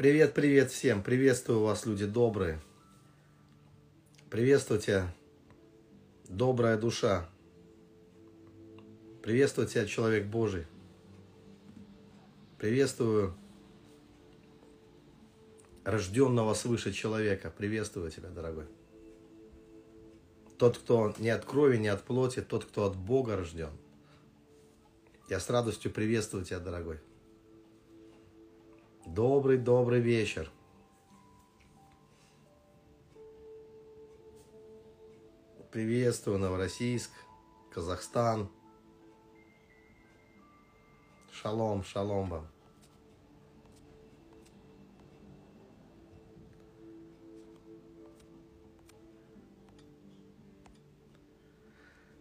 Привет, 0.00 0.32
привет 0.32 0.70
всем. 0.70 1.02
Приветствую 1.02 1.60
вас, 1.60 1.84
люди 1.84 2.06
добрые. 2.06 2.58
Приветствуйте, 4.30 5.04
добрая 6.26 6.78
душа. 6.78 7.28
Приветствую 9.22 9.68
тебя, 9.68 9.84
человек 9.84 10.24
Божий. 10.24 10.66
Приветствую 12.56 13.34
рожденного 15.84 16.54
свыше 16.54 16.94
человека. 16.94 17.52
Приветствую 17.54 18.10
тебя, 18.10 18.30
дорогой. 18.30 18.64
Тот, 20.56 20.78
кто 20.78 21.14
не 21.18 21.28
от 21.28 21.44
крови, 21.44 21.76
не 21.76 21.88
от 21.88 22.04
плоти, 22.04 22.40
тот, 22.40 22.64
кто 22.64 22.86
от 22.86 22.96
Бога 22.96 23.36
рожден. 23.36 23.72
Я 25.28 25.40
с 25.40 25.50
радостью 25.50 25.90
приветствую 25.90 26.46
тебя, 26.46 26.58
дорогой. 26.58 27.00
Добрый, 29.06 29.56
добрый 29.56 30.00
вечер. 30.00 30.50
Приветствую 35.72 36.38
Новороссийск, 36.38 37.10
Казахстан. 37.72 38.48
Шалом, 41.32 41.82
шалом 41.82 42.28
вам. 42.28 42.48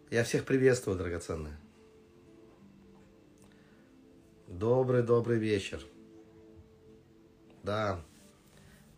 Я 0.09 0.23
всех 0.23 0.45
приветствую, 0.45 0.97
драгоценные. 0.97 1.57
Добрый, 4.47 5.03
добрый 5.03 5.37
вечер. 5.37 5.85
Да, 7.63 8.01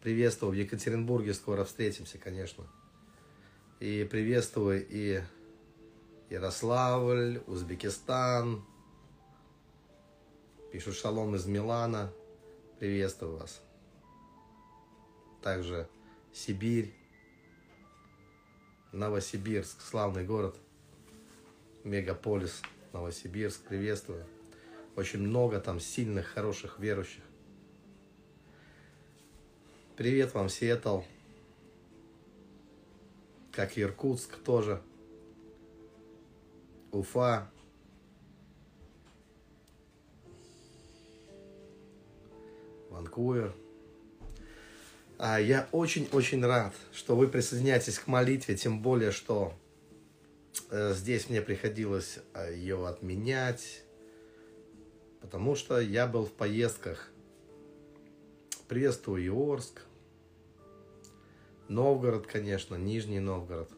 приветствую 0.02 0.52
в 0.52 0.56
Екатеринбурге, 0.56 1.34
скоро 1.34 1.64
встретимся, 1.64 2.18
конечно. 2.18 2.66
И 3.80 4.08
приветствую 4.10 4.86
и 4.88 5.22
Ярославль, 6.30 7.42
Узбекистан. 7.48 8.64
Пишут 10.72 10.96
шалом 10.96 11.36
из 11.36 11.46
Милана. 11.46 12.12
Приветствую 12.80 13.38
вас. 13.38 13.62
Также 15.42 15.88
Сибирь, 16.34 16.94
Новосибирск, 18.92 19.82
славный 19.82 20.24
город– 20.24 20.56
мегаполис 21.84 22.62
Новосибирск, 22.94 23.62
приветствую. 23.62 24.26
Очень 24.96 25.20
много 25.20 25.60
там 25.60 25.80
сильных, 25.80 26.28
хороших, 26.28 26.80
верующих. 26.80 27.24
Привет 30.02 30.34
вам, 30.34 30.50
Сиэтл. 30.50 31.02
Как 33.52 33.78
Иркутск 33.78 34.36
тоже. 34.38 34.82
Уфа. 36.92 37.52
Ванкувер. 42.90 43.54
А 45.20 45.40
я 45.40 45.68
очень-очень 45.72 46.44
рад, 46.44 46.74
что 46.92 47.16
вы 47.16 47.28
присоединяетесь 47.28 48.00
к 48.00 48.08
молитве, 48.08 48.58
тем 48.58 48.82
более, 48.82 49.12
что 49.12 49.54
Э, 50.72 50.94
здесь 50.96 51.30
мне 51.30 51.42
приходилось 51.42 52.20
э, 52.34 52.56
ее 52.56 52.88
отменять, 52.88 53.84
потому 55.20 55.56
что 55.56 55.80
я 55.80 56.08
был 56.08 56.26
в 56.26 56.32
поездках. 56.32 57.12
Приветствую 58.68 59.26
Иорск, 59.28 59.82
Новгород, 61.72 62.28
конечно, 62.28 62.76
Нижний 62.76 63.22
Новгород. 63.22 63.72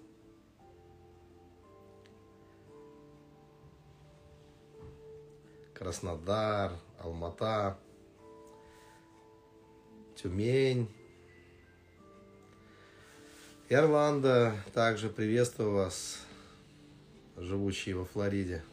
Краснодар, 5.76 6.72
Алмата, 6.98 7.78
Тюмень. 10.16 10.88
Ирланда, 13.70 14.56
также 14.74 15.10
приветствую 15.10 15.74
вас 15.74 16.20
живущие 17.38 17.96
во 17.96 18.06
Флориде. 18.06 18.64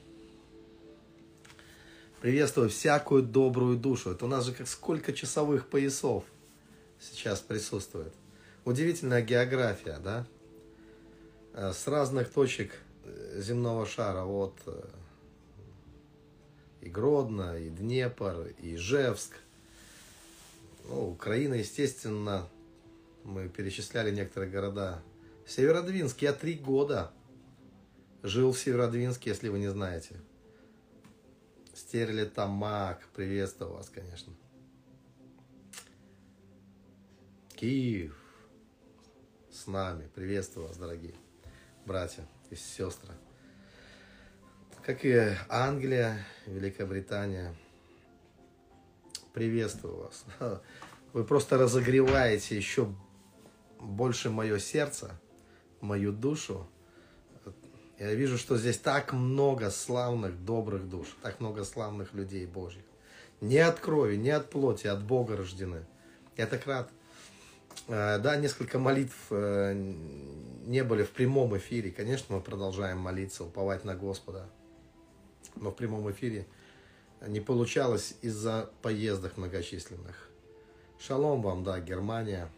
Приветствую 2.23 2.71
всякую 2.71 3.23
добрую 3.23 3.77
душу. 3.77 4.13
Это 4.13 4.25
у 4.25 4.29
нас 4.29 4.47
же 4.47 4.55
как 4.55 4.67
сколько 4.67 5.13
часовых 5.13 5.69
поясов 5.69 6.25
сейчас 6.99 7.41
присутствует. 7.41 8.15
Удивительная 8.65 9.23
география, 9.23 9.99
да? 9.99 10.27
Э, 11.55 11.73
с 11.73 11.87
разных 11.87 12.31
точек 12.31 12.73
э, 13.05 13.41
земного 13.41 13.87
шара. 13.87 14.25
Вот 14.25 14.59
э, 14.67 14.89
и 16.83 16.89
Гродно, 16.89 17.59
и 17.59 17.71
Днепр, 17.71 18.49
и 18.59 18.75
Ижевск. 18.75 19.33
Ну, 20.89 21.11
Украина, 21.11 21.55
естественно, 21.55 22.49
мы 23.25 23.49
перечисляли 23.49 24.11
некоторые 24.11 24.51
города. 24.51 25.03
Северодвинск, 25.47 26.23
я 26.23 26.33
три 26.33 26.55
года 26.55 27.11
Жил 28.23 28.53
в 28.53 28.59
Северодвинске, 28.59 29.31
если 29.31 29.49
вы 29.49 29.59
не 29.59 29.69
знаете. 29.69 30.15
Стерли 31.75 32.27
Тамак, 32.27 33.07
приветствую 33.15 33.73
вас, 33.73 33.89
конечно. 33.89 34.35
Киев 37.57 38.20
с 39.61 39.67
нами. 39.67 40.09
Приветствую 40.15 40.69
вас, 40.69 40.79
дорогие 40.79 41.13
братья 41.85 42.25
и 42.49 42.55
сестры. 42.55 43.13
Как 44.83 45.05
и 45.05 45.35
Англия, 45.51 46.27
Великобритания. 46.47 47.55
Приветствую 49.35 49.99
вас. 49.99 50.25
Вы 51.13 51.25
просто 51.25 51.59
разогреваете 51.59 52.57
еще 52.57 52.91
больше 53.79 54.31
мое 54.31 54.59
сердце, 54.59 55.21
мою 55.83 56.11
душу 56.13 56.67
я 57.99 58.15
вижу, 58.15 58.39
что 58.39 58.57
здесь 58.57 58.79
так 58.79 59.13
много 59.13 59.71
славных, 59.71 60.43
добрых 60.43 60.89
душ, 60.89 61.07
так 61.21 61.39
много 61.39 61.65
славных 61.65 62.15
людей 62.15 62.47
Божьих. 62.47 62.85
Не 63.43 63.59
от 63.59 63.79
крови, 63.79 64.17
не 64.17 64.31
от 64.31 64.49
плоти, 64.49 64.87
от 64.87 65.05
Бога 65.05 65.37
рождены. 65.37 65.85
Я 66.39 66.47
так 66.47 66.67
рад. 66.67 66.91
Э, 67.89 68.19
да, 68.19 68.37
несколько 68.37 68.79
молитв 68.79 69.27
э, 69.31 69.75
не 70.65 70.85
были 70.85 71.03
в 71.03 71.11
прямом 71.11 71.57
эфире. 71.57 71.91
Конечно, 71.91 72.37
мы 72.37 72.41
продолжаем 72.41 72.99
молиться, 72.99 73.45
уповать 73.45 73.85
на 73.85 73.95
Господа. 73.95 74.49
Но 75.57 75.71
в 75.71 75.75
прямом 75.75 76.11
эфире 76.11 76.47
не 77.27 77.41
получалось 77.41 78.15
из-за 78.23 78.71
поездок 78.83 79.37
многочисленных. 79.37 80.29
Шалом 80.99 81.43
вам, 81.43 81.65
да, 81.65 81.81
Германия. 81.81 82.49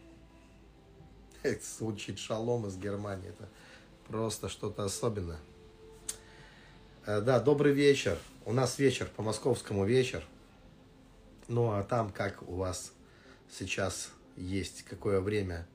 Звучит 1.77 2.19
шалом 2.19 2.67
из 2.67 2.77
Германии. 2.77 3.29
Это 3.29 3.47
Просто 4.07 4.49
что-то 4.49 4.83
особенное. 4.83 5.39
Э, 7.05 7.21
да, 7.21 7.39
добрый 7.39 7.73
вечер. 7.73 8.17
У 8.45 8.53
нас 8.53 8.77
вечер, 8.77 9.09
по 9.15 9.23
московскому 9.23 9.85
вечер. 9.85 10.23
Ну, 11.47 11.71
а 11.71 11.83
там 11.83 12.11
как 12.11 12.47
у 12.47 12.55
вас 12.55 12.91
сейчас 13.49 14.11
есть, 14.35 14.83
какое 14.83 15.19
время 15.19 15.67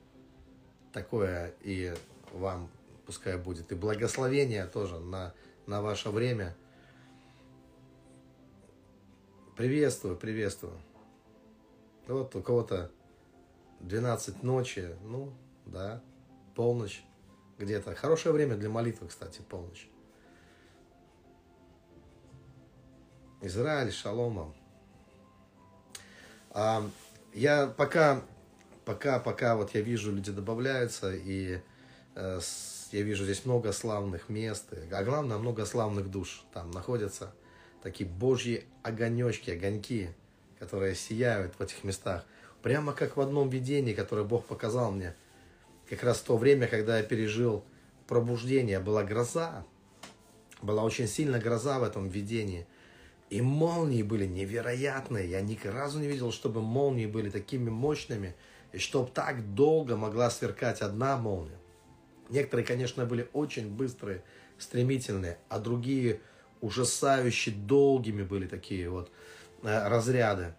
такое 0.91 1.53
и 1.61 1.95
вам 2.33 2.69
пускай 3.05 3.37
будет. 3.37 3.71
И 3.71 3.75
благословение 3.75 4.65
тоже 4.65 4.99
на, 4.99 5.33
на 5.65 5.81
ваше 5.81 6.09
время. 6.09 6.55
Приветствую, 9.55 10.15
приветствую. 10.15 10.79
Вот 12.07 12.35
у 12.35 12.41
кого-то 12.41 12.91
12 13.81 14.43
ночи, 14.43 14.95
ну, 15.03 15.33
да, 15.65 16.01
полночь 16.55 17.03
где-то. 17.57 17.93
Хорошее 17.95 18.33
время 18.33 18.55
для 18.55 18.69
молитвы, 18.69 19.07
кстати, 19.07 19.41
полночь. 19.41 19.89
Израиль, 23.41 23.91
шаломом. 23.91 24.53
А, 26.51 26.83
я 27.33 27.67
пока, 27.67 28.21
пока, 28.89 29.19
пока 29.19 29.55
вот 29.55 29.75
я 29.75 29.81
вижу, 29.81 30.11
люди 30.11 30.31
добавляются, 30.31 31.13
и 31.13 31.61
э, 32.15 32.39
я 32.91 33.01
вижу 33.01 33.23
здесь 33.23 33.45
много 33.45 33.71
славных 33.71 34.29
мест, 34.29 34.65
а 34.91 35.03
главное, 35.03 35.37
много 35.37 35.65
славных 35.65 36.09
душ 36.09 36.43
там 36.53 36.71
находятся. 36.71 37.33
Такие 37.83 38.09
божьи 38.09 38.65
огонечки, 38.81 39.51
огоньки, 39.51 40.09
которые 40.57 40.95
сияют 40.95 41.53
в 41.57 41.61
этих 41.61 41.83
местах. 41.83 42.25
Прямо 42.63 42.93
как 42.93 43.15
в 43.15 43.21
одном 43.21 43.49
видении, 43.49 43.93
которое 43.93 44.23
Бог 44.23 44.45
показал 44.45 44.91
мне– 44.91 45.15
как 45.89 46.03
раз 46.03 46.19
то 46.21 46.37
время, 46.37 46.67
когда 46.67 46.97
я 46.97 47.03
пережил 47.03 47.63
пробуждение, 48.07 48.79
была 48.79 49.03
гроза, 49.03 49.65
была 50.61 50.83
очень 50.83 51.07
сильная 51.07 51.41
гроза 51.41 51.79
в 51.79 51.83
этом 51.83 52.07
видении. 52.07 52.67
И 53.31 53.41
молнии 53.41 54.03
были 54.03 54.25
невероятные. 54.25 55.29
Я 55.29 55.41
ни 55.41 55.59
разу 55.65 55.99
не 55.99 56.07
видел, 56.07 56.31
чтобы 56.31 56.61
молнии 56.61 57.07
были 57.07 57.29
такими 57.29 57.69
мощными, 57.69 58.35
и 58.71 58.77
чтобы 58.77 59.09
так 59.11 59.53
долго 59.53 59.97
могла 59.97 60.29
сверкать 60.29 60.81
одна 60.81 61.17
молния. 61.17 61.57
Некоторые, 62.29 62.65
конечно, 62.65 63.05
были 63.05 63.27
очень 63.33 63.69
быстрые, 63.69 64.23
стремительные, 64.57 65.39
а 65.49 65.59
другие 65.59 66.21
ужасающе 66.61 67.51
долгими 67.51 68.23
были 68.23 68.45
такие 68.47 68.89
вот 68.89 69.11
э, 69.63 69.87
разряды. 69.87 70.53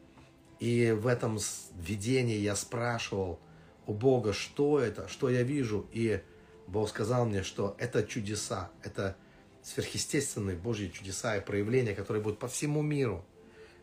И 0.59 0.91
в 0.93 1.07
этом 1.07 1.39
видении 1.77 2.37
я 2.37 2.57
спрашивал 2.57 3.39
у 3.87 3.93
Бога, 3.93 4.33
что 4.33 4.81
это, 4.81 5.09
что 5.09 5.31
я 5.31 5.43
вижу. 5.43 5.87
И 5.93 6.21
Бог 6.67 6.89
сказал 6.89 7.27
мне, 7.27 7.43
что 7.43 7.77
это 7.79 8.03
чудеса, 8.05 8.71
это 8.83 9.17
сверхъестественные 9.63 10.57
Божьи 10.57 10.89
чудеса 10.89 11.37
и 11.37 11.45
проявления, 11.45 11.95
которые 11.95 12.23
будут 12.23 12.39
по 12.39 12.49
всему 12.49 12.83
миру. 12.83 13.25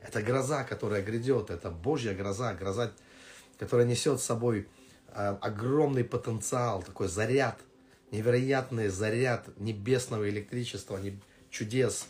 Это 0.01 0.21
гроза, 0.21 0.63
которая 0.63 1.01
грядет, 1.01 1.50
это 1.50 1.69
Божья 1.69 2.13
гроза, 2.13 2.53
гроза, 2.53 2.91
которая 3.57 3.86
несет 3.86 4.19
с 4.19 4.25
собой 4.25 4.68
э, 5.09 5.38
огромный 5.42 6.04
потенциал, 6.04 6.83
такой 6.83 7.07
заряд, 7.07 7.59
невероятный 8.12 8.88
заряд 8.88 9.48
небесного 9.57 10.30
электричества, 10.30 11.00
чудес, 11.50 12.07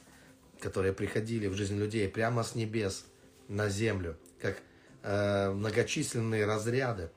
которые 0.59 0.93
приходили 0.93 1.47
в 1.47 1.53
жизнь 1.53 1.77
людей 1.77 2.07
прямо 2.07 2.43
с 2.43 2.55
небес 2.55 3.05
на 3.47 3.69
землю, 3.69 4.17
как 4.41 4.57
э, 5.03 5.51
многочисленные 5.51 6.45
разряды. 6.45 7.09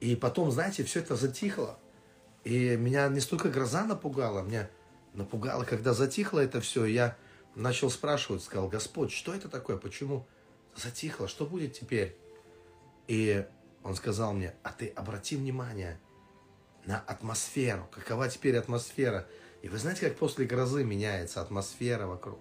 И 0.00 0.14
потом, 0.14 0.50
знаете, 0.50 0.84
все 0.84 1.00
это 1.00 1.16
затихло. 1.16 1.78
И 2.44 2.76
меня 2.76 3.08
не 3.08 3.20
столько 3.20 3.48
гроза 3.48 3.84
напугала, 3.84 4.42
меня 4.42 4.68
напугало, 5.14 5.64
когда 5.64 5.94
затихло 5.94 6.40
это 6.40 6.60
все, 6.60 6.84
я 6.84 7.16
начал 7.54 7.90
спрашивать, 7.90 8.44
сказал, 8.44 8.68
Господь, 8.68 9.10
что 9.10 9.34
это 9.34 9.48
такое, 9.48 9.78
почему 9.78 10.26
затихло, 10.76 11.26
что 11.26 11.46
будет 11.46 11.72
теперь? 11.72 12.16
И 13.08 13.44
он 13.82 13.94
сказал 13.94 14.32
мне, 14.32 14.54
а 14.62 14.72
ты 14.72 14.88
обрати 14.88 15.36
внимание 15.36 16.00
на 16.86 16.98
атмосферу, 16.98 17.88
какова 17.90 18.28
теперь 18.28 18.56
атмосфера. 18.56 19.26
И 19.62 19.68
вы 19.68 19.78
знаете, 19.78 20.08
как 20.08 20.18
после 20.18 20.46
грозы 20.46 20.84
меняется 20.84 21.40
атмосфера 21.40 22.06
вокруг, 22.06 22.38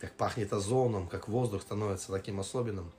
как 0.00 0.12
пахнет 0.12 0.52
озоном, 0.52 1.08
как 1.08 1.28
воздух 1.28 1.62
становится 1.62 2.12
таким 2.12 2.40
особенным, 2.40 2.92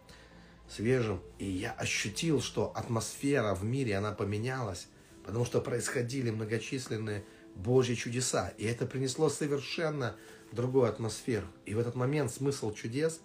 свежим. 0.69 1.21
И 1.39 1.45
я 1.45 1.71
ощутил, 1.73 2.41
что 2.41 2.71
атмосфера 2.75 3.53
в 3.53 3.63
мире, 3.63 3.97
она 3.97 4.11
поменялась, 4.11 4.87
потому 5.25 5.45
что 5.45 5.61
происходили 5.61 6.29
многочисленные 6.29 7.23
Божьи 7.55 7.95
чудеса. 7.95 8.53
И 8.57 8.65
это 8.65 8.85
принесло 8.85 9.29
совершенно 9.29 10.15
другую 10.51 10.85
атмосферу. 10.89 11.47
И 11.65 11.73
в 11.73 11.79
этот 11.79 11.95
момент 11.95 12.31
смысл 12.31 12.73
чудес, 12.73 13.19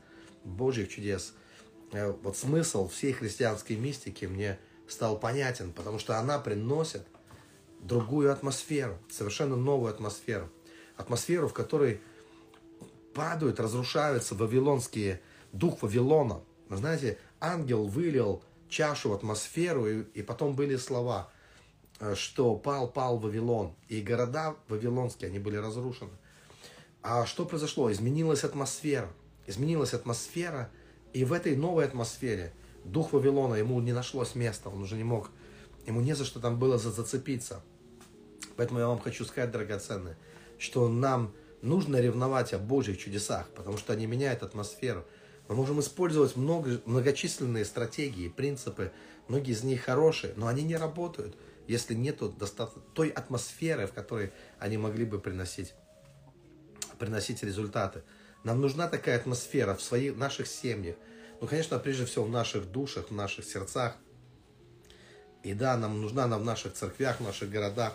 Божьих 0.44 0.88
чудес, 0.88 1.34
вот 1.92 2.36
смысл 2.36 2.88
всей 2.88 3.12
христианской 3.12 3.76
мистики 3.76 4.24
мне 4.24 4.58
стал 4.88 5.18
понятен, 5.18 5.72
потому 5.72 5.98
что 5.98 6.18
она 6.18 6.38
приносит 6.38 7.06
другую 7.80 8.32
атмосферу, 8.32 8.98
совершенно 9.10 9.56
новую 9.56 9.90
атмосферу. 9.90 10.50
Атмосферу, 10.96 11.48
в 11.48 11.52
которой 11.52 12.00
падают, 13.14 13.60
разрушаются 13.60 14.34
вавилонские, 14.34 15.20
дух 15.52 15.82
Вавилона. 15.82 16.40
Вы 16.68 16.76
знаете, 16.76 17.18
ангел 17.40 17.86
вылил 17.86 18.42
чашу 18.68 19.10
в 19.10 19.12
атмосферу, 19.12 19.86
и, 19.86 20.02
и 20.14 20.22
потом 20.22 20.54
были 20.54 20.76
слова– 20.76 21.30
Э, 22.02 22.16
что 22.16 22.56
пал, 22.56 22.88
пал 22.88 23.18
Вавилон, 23.18 23.76
и 23.86 24.00
города 24.00 24.56
вавилонские, 24.66 25.28
они 25.28 25.38
были 25.38 25.56
разрушены. 25.56 26.10
А 27.00 27.26
что 27.26 27.44
произошло? 27.44 27.92
Изменилась 27.92 28.42
атмосфера. 28.42 29.08
Изменилась 29.46 29.94
атмосфера, 29.94 30.68
и 31.12 31.24
в 31.24 31.32
этой 31.32 31.56
новой 31.56 31.84
атмосфере 31.84 32.52
дух 32.84 33.12
Вавилона, 33.12 33.54
ему 33.54 33.80
не 33.80 33.92
нашлось 33.92 34.34
места, 34.34 34.68
он 34.68 34.82
уже 34.82 34.96
не 34.96 35.04
мог, 35.04 35.30
ему 35.86 36.00
не 36.00 36.14
за 36.14 36.24
что 36.24 36.40
там 36.40 36.58
было 36.58 36.78
зацепиться. 36.78 37.62
Поэтому 38.56 38.80
я 38.80 38.88
вам 38.88 38.98
хочу 38.98 39.24
сказать, 39.24 39.50
драгоценные, 39.50 40.16
что 40.58 40.88
нам 40.88 41.32
нужно 41.62 42.00
ревновать 42.00 42.52
о 42.52 42.58
Божьих 42.58 42.98
чудесах, 42.98 43.48
потому 43.54 43.78
что 43.78 43.92
они 43.92 44.06
меняют 44.06 44.42
атмосферу. 44.42 45.04
Мы 45.48 45.54
можем 45.54 45.80
использовать 45.80 46.36
много, 46.36 46.80
многочисленные 46.86 47.64
стратегии, 47.64 48.28
принципы, 48.28 48.92
многие 49.28 49.52
из 49.52 49.62
них 49.64 49.82
хорошие, 49.82 50.34
но 50.36 50.46
они 50.46 50.62
не 50.62 50.76
работают– 50.76 51.36
если 51.66 51.94
нет 51.94 52.20
той 52.94 53.08
атмосферы, 53.08 53.86
в 53.86 53.92
которой 53.92 54.32
они 54.58 54.78
могли 54.78 55.04
бы 55.04 55.18
приносить, 55.18 55.74
приносить 56.98 57.42
результаты. 57.42 58.02
Нам 58.44 58.60
нужна 58.60 58.88
такая 58.88 59.16
атмосфера 59.16 59.74
в 59.74 59.82
своих, 59.82 60.16
наших 60.16 60.46
семьях. 60.46 60.96
Ну, 61.40 61.46
конечно, 61.46 61.78
прежде 61.78 62.04
всего 62.06 62.24
в 62.24 62.30
наших 62.30 62.70
душах, 62.70 63.08
в 63.10 63.14
наших 63.14 63.44
сердцах. 63.44 63.96
И 65.42 65.54
да, 65.54 65.76
нам 65.76 66.00
нужна 66.00 66.24
она 66.24 66.38
в 66.38 66.44
наших 66.44 66.74
церквях, 66.74 67.18
в 67.18 67.24
наших 67.24 67.50
городах 67.50 67.94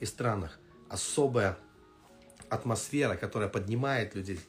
и 0.00 0.06
странах 0.06 0.58
особая 0.88 1.56
атмосфера, 2.48 3.16
которая 3.16 3.48
поднимает 3.48 4.14
людей, 4.14 4.40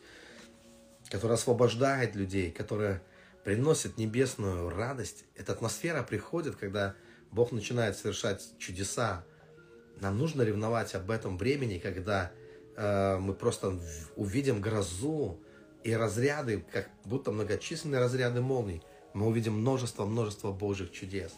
которая 1.09 1.37
освобождает 1.37 2.15
людей, 2.15 2.51
которая 2.51 3.01
приносит 3.43 3.97
небесную 3.97 4.69
радость. 4.69 5.25
Эта 5.35 5.53
атмосфера 5.53 6.03
приходит, 6.03 6.55
когда 6.55 6.95
Бог 7.31 7.51
начинает 7.51 7.95
совершать 7.95 8.57
чудеса. 8.57 9.23
Нам 9.99 10.17
нужно 10.17 10.41
ревновать 10.41 10.95
об 10.95 11.11
этом 11.11 11.37
времени, 11.37 11.77
когда 11.77 12.31
мы 12.77 13.33
просто 13.33 13.79
увидим 14.15 14.61
грозу 14.61 15.39
и 15.83 15.93
разряды, 15.93 16.63
как 16.71 16.89
будто 17.05 17.31
многочисленные 17.31 17.99
разряды 17.99 18.41
молний. 18.41 18.81
Мы 19.13 19.27
увидим 19.27 19.53
множество-множество 19.53 20.51
Божьих 20.51 20.91
чудес. 20.91 21.33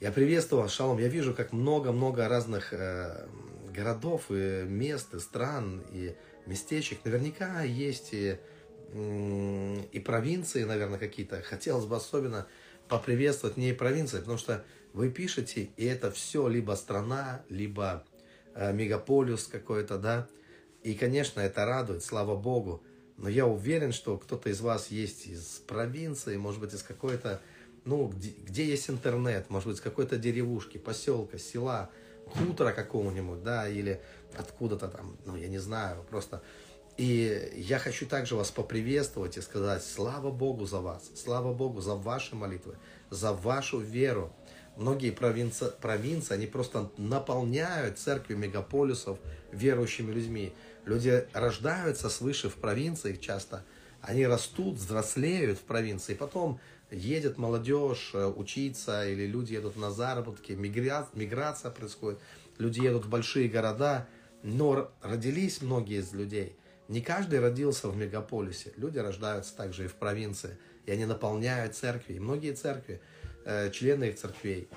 Я 0.00 0.12
приветствую 0.12 0.62
вас, 0.62 0.72
Шалом. 0.72 0.98
Я 0.98 1.08
вижу, 1.08 1.34
как 1.34 1.52
много-много 1.52 2.28
разных 2.28 2.72
э, 2.72 3.26
городов 3.74 4.26
и 4.30 4.62
мест, 4.64 5.12
и 5.14 5.18
стран, 5.18 5.82
и 5.90 6.14
местечек. 6.46 7.04
Наверняка 7.04 7.62
есть 7.62 8.10
и, 8.12 8.38
и 8.94 10.00
провинции, 10.00 10.62
наверное, 10.62 10.98
какие-то. 10.98 11.42
Хотелось 11.42 11.84
бы 11.84 11.96
особенно 11.96 12.46
поприветствовать 12.88 13.56
не 13.56 13.72
провинции, 13.72 14.18
потому 14.18 14.38
что 14.38 14.64
вы 14.92 15.10
пишете, 15.10 15.70
и 15.76 15.84
это 15.84 16.10
все 16.10 16.48
либо 16.48 16.72
страна, 16.72 17.42
либо 17.48 18.04
э, 18.04 18.07
мегаполис 18.72 19.46
какой-то, 19.46 19.98
да. 19.98 20.28
И, 20.82 20.94
конечно, 20.94 21.40
это 21.40 21.64
радует, 21.64 22.04
слава 22.04 22.36
Богу. 22.36 22.82
Но 23.16 23.28
я 23.28 23.46
уверен, 23.46 23.92
что 23.92 24.16
кто-то 24.16 24.48
из 24.48 24.60
вас 24.60 24.90
есть 24.90 25.26
из 25.26 25.62
провинции, 25.66 26.36
может 26.36 26.60
быть, 26.60 26.72
из 26.72 26.82
какой-то, 26.82 27.40
ну, 27.84 28.08
где, 28.08 28.30
где 28.30 28.64
есть 28.64 28.88
интернет, 28.90 29.50
может 29.50 29.68
быть, 29.68 29.78
из 29.78 29.80
какой-то 29.80 30.18
деревушки, 30.18 30.78
поселка, 30.78 31.38
села, 31.38 31.90
хутора 32.26 32.72
какого-нибудь, 32.72 33.42
да, 33.42 33.68
или 33.68 34.00
откуда-то 34.36 34.88
там, 34.88 35.16
ну, 35.24 35.36
я 35.36 35.48
не 35.48 35.58
знаю, 35.58 36.04
просто 36.08 36.42
и 36.98 37.52
я 37.54 37.78
хочу 37.78 38.06
также 38.06 38.34
вас 38.34 38.50
поприветствовать 38.50 39.36
и 39.36 39.40
сказать, 39.40 39.84
слава 39.84 40.32
Богу 40.32 40.66
за 40.66 40.80
вас, 40.80 41.10
слава 41.14 41.54
Богу 41.54 41.80
за 41.80 41.94
ваши 41.94 42.34
молитвы, 42.34 42.76
за 43.08 43.32
вашу 43.32 43.78
веру. 43.78 44.32
Многие 44.78 45.10
провинции, 45.10 45.66
провинции 45.80 46.34
они 46.34 46.46
просто 46.46 46.90
наполняют 46.96 47.98
церкви 47.98 48.34
мегаполисов 48.34 49.18
верующими 49.50 50.12
людьми. 50.12 50.52
Люди 50.84 51.26
рождаются 51.32 52.08
свыше 52.08 52.48
в 52.48 52.54
провинциях 52.54 53.20
часто, 53.20 53.64
они 54.00 54.24
растут, 54.24 54.76
взрослеют 54.76 55.58
в 55.58 55.62
провинции, 55.62 56.14
потом 56.14 56.60
едет 56.92 57.38
молодежь 57.38 58.12
э, 58.14 58.24
учиться, 58.24 59.06
или 59.06 59.26
люди 59.26 59.54
едут 59.54 59.76
на 59.76 59.90
заработки, 59.90 60.52
миграция, 60.52 61.10
миграция 61.14 61.72
происходит, 61.72 62.20
люди 62.58 62.80
едут 62.80 63.04
в 63.04 63.08
большие 63.08 63.48
города, 63.48 64.06
но 64.44 64.92
родились 65.02 65.60
многие 65.60 65.98
из 65.98 66.12
людей– 66.12 66.56
не 66.88 67.02
каждый 67.02 67.40
родился 67.40 67.88
в 67.88 67.96
мегаполисе. 67.96 68.72
Люди 68.76 68.98
рождаются 68.98 69.54
также 69.54 69.84
и 69.84 69.88
в 69.88 69.94
провинции. 69.94 70.56
И 70.86 70.90
они 70.90 71.04
наполняют 71.04 71.76
церкви. 71.76 72.14
И 72.14 72.18
многие 72.18 72.54
церкви, 72.54 73.02
члены 73.72 74.04
их 74.04 74.18
церквей, 74.18 74.68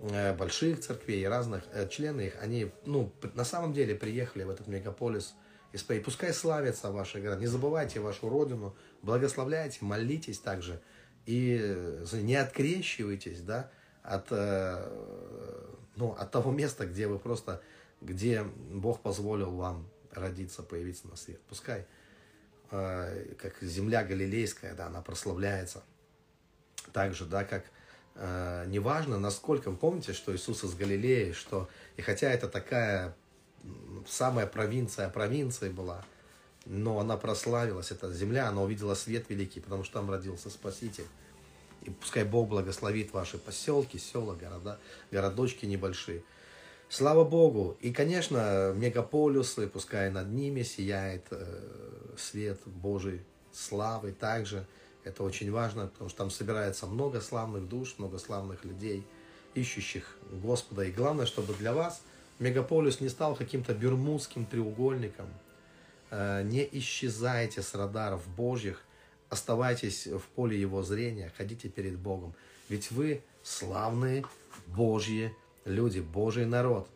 э, 0.00 0.34
больших 0.34 0.80
церквей, 0.80 1.26
разных, 1.26 1.64
э, 1.72 1.88
члены 1.88 2.28
их, 2.28 2.42
они, 2.42 2.70
ну, 2.84 3.12
на 3.34 3.44
самом 3.44 3.72
деле 3.72 3.94
приехали 3.94 4.44
в 4.44 4.50
этот 4.50 4.66
мегаполис 4.66 5.34
И 5.72 5.98
пускай 6.00 6.32
славятся 6.32 6.90
ваши 6.90 7.20
города. 7.20 7.40
Не 7.40 7.46
забывайте 7.46 8.00
вашу 8.00 8.28
родину, 8.28 8.76
благословляйте, 9.02 9.78
молитесь 9.82 10.38
также. 10.38 10.80
И 11.26 12.00
не 12.12 12.36
открещивайтесь, 12.36 13.42
да, 13.42 13.70
от, 14.02 14.30
ну, 14.30 16.12
от 16.12 16.30
того 16.30 16.52
места, 16.52 16.86
где 16.86 17.06
вы 17.06 17.18
просто, 17.18 17.60
где 18.00 18.44
Бог 18.44 19.02
позволил 19.02 19.50
вам 19.50 19.90
родиться, 20.12 20.62
появиться 20.62 21.08
на 21.08 21.16
свет. 21.16 21.40
Пускай, 21.48 21.86
э, 22.70 23.34
как 23.38 23.60
земля 23.62 24.04
галилейская, 24.04 24.74
да, 24.74 24.86
она 24.86 25.00
прославляется. 25.02 25.82
Так 26.92 27.14
же, 27.14 27.26
да, 27.26 27.44
как 27.44 27.64
э, 28.18 28.64
неважно, 28.66 29.18
насколько, 29.18 29.70
помните, 29.70 30.12
что 30.12 30.34
Иисус 30.34 30.64
из 30.64 30.74
Галилеи, 30.74 31.32
что, 31.32 31.68
и 31.96 32.02
хотя 32.02 32.30
это 32.30 32.48
такая 32.48 33.16
самая 34.06 34.46
провинция 34.46 35.08
провинции 35.08 35.68
была, 35.68 36.04
но 36.66 36.98
она 36.98 37.16
прославилась, 37.16 37.90
эта 37.90 38.12
земля, 38.12 38.48
она 38.48 38.62
увидела 38.62 38.94
свет 38.94 39.30
великий, 39.30 39.60
потому 39.60 39.84
что 39.84 39.94
там 39.94 40.10
родился 40.10 40.50
Спаситель. 40.50 41.06
И 41.82 41.90
пускай 41.90 42.24
Бог 42.24 42.48
благословит 42.48 43.12
ваши 43.12 43.38
поселки, 43.38 43.98
села, 43.98 44.34
города, 44.34 44.78
городочки 45.10 45.64
небольшие. 45.64 46.22
Слава 46.88 47.24
Богу! 47.24 47.76
И, 47.80 47.92
конечно, 47.92 48.72
мегаполисы, 48.74 49.68
пускай 49.68 50.10
над 50.10 50.28
ними 50.28 50.62
сияет 50.62 51.26
э, 51.30 52.14
свет 52.16 52.60
Божий 52.66 53.22
славы 53.52 54.12
также. 54.12 54.66
Это 55.04 55.22
очень 55.22 55.50
важно, 55.50 55.86
потому 55.86 56.10
что 56.10 56.18
там 56.18 56.30
собирается 56.30 56.86
много 56.86 57.20
славных 57.20 57.68
душ, 57.68 57.94
много 57.98 58.18
славных 58.18 58.64
людей, 58.64 59.06
ищущих 59.54 60.16
Господа. 60.30 60.84
И 60.84 60.92
главное, 60.92 61.26
чтобы 61.26 61.54
для 61.54 61.72
вас 61.72 62.02
мегаполис 62.38 63.00
не 63.00 63.08
стал 63.08 63.34
каким-то 63.34 63.74
бюрмудским 63.74 64.46
треугольником. 64.46 65.28
Э, 66.10 66.42
не 66.42 66.68
исчезайте 66.72 67.62
с 67.62 67.74
радаров 67.74 68.26
Божьих, 68.28 68.82
оставайтесь 69.28 70.06
в 70.06 70.22
поле 70.34 70.60
Его 70.60 70.82
зрения, 70.82 71.32
ходите 71.36 71.68
перед 71.68 71.98
Богом. 71.98 72.34
Ведь 72.68 72.90
вы 72.90 73.22
славные 73.42 74.24
Божьи 74.66 75.34
люди, 75.64 76.00
Божий 76.00 76.46
народ. 76.46 76.88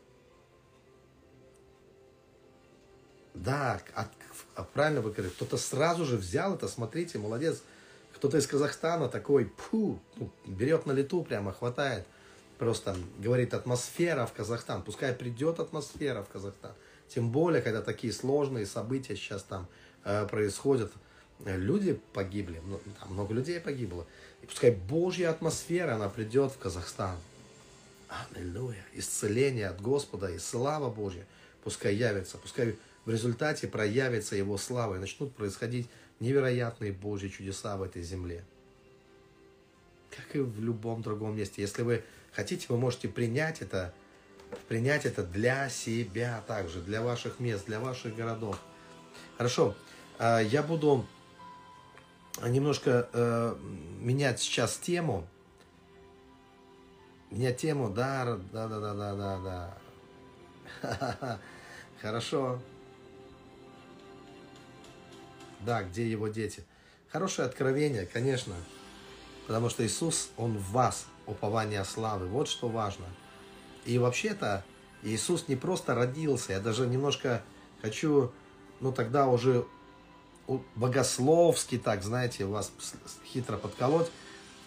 Да, 3.35 3.81
от, 3.95 4.09
а 4.55 4.65
правильно 4.65 5.01
вы 5.01 5.11
говорите, 5.11 5.35
кто-то 5.35 5.57
сразу 5.57 6.05
же 6.05 6.17
взял 6.17 6.55
это, 6.55 6.69
смотрите, 6.69 7.19
молодец. 7.19 7.63
Кто-то 8.23 8.37
из 8.37 8.47
Казахстана 8.47 9.09
такой, 9.09 9.47
пу, 9.47 9.99
ну, 10.15 10.31
берет 10.47 10.87
на 10.87 10.93
лету 10.93 11.25
прямо, 11.25 11.53
хватает. 11.53 12.07
Просто 12.57 12.95
говорит 13.19 13.53
атмосфера 13.53 14.27
в 14.27 14.33
Казахстан. 14.33 14.85
Пускай 14.85 15.13
придет 15.13 15.59
атмосфера 15.59 16.23
в 16.23 16.29
Казахстан. 16.29 16.71
Тем 17.09 17.33
более, 17.33 17.63
когда 17.63 17.83
такие 17.83 18.13
сложные 18.13 18.65
события 18.65 19.17
сейчас 19.17 19.43
там 19.43 19.67
э, 20.05 20.25
происходят. 20.29 20.93
Люди 21.45 21.99
погибли, 22.13 22.63
там 23.01 23.13
много 23.13 23.35
людей 23.35 23.59
погибло. 23.59 24.07
И 24.41 24.47
пускай 24.47 24.71
Божья 24.71 25.31
атмосфера, 25.31 25.97
она 25.97 26.09
придет 26.09 26.53
в 26.53 26.59
Казахстан. 26.59 27.17
Аллилуйя. 28.37 28.85
Исцеление 28.93 29.67
от 29.67 29.81
Господа 29.81 30.31
и 30.31 30.39
слава 30.39 30.91
Божья 30.91 31.27
пускай 31.65 31.97
явится. 31.97 32.39
Пускай 32.39 32.77
в 33.05 33.11
результате 33.11 33.69
проявится 33.69 34.37
Его 34.37 34.57
слава 34.59 34.97
и 34.97 34.99
начнут 34.99 35.35
происходить 35.35 35.89
невероятные 36.21 36.93
Божьи 36.93 37.29
чудеса 37.29 37.77
в 37.77 37.83
этой 37.83 38.03
земле. 38.03 38.45
Как 40.11 40.37
и 40.37 40.41
в 40.41 40.63
любом 40.63 41.03
другом 41.03 41.37
месте. 41.37 41.63
Если 41.63 41.83
вы 41.83 42.05
хотите, 42.33 42.67
вы 42.69 42.77
можете 42.77 43.09
принять 43.09 43.63
это, 43.63 43.93
принять 44.69 45.05
это 45.05 45.25
для 45.25 45.69
себя 45.69 46.43
также, 46.47 46.81
для 46.81 47.03
ваших 47.03 47.41
мест, 47.41 47.67
для 47.67 47.81
ваших 47.81 48.15
городов. 48.15 48.59
Хорошо, 49.37 49.75
а, 50.19 50.41
я 50.41 50.63
буду 50.63 51.07
немножко 52.43 53.09
э, 53.13 53.57
менять 54.01 54.41
сейчас 54.41 54.77
тему. 54.79 55.27
Менять 57.31 57.59
тему, 57.59 57.91
да, 57.91 58.39
да, 58.53 58.69
да, 58.69 58.79
да, 58.79 59.15
да, 59.15 59.75
да. 60.83 61.41
Хорошо. 62.01 62.61
Да, 65.65 65.83
где 65.83 66.11
его 66.11 66.29
дети? 66.29 66.65
Хорошее 67.11 67.47
откровение, 67.47 68.07
конечно. 68.07 68.55
Потому 69.47 69.69
что 69.69 69.87
Иисус, 69.87 70.31
Он 70.37 70.57
в 70.57 70.73
вас, 70.73 71.07
упование 71.27 71.85
славы. 71.85 72.27
Вот 72.27 72.49
что 72.49 72.69
важно. 72.69 73.07
И 73.85 73.99
вообще-то 73.99 74.65
Иисус 75.03 75.49
не 75.49 75.57
просто 75.57 75.95
родился. 75.95 76.53
Я 76.53 76.61
даже 76.61 76.87
немножко 76.87 77.43
хочу, 77.81 78.33
ну 78.81 78.93
тогда 78.93 79.29
уже 79.29 79.67
богословски 80.75 81.79
так, 81.79 82.03
знаете, 82.03 82.45
вас 82.45 82.73
хитро 83.25 83.57
подколоть, 83.57 84.11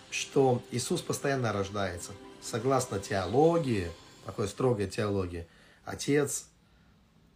что 0.09 0.61
Иисус 0.71 1.01
постоянно 1.01 1.51
рождается. 1.51 2.11
Согласно 2.41 2.99
теологии, 2.99 3.91
такой 4.25 4.47
строгой 4.47 4.87
теологии, 4.87 5.47
Отец, 5.83 6.45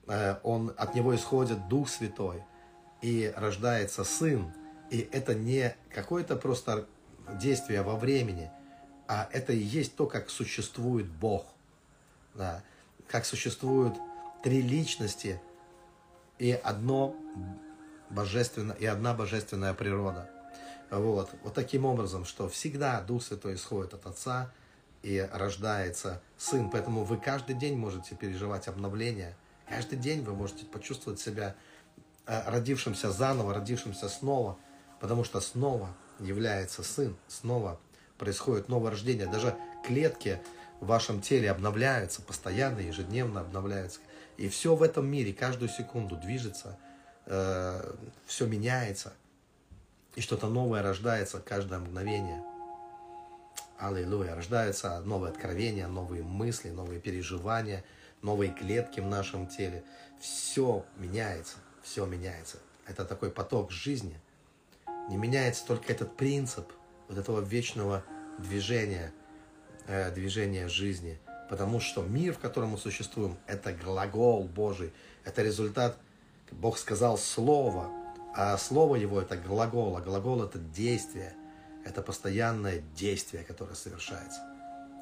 э, 0.07 0.37
он, 0.43 0.73
от 0.77 0.95
Него 0.95 1.15
исходит 1.15 1.67
Дух 1.67 1.89
Святой– 1.89 2.43
и 3.01 3.33
рождается 3.35 4.03
сын, 4.03 4.51
и 4.89 5.07
это 5.11 5.35
не 5.35 5.75
какое-то 5.93 6.35
просто 6.35 6.87
действие 7.39 7.81
во 7.81 7.95
времени, 7.95 8.51
а 9.07 9.27
это 9.31 9.53
и 9.53 9.59
есть 9.59 9.95
то, 9.95 10.05
как 10.05 10.29
существует 10.29 11.07
Бог, 11.07 11.45
да, 12.35 12.63
как 13.07 13.25
существуют 13.25 13.95
три 14.43 14.61
личности 14.61 15.41
и 16.37 16.51
одно 16.51 17.15
божественно, 18.09 18.73
и 18.73 18.85
одна 18.85 19.13
божественная 19.13 19.73
природа. 19.73 20.29
Вот. 20.89 21.29
вот 21.43 21.53
таким 21.53 21.85
образом, 21.85 22.25
что 22.25 22.49
всегда 22.49 23.01
Дух 23.01 23.23
Святой 23.23 23.55
исходит 23.55 23.93
от 23.93 24.05
Отца 24.07 24.51
и 25.03 25.27
рождается 25.31 26.21
Сын. 26.37 26.69
Поэтому 26.69 27.03
вы 27.03 27.17
каждый 27.17 27.55
день 27.55 27.77
можете 27.77 28.15
переживать 28.15 28.67
обновление. 28.67 29.35
Каждый 29.67 29.99
день 29.99 30.23
вы 30.23 30.33
можете 30.33 30.65
почувствовать 30.65 31.19
себя 31.19 31.55
родившимся 32.29 33.11
заново, 33.11 33.53
родившимся 33.53 34.07
снова, 34.07 34.57
потому 34.99 35.23
что 35.23 35.41
снова 35.41 35.89
является 36.19 36.83
сын, 36.83 37.15
снова 37.27 37.79
происходит 38.17 38.69
новое 38.69 38.91
рождение. 38.91 39.25
Даже 39.25 39.55
клетки 39.85 40.39
в 40.79 40.87
вашем 40.87 41.21
теле 41.21 41.49
обновляются 41.49 42.21
постоянно, 42.21 42.79
ежедневно 42.79 43.41
обновляются. 43.41 43.99
И 44.37 44.47
все 44.47 44.75
в 44.75 44.83
этом 44.83 45.07
мире 45.07 45.33
каждую 45.33 45.69
секунду 45.69 46.15
движется, 46.15 46.77
э, 47.25 47.93
все 48.25 48.45
меняется, 48.45 49.13
и 50.15 50.21
что-то 50.21 50.47
новое 50.47 50.81
рождается 50.81 51.39
каждое 51.39 51.79
мгновение. 51.79 52.43
Аллилуйя. 53.77 54.35
Рождаются 54.35 54.99
новые 55.01 55.31
откровения, 55.31 55.87
новые 55.87 56.21
мысли, 56.21 56.69
новые 56.69 56.99
переживания, 56.99 57.83
новые 58.21 58.51
клетки 58.51 58.99
в 58.99 59.05
нашем 59.05 59.47
теле. 59.47 59.83
Все 60.19 60.85
меняется 60.97 61.55
все 61.83 62.05
меняется. 62.05 62.57
Это 62.85 63.05
такой 63.05 63.31
поток 63.31 63.71
жизни. 63.71 64.19
Не 65.09 65.17
меняется 65.17 65.65
только 65.65 65.91
этот 65.91 66.15
принцип 66.15 66.71
вот 67.07 67.17
этого 67.17 67.41
вечного 67.41 68.03
движения, 68.37 69.13
э, 69.87 70.11
движения 70.11 70.67
жизни. 70.67 71.19
Потому 71.49 71.79
что 71.79 72.03
мир, 72.03 72.33
в 72.33 72.39
котором 72.39 72.69
мы 72.69 72.77
существуем, 72.77 73.37
это 73.47 73.73
глагол 73.73 74.43
Божий. 74.43 74.93
Это 75.23 75.41
результат, 75.41 75.97
Бог 76.51 76.77
сказал 76.77 77.17
слово, 77.17 77.89
а 78.35 78.57
слово 78.57 78.95
его 78.95 79.21
это 79.21 79.35
глагол, 79.35 79.97
а 79.97 80.01
глагол 80.01 80.43
это 80.43 80.59
действие. 80.59 81.33
Это 81.83 82.01
постоянное 82.01 82.83
действие, 82.95 83.43
которое 83.43 83.75
совершается. 83.75 84.41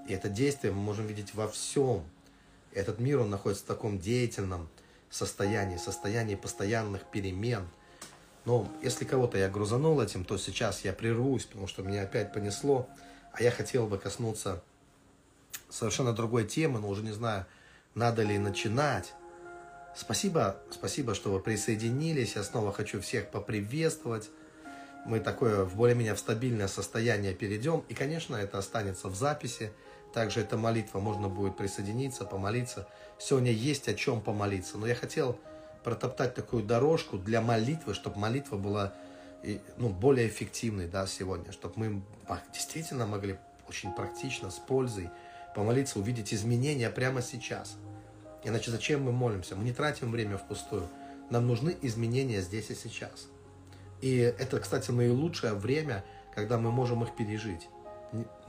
И 0.07 0.13
это 0.13 0.29
действие 0.29 0.73
мы 0.73 0.81
можем 0.81 1.05
видеть 1.05 1.33
во 1.33 1.47
всем. 1.47 2.03
Этот 2.71 2.99
мир, 2.99 3.19
он 3.19 3.29
находится 3.29 3.65
в 3.65 3.67
таком 3.67 3.99
деятельном, 3.99 4.69
состоянии, 5.09 5.77
состоянии 5.77 6.35
постоянных 6.35 7.03
перемен. 7.05 7.67
Но 8.45 8.71
если 8.81 9.05
кого-то 9.05 9.37
я 9.37 9.49
грузанул 9.49 9.99
этим, 10.01 10.23
то 10.23 10.37
сейчас 10.37 10.85
я 10.85 10.93
прервусь, 10.93 11.45
потому 11.45 11.67
что 11.67 11.83
меня 11.83 12.03
опять 12.03 12.33
понесло. 12.33 12.87
А 13.33 13.43
я 13.43 13.51
хотел 13.51 13.87
бы 13.87 13.97
коснуться 13.97 14.63
совершенно 15.69 16.13
другой 16.13 16.45
темы, 16.45 16.79
но 16.79 16.89
уже 16.89 17.03
не 17.03 17.11
знаю, 17.11 17.45
надо 17.93 18.23
ли 18.23 18.37
начинать. 18.37 19.13
Спасибо, 19.95 20.57
спасибо, 20.71 21.15
что 21.15 21.31
вы 21.31 21.39
присоединились. 21.39 22.35
Я 22.35 22.43
снова 22.43 22.71
хочу 22.71 23.01
всех 23.01 23.31
поприветствовать. 23.31 24.29
Мы 25.05 25.19
такое 25.19 25.63
в 25.63 25.75
более-менее 25.75 26.13
в 26.13 26.19
стабильное 26.19 26.67
состояние 26.67 27.33
перейдем. 27.33 27.83
И, 27.89 27.93
конечно, 27.93 28.35
это 28.35 28.57
останется 28.57 29.07
в 29.07 29.15
записи. 29.15 29.71
Также 30.17 30.41
эта 30.41 30.57
молитва, 30.57 30.99
можно 30.99 31.29
будет 31.29 31.57
присоединиться, 31.57 32.25
помолиться. 32.25 32.87
Сегодня 33.19 33.51
есть 33.51 33.87
о 33.87 33.93
чем 33.93 34.19
помолиться. 34.19 34.79
Но 34.79 34.87
я 34.87 34.95
хотел 34.95 35.37
протоптать 35.83 36.33
такую 36.33 36.63
дорожку 36.63 37.19
для 37.19 37.39
молитвы, 37.39 37.93
чтобы 37.93 38.17
молитва 38.17 38.57
была 38.57 38.95
ну, 39.77 39.89
более 39.89 40.27
эффективной 40.27 40.87
да, 40.87 41.05
сегодня, 41.05 41.51
чтобы 41.51 41.73
мы 41.77 42.01
действительно 42.51 43.05
могли 43.05 43.37
очень 43.69 43.91
практично, 43.91 44.49
с 44.49 44.55
пользой 44.55 45.11
помолиться, 45.53 45.99
увидеть 45.99 46.33
изменения 46.33 46.89
прямо 46.89 47.21
сейчас. 47.21 47.75
Иначе 48.43 48.71
зачем 48.71 49.03
мы 49.03 49.11
молимся? 49.11 49.55
Мы 49.55 49.65
не 49.65 49.71
тратим 49.71 50.11
время 50.11 50.39
впустую. 50.39 50.89
Нам 51.29 51.45
нужны 51.45 51.77
изменения 51.83 52.41
здесь 52.41 52.71
и 52.71 52.73
сейчас. 52.73 53.27
И 54.01 54.17
это, 54.17 54.59
кстати, 54.59 54.89
наилучшее 54.89 55.53
время, 55.53 56.03
когда 56.33 56.57
мы 56.57 56.71
можем 56.71 57.03
их 57.03 57.15
пережить. 57.15 57.69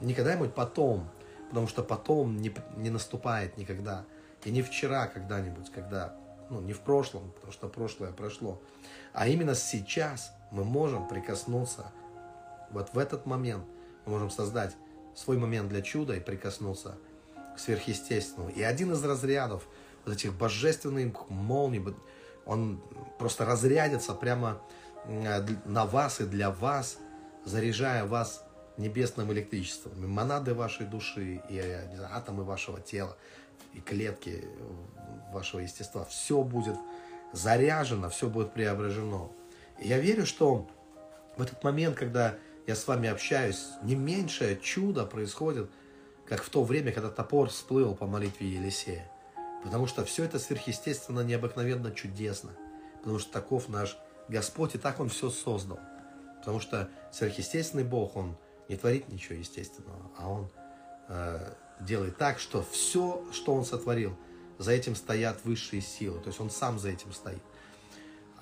Не 0.00 0.14
когда-нибудь 0.14 0.54
потом, 0.54 1.10
потому 1.48 1.66
что 1.66 1.82
потом 1.82 2.36
не, 2.36 2.54
не 2.76 2.90
наступает 2.90 3.56
никогда. 3.56 4.04
И 4.44 4.50
не 4.50 4.62
вчера 4.62 5.06
когда-нибудь, 5.06 5.70
когда, 5.70 6.14
ну, 6.50 6.60
не 6.60 6.72
в 6.72 6.80
прошлом, 6.80 7.30
потому 7.32 7.52
что 7.52 7.68
прошлое 7.68 8.12
прошло, 8.12 8.60
а 9.12 9.26
именно 9.26 9.54
сейчас 9.54 10.32
мы 10.50 10.64
можем 10.64 11.08
прикоснуться, 11.08 11.90
вот 12.70 12.92
в 12.92 12.98
этот 12.98 13.26
момент 13.26 13.64
мы 14.04 14.12
можем 14.12 14.30
создать 14.30 14.76
свой 15.14 15.36
момент 15.36 15.68
для 15.68 15.82
чуда 15.82 16.14
и 16.14 16.20
прикоснуться 16.20 16.96
к 17.56 17.58
сверхъестественному. 17.58 18.50
И 18.50 18.62
один 18.62 18.92
из 18.92 19.02
разрядов 19.04 19.66
вот 20.04 20.14
этих 20.14 20.32
божественных 20.34 21.28
молний, 21.28 21.84
он 22.46 22.80
просто 23.18 23.44
разрядится 23.44 24.14
прямо 24.14 24.60
на 25.64 25.86
вас 25.86 26.20
и 26.20 26.24
для 26.24 26.50
вас, 26.50 26.98
заряжая 27.44 28.04
вас 28.04 28.44
небесным 28.78 29.32
электричеством. 29.32 29.92
Монады 30.10 30.54
вашей 30.54 30.86
души, 30.86 31.42
и 31.48 31.60
знаю, 31.94 32.14
атомы 32.14 32.44
вашего 32.44 32.80
тела, 32.80 33.16
и 33.74 33.80
клетки 33.80 34.44
вашего 35.32 35.60
естества. 35.60 36.04
Все 36.04 36.42
будет 36.42 36.76
заряжено, 37.32 38.08
все 38.08 38.28
будет 38.28 38.52
преображено. 38.52 39.28
И 39.78 39.88
я 39.88 39.98
верю, 39.98 40.24
что 40.24 40.68
в 41.36 41.42
этот 41.42 41.62
момент, 41.62 41.96
когда 41.96 42.36
я 42.66 42.74
с 42.74 42.86
вами 42.86 43.08
общаюсь, 43.08 43.66
не 43.82 43.94
меньшее 43.94 44.56
чудо 44.56 45.04
происходит, 45.06 45.70
как 46.26 46.42
в 46.42 46.50
то 46.50 46.62
время, 46.62 46.92
когда 46.92 47.10
топор 47.10 47.48
всплыл 47.48 47.94
по 47.94 48.06
молитве 48.06 48.48
Елисея. 48.48 49.10
Потому 49.62 49.86
что 49.86 50.04
все 50.04 50.24
это 50.24 50.38
сверхъестественно, 50.38 51.20
необыкновенно 51.20 51.90
чудесно. 51.90 52.50
Потому 52.98 53.18
что 53.18 53.32
таков 53.32 53.68
наш 53.68 53.96
Господь, 54.28 54.74
и 54.74 54.78
так 54.78 55.00
Он 55.00 55.08
все 55.08 55.30
создал. 55.30 55.80
Потому 56.38 56.60
что 56.60 56.88
сверхъестественный 57.10 57.84
Бог, 57.84 58.16
Он 58.16 58.36
не 58.68 58.76
творит 58.76 59.08
ничего 59.08 59.36
естественного, 59.36 60.10
а 60.16 60.28
Он 60.28 60.48
э, 61.08 61.52
делает 61.80 62.16
так, 62.16 62.38
что 62.38 62.64
все, 62.70 63.24
что 63.32 63.54
Он 63.54 63.64
сотворил, 63.64 64.16
за 64.58 64.72
этим 64.72 64.94
стоят 64.94 65.44
высшие 65.44 65.80
силы. 65.80 66.20
То 66.20 66.28
есть 66.28 66.40
Он 66.40 66.50
сам 66.50 66.78
за 66.78 66.90
этим 66.90 67.12
стоит. 67.12 67.42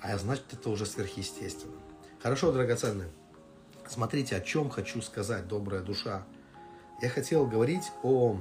А 0.01 0.17
значит, 0.17 0.45
это 0.51 0.69
уже 0.69 0.85
сверхъестественно. 0.85 1.77
Хорошо, 2.21 2.51
драгоценные. 2.51 3.09
Смотрите, 3.87 4.35
о 4.35 4.41
чем 4.41 4.69
хочу 4.69 5.01
сказать, 5.01 5.47
добрая 5.47 5.81
душа. 5.81 6.23
Я 7.01 7.09
хотел 7.09 7.45
говорить 7.45 7.91
о, 8.03 8.37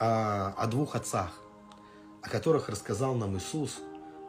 о, 0.00 0.54
о 0.56 0.66
двух 0.66 0.96
отцах, 0.96 1.32
о 2.22 2.28
которых 2.28 2.68
рассказал 2.68 3.14
нам 3.14 3.36
Иисус 3.38 3.80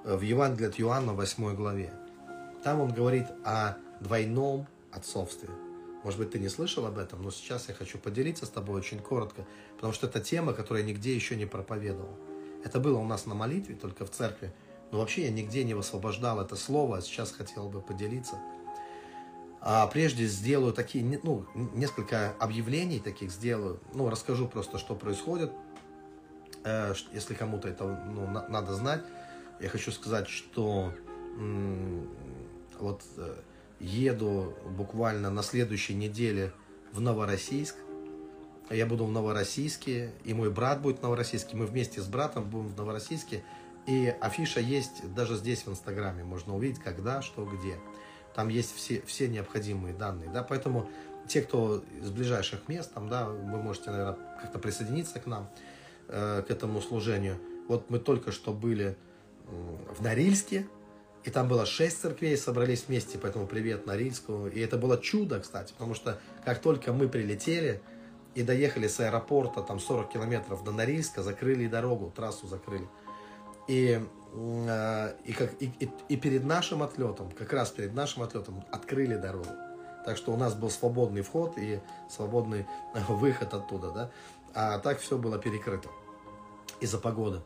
в 0.03 0.21
Евангелии 0.21 0.69
от 0.69 0.79
Иоанна 0.79 1.13
8 1.13 1.55
главе. 1.55 1.91
Там 2.63 2.79
он 2.79 2.93
говорит 2.93 3.27
о 3.43 3.75
двойном 3.99 4.67
отцовстве. 4.91 5.49
Может 6.03 6.19
быть, 6.19 6.31
ты 6.31 6.39
не 6.39 6.47
слышал 6.47 6.85
об 6.85 6.97
этом, 6.97 7.21
но 7.21 7.31
сейчас 7.31 7.67
я 7.67 7.73
хочу 7.73 7.97
поделиться 7.97 8.45
с 8.45 8.49
тобой 8.49 8.79
очень 8.79 8.99
коротко, 8.99 9.45
потому 9.75 9.93
что 9.93 10.07
это 10.07 10.21
тема, 10.21 10.53
которую 10.53 10.83
я 10.83 10.89
нигде 10.89 11.13
еще 11.13 11.35
не 11.35 11.45
проповедовал. 11.45 12.17
Это 12.63 12.79
было 12.79 12.97
у 12.99 13.05
нас 13.05 13.25
на 13.25 13.35
молитве, 13.35 13.75
только 13.75 14.05
в 14.05 14.11
церкви. 14.11 14.53
Но 14.91 14.99
вообще 14.99 15.23
я 15.23 15.31
нигде 15.31 15.63
не 15.63 15.73
высвобождал 15.73 16.41
это 16.41 16.55
слово, 16.55 16.97
а 16.97 17.01
сейчас 17.01 17.31
хотел 17.31 17.69
бы 17.69 17.81
поделиться. 17.81 18.39
А 19.61 19.85
прежде 19.87 20.25
сделаю 20.25 20.73
такие, 20.73 21.03
ну, 21.23 21.45
несколько 21.53 22.31
объявлений 22.39 22.99
таких 22.99 23.31
сделаю. 23.31 23.79
Ну, 23.93 24.09
расскажу 24.09 24.47
просто, 24.47 24.77
что 24.77 24.95
происходит. 24.95 25.51
Э, 26.63 26.93
если 27.11 27.33
кому-то 27.33 27.67
это 27.67 27.85
ну, 27.85 28.25
надо 28.27 28.73
знать. 28.73 29.03
Я 29.59 29.67
хочу 29.67 29.91
сказать, 29.91 30.29
что 30.29 30.93
вот 32.79 33.03
э, 33.17 33.35
еду 33.79 34.55
буквально 34.65 35.29
на 35.29 35.43
следующей 35.43 35.93
неделе 35.93 36.51
в 36.91 37.01
Новороссийск. 37.01 37.75
Я 38.69 38.85
буду 38.85 39.05
в 39.05 39.11
Новороссийске, 39.11 40.11
и 40.23 40.33
мой 40.33 40.51
брат 40.51 40.81
будет 40.81 40.99
в 40.99 41.03
Новороссийске. 41.03 41.57
Мы 41.57 41.65
вместе 41.65 42.01
с 42.01 42.05
братом 42.05 42.49
будем 42.49 42.67
в 42.67 42.77
Новороссийске. 42.77 43.43
И 43.87 44.13
афиша 44.21 44.59
есть 44.59 45.13
даже 45.15 45.35
здесь 45.35 45.65
в 45.65 45.69
Инстаграме. 45.69 46.23
Можно 46.23 46.55
увидеть, 46.55 46.79
когда, 46.79 47.21
что, 47.21 47.45
где. 47.45 47.75
Там 48.35 48.49
есть 48.49 48.75
все, 48.75 49.01
все 49.07 49.27
необходимые 49.27 49.95
данные. 49.95 50.29
Да? 50.29 50.43
Поэтому 50.43 50.87
те, 51.27 51.41
кто 51.41 51.83
из 52.01 52.11
ближайших 52.11 52.67
мест, 52.67 52.93
там, 52.93 53.09
да, 53.09 53.27
вы 53.27 53.57
можете, 53.61 53.89
наверное, 53.89 54.17
как-то 54.41 54.59
присоединиться 54.59 55.19
к 55.19 55.25
нам, 55.25 55.49
э, 56.07 56.43
к 56.47 56.51
этому 56.51 56.81
служению. 56.81 57.37
Вот 57.67 57.89
мы 57.89 57.99
только 57.99 58.31
что 58.31 58.53
были 58.53 58.95
в 59.97 60.01
Норильске, 60.01 60.67
и 61.23 61.29
там 61.29 61.47
было 61.47 61.65
шесть 61.65 62.01
церквей, 62.01 62.37
собрались 62.37 62.85
вместе, 62.87 63.17
поэтому 63.17 63.45
привет 63.45 63.85
Норильску. 63.85 64.47
И 64.47 64.59
это 64.61 64.77
было 64.77 64.97
чудо, 64.97 65.39
кстати, 65.39 65.73
потому 65.73 65.93
что 65.93 66.19
как 66.45 66.59
только 66.59 66.93
мы 66.93 67.09
прилетели 67.09 67.81
и 68.35 68.43
доехали 68.43 68.87
с 68.87 68.99
аэропорта, 68.99 69.61
там 69.61 69.79
40 69.79 70.09
километров 70.09 70.63
до 70.63 70.71
Норильска, 70.71 71.21
закрыли 71.21 71.67
дорогу, 71.67 72.11
трассу 72.15 72.47
закрыли. 72.47 72.87
И, 73.67 74.01
э, 74.33 75.13
и, 75.25 75.33
как, 75.33 75.51
и, 75.61 75.71
и, 75.79 75.91
и 76.07 76.17
перед 76.17 76.45
нашим 76.45 76.83
отлетом, 76.83 77.31
как 77.31 77.51
раз 77.51 77.69
перед 77.71 77.93
нашим 77.93 78.23
отлетом, 78.23 78.63
открыли 78.71 79.15
дорогу. 79.15 79.49
Так 80.05 80.15
что 80.15 80.31
у 80.31 80.37
нас 80.37 80.55
был 80.55 80.69
свободный 80.69 81.21
вход 81.21 81.57
и 81.57 81.81
свободный 82.09 82.65
выход 83.09 83.53
оттуда, 83.53 83.91
да. 83.91 84.11
А 84.53 84.79
так 84.79 84.99
все 84.99 85.17
было 85.17 85.37
перекрыто 85.37 85.89
из-за 86.79 86.97
погоды. 86.97 87.41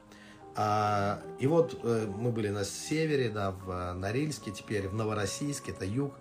А, 0.55 1.21
и 1.39 1.47
вот 1.47 1.79
э, 1.83 2.07
мы 2.15 2.31
были 2.31 2.49
на 2.49 2.63
севере, 2.63 3.29
да, 3.29 3.51
в 3.51 3.69
э, 3.71 3.93
Норильске, 3.93 4.51
теперь 4.51 4.87
в 4.87 4.93
Новороссийске, 4.93 5.71
это 5.71 5.85
юг, 5.85 6.13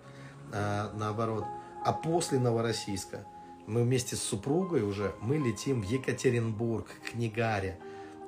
э, 0.51 0.89
наоборот. 0.95 1.45
А 1.85 1.93
после 1.93 2.39
Новороссийска 2.39 3.25
мы 3.67 3.83
вместе 3.83 4.15
с 4.15 4.23
супругой 4.23 4.81
уже, 4.81 5.13
мы 5.21 5.37
летим 5.37 5.81
в 5.81 5.85
Екатеринбург, 5.85 6.87
к 6.87 7.11
Книгаре. 7.11 7.79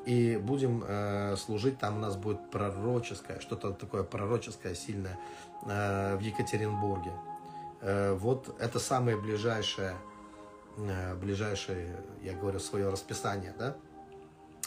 И 0.05 0.37
будем 0.37 0.83
э, 0.87 1.35
служить, 1.35 1.79
там 1.79 1.97
у 1.97 1.99
нас 1.99 2.15
будет 2.15 2.51
пророческое, 2.51 3.39
что-то 3.39 3.71
такое 3.71 4.03
пророческое, 4.03 4.75
сильное 4.75 5.17
э, 5.63 6.15
в 6.15 6.19
Екатеринбурге. 6.19 7.11
Э, 7.81 8.13
вот 8.13 8.55
это 8.59 8.77
самое 8.77 9.17
ближайшее, 9.17 9.95
э, 10.77 11.15
ближайшее, 11.15 11.97
я 12.21 12.33
говорю, 12.33 12.59
свое 12.59 12.89
расписание, 12.89 13.55
да, 13.57 13.75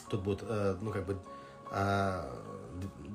Тут 0.08 0.22
будет, 0.22 0.42
э, 0.42 0.76
ну, 0.80 0.90
как 0.90 1.06
бы, 1.06 1.18
э, 1.70 2.30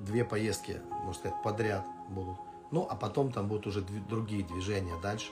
две 0.06 0.26
поездки, 0.26 0.82
можно 0.90 1.14
сказать, 1.14 1.38
подряд 1.44 1.86
будут. 2.10 2.38
Ну, 2.72 2.88
а 2.90 2.96
потом 2.96 3.32
там 3.32 3.48
будут 3.48 3.68
уже 3.68 3.82
другие 3.82 4.44
движения 4.44 4.96
дальше. 5.02 5.32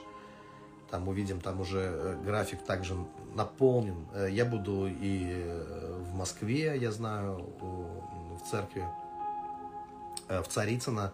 Там 0.90 1.08
увидим, 1.08 1.40
там 1.40 1.60
уже 1.60 1.80
э, 1.80 2.22
график 2.24 2.62
также 2.62 2.96
наполнен. 3.34 4.06
Я 4.28 4.44
буду 4.44 4.86
и 4.88 5.62
в 6.10 6.14
Москве, 6.14 6.76
я 6.76 6.92
знаю, 6.92 7.46
в 7.60 8.50
церкви, 8.50 8.84
в 10.28 10.44
Царицыно, 10.44 11.12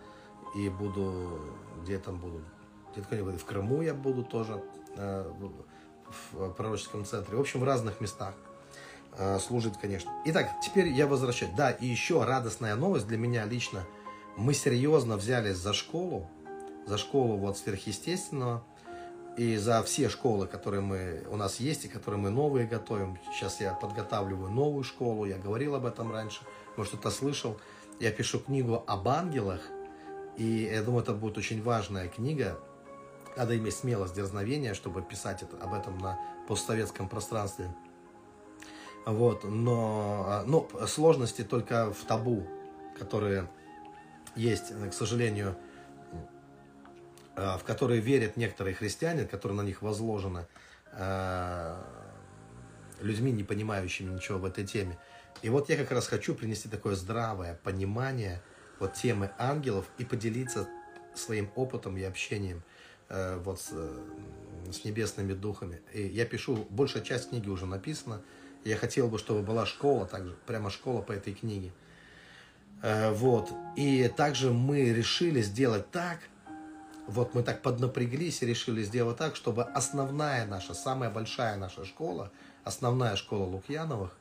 и 0.57 0.69
буду, 0.69 1.41
где 1.83 1.99
там 1.99 2.19
буду, 2.19 2.41
где-то 2.93 3.39
в 3.39 3.45
Крыму 3.45 3.83
я 3.83 3.95
буду 3.95 4.25
тоже, 4.25 4.63
в 6.33 6.51
пророческом 6.57 7.05
центре. 7.05 7.37
В 7.37 7.41
общем, 7.41 7.61
в 7.61 7.65
разных 7.65 8.01
местах. 8.01 8.35
Э, 9.19 9.39
служит, 9.41 9.77
конечно. 9.77 10.13
Итак, 10.27 10.49
теперь 10.63 10.89
я 10.89 11.09
возвращаюсь. 11.09 11.53
Да, 11.57 11.73
и 11.73 11.87
еще 11.87 12.25
радостная 12.25 12.77
новость 12.77 13.09
для 13.09 13.19
меня 13.19 13.45
лично. 13.45 13.85
Мы 14.37 14.55
серьезно 14.55 15.17
взялись 15.17 15.57
за 15.57 15.73
школу, 15.73 16.31
за 16.87 16.97
школу 16.99 17.37
вот 17.37 17.59
сверхъестественного, 17.59 18.63
и 19.37 19.57
за 19.57 19.83
все 19.83 20.09
школы, 20.09 20.47
которые 20.47 20.83
мы, 20.83 21.25
у 21.31 21.37
нас 21.37 21.59
есть, 21.59 21.85
и 21.85 21.89
которые 21.89 22.21
мы 22.21 22.31
новые 22.31 22.67
готовим. 22.67 23.19
Сейчас 23.33 23.61
я 23.61 23.75
подготавливаю 23.75 24.51
новую 24.51 24.85
школу, 24.85 25.25
я 25.25 25.37
говорил 25.37 25.75
об 25.75 25.87
этом 25.87 26.13
раньше, 26.13 26.41
может 26.77 26.93
кто-то 26.93 27.11
слышал. 27.11 27.61
Я 27.99 28.13
пишу 28.13 28.39
книгу 28.39 28.85
об 28.87 29.09
ангелах, 29.09 29.61
и 30.37 30.71
я 30.73 30.83
думаю, 30.83 31.03
это 31.03 31.13
будет 31.13 31.39
очень 31.39 31.61
важная 31.61 32.09
книга. 32.09 32.59
Надо 33.37 33.57
иметь 33.57 33.75
смелость, 33.75 34.15
дерзновение, 34.15 34.75
чтобы 34.75 35.03
писать 35.03 35.43
это, 35.43 35.57
об 35.57 35.75
этом 35.75 35.99
на 35.99 36.19
постсоветском 36.47 37.09
пространстве. 37.09 37.75
Вот, 39.07 39.45
но, 39.45 40.43
но 40.47 40.69
сложности 40.87 41.43
только 41.43 41.93
в 41.93 42.05
табу, 42.05 42.47
которые 42.99 43.49
есть, 44.37 44.73
к 44.91 44.93
сожалению, 44.93 45.57
в 47.35 47.61
которые 47.65 48.01
верят 48.01 48.37
некоторые 48.37 48.75
христиане, 48.75 49.25
которые 49.25 49.57
на 49.57 49.63
них 49.63 49.81
возложены 49.83 50.47
э, 50.93 51.77
людьми, 53.01 53.33
не 53.33 53.45
понимающими 53.45 54.13
ничего 54.13 54.39
в 54.39 54.45
этой 54.45 54.67
теме. 54.67 54.99
И 55.43 55.49
вот 55.49 55.69
я 55.69 55.77
как 55.77 55.93
раз 55.93 56.09
хочу 56.09 56.35
принести 56.35 56.69
такое 56.69 56.97
здравое 56.97 57.59
понимание 57.63 58.43
вот 58.81 58.95
темы 58.95 59.31
ангелов 59.39 59.87
и 59.99 60.05
поделиться 60.05 60.69
своим 61.15 61.51
опытом 61.55 61.97
и 61.97 62.03
общением 62.03 62.63
э, 63.09 63.41
вот 63.45 63.61
с, 63.61 63.73
с 64.73 64.85
небесными 64.85 65.33
духами. 65.33 65.81
И 65.93 66.03
я 66.03 66.25
пишу, 66.25 66.67
большая 66.71 67.03
часть 67.03 67.31
книги 67.31 67.49
уже 67.49 67.67
написана, 67.67 68.23
я 68.69 68.77
хотел 68.77 69.09
бы, 69.09 69.19
чтобы 69.19 69.43
была 69.43 69.67
школа, 69.67 70.07
также, 70.07 70.35
прямо 70.47 70.71
школа 70.71 71.01
по 71.01 71.13
этой 71.13 71.35
книге. 71.35 71.73
Э, 72.83 73.11
вот. 73.13 73.53
И 73.77 74.09
также 74.17 74.53
мы 74.53 74.93
решили 74.93 75.41
сделать 75.41 75.91
так, 75.91 76.19
вот 77.07 77.35
мы 77.35 77.43
так 77.43 77.63
поднапряглись 77.63 78.43
и 78.43 78.47
решили 78.47 78.83
сделать 78.83 79.17
так, 79.17 79.37
чтобы 79.37 79.63
основная 79.65 80.47
наша, 80.47 80.75
самая 80.75 81.11
большая 81.11 81.57
наша 81.57 81.85
школа, 81.85 82.31
основная 82.65 83.17
школа 83.17 83.45
Лукьяновых, 83.45 84.17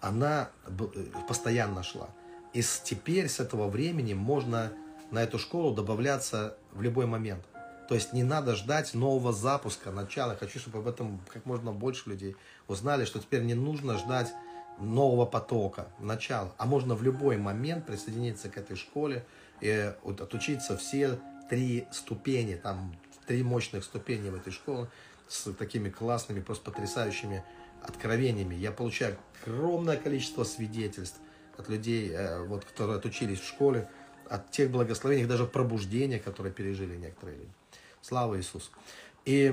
она 0.00 0.48
э, 0.66 0.70
постоянно 1.28 1.82
шла. 1.82 2.08
И 2.54 2.62
теперь, 2.62 3.28
с 3.28 3.40
этого 3.40 3.68
времени, 3.68 4.14
можно 4.14 4.72
на 5.10 5.22
эту 5.22 5.38
школу 5.38 5.74
добавляться 5.74 6.56
в 6.72 6.80
любой 6.80 7.06
момент– 7.06 7.44
то 7.88 7.94
есть 7.94 8.12
не 8.12 8.22
надо 8.22 8.56
ждать 8.56 8.94
нового 8.94 9.32
запуска, 9.32 9.90
начала. 9.90 10.36
Хочу, 10.36 10.58
чтобы 10.58 10.78
об 10.78 10.88
этом 10.88 11.20
как 11.32 11.46
можно 11.46 11.72
больше 11.72 12.10
людей 12.10 12.36
узнали, 12.68 13.04
что 13.04 13.18
теперь 13.18 13.42
не 13.42 13.54
нужно 13.54 13.98
ждать 13.98 14.32
нового 14.78 15.24
потока, 15.26 15.88
начала. 15.98 16.52
А 16.58 16.66
можно 16.66 16.94
в 16.94 17.02
любой 17.02 17.36
момент 17.36 17.86
присоединиться 17.86 18.48
к 18.48 18.58
этой 18.58 18.76
школе 18.76 19.24
и 19.60 19.92
отучиться 20.02 20.76
все 20.76 21.18
три 21.48 21.86
ступени, 21.92 22.56
там 22.56 22.94
три 23.26 23.42
мощных 23.42 23.84
ступени 23.84 24.30
в 24.30 24.34
этой 24.34 24.52
школе 24.52 24.88
с 25.28 25.52
такими 25.52 25.88
классными, 25.88 26.40
просто 26.40 26.70
потрясающими 26.70 27.44
откровениями. 27.82 28.54
Я 28.54 28.72
получаю 28.72 29.16
огромное 29.42 29.96
количество 29.96 30.44
свидетельств 30.44 31.18
от 31.56 31.68
людей, 31.68 32.10
э, 32.10 32.42
вот, 32.44 32.64
которые 32.64 32.98
отучились 32.98 33.40
в 33.40 33.46
школе, 33.46 33.88
от 34.28 34.50
тех 34.50 34.70
благословений, 34.70 35.24
даже 35.26 35.46
пробуждения, 35.46 36.18
которые 36.18 36.52
пережили 36.52 36.96
некоторые 36.96 37.38
люди. 37.38 37.50
Слава 38.06 38.38
Иисусу. 38.38 38.70
И 39.24 39.52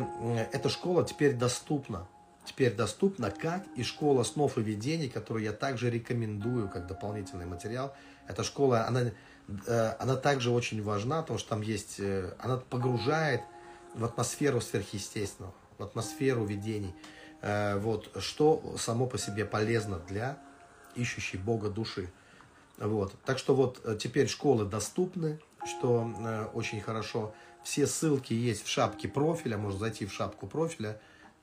эта 0.51 0.69
школа 0.69 1.03
теперь 1.03 1.33
доступна. 1.33 2.05
Теперь 2.45 2.75
доступна, 2.75 3.31
как 3.31 3.65
и 3.75 3.81
школа 3.81 4.21
снов 4.21 4.59
и 4.59 4.61
видений, 4.61 5.09
которую 5.09 5.43
я 5.43 5.53
также 5.53 5.89
рекомендую 5.89 6.69
как 6.69 6.85
дополнительный 6.85 7.47
материал. 7.47 7.95
Эта 8.27 8.43
школа, 8.43 8.85
она, 8.85 9.05
э, 9.65 9.95
она 9.97 10.17
также 10.17 10.51
очень 10.51 10.83
важна, 10.83 11.23
потому 11.23 11.39
что 11.39 11.49
там 11.49 11.61
есть, 11.63 11.95
э, 11.97 12.35
она 12.37 12.57
погружает 12.57 13.41
в 13.95 14.05
атмосферу 14.05 14.61
сверхъестественного, 14.61 15.55
в 15.79 15.83
атмосферу 15.83 16.45
видений. 16.45 16.93
Э, 17.41 17.79
вот, 17.79 18.11
что 18.19 18.75
само 18.77 19.07
по 19.07 19.17
себе 19.17 19.45
полезно 19.45 19.97
для 19.97 20.37
ищущей 20.93 21.39
Бога 21.39 21.69
души. 21.69 22.07
Вот. 22.77 23.15
Так 23.25 23.39
что 23.39 23.55
вот 23.55 23.99
теперь 23.99 24.27
школы 24.27 24.65
доступны, 24.65 25.39
что 25.65 26.51
очень 26.53 26.81
хорошо. 26.81 27.33
Все 27.63 27.87
ссылки 27.87 28.33
есть 28.33 28.65
в 28.65 28.67
шапке 28.67 29.07
профиля, 29.07 29.57
можно 29.57 29.79
зайти 29.79 30.05
в 30.05 30.13
шапку 30.13 30.47
профиля 30.47 30.99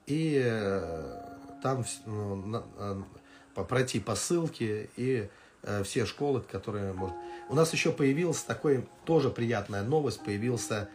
и 0.06 0.40
э, 0.44 1.22
там 1.62 1.85
ну, 2.06 2.37
на, 2.37 2.64
э, 2.78 3.64
пройти 3.64 4.00
по 4.00 4.14
ссылке 4.14 4.90
и 4.96 5.28
э, 5.62 5.83
все 5.83 6.04
школы, 6.04 6.40
которые 6.42 6.92
можно. 6.92 7.16
У 7.48 7.54
нас 7.54 7.72
еще 7.72 7.90
появилась 7.92 8.42
такой 8.42 8.87
тоже 9.04 9.30
приятная 9.30 9.83
новость, 9.83 10.22
появился, 10.22 10.88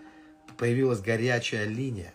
появилась 0.58 1.02
горячая 1.02 1.66
линия. 1.66 2.14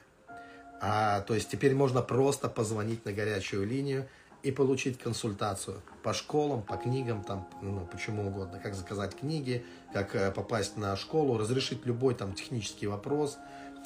А, 0.80 1.20
то 1.22 1.34
есть 1.34 1.50
теперь 1.50 1.74
можно 1.74 2.00
просто 2.00 2.48
позвонить 2.48 3.04
на 3.04 3.12
горячую 3.12 3.66
линию 3.66 4.08
и 4.42 4.50
получить 4.50 4.98
консультацию 4.98 5.83
по 6.03 6.14
школам, 6.14 6.62
по 6.62 6.76
книгам, 6.76 7.22
там, 7.22 7.46
ну, 7.61 7.87
почему 7.90 8.29
угодно, 8.29 8.59
как 8.59 8.74
заказать 8.74 9.14
книги, 9.14 9.64
как 9.92 10.14
э, 10.14 10.31
попасть 10.31 10.76
на 10.76 10.96
школу, 10.96 11.37
разрешить 11.37 11.85
любой 11.85 12.14
там 12.14 12.33
технический 12.33 12.87
вопрос, 12.87 13.38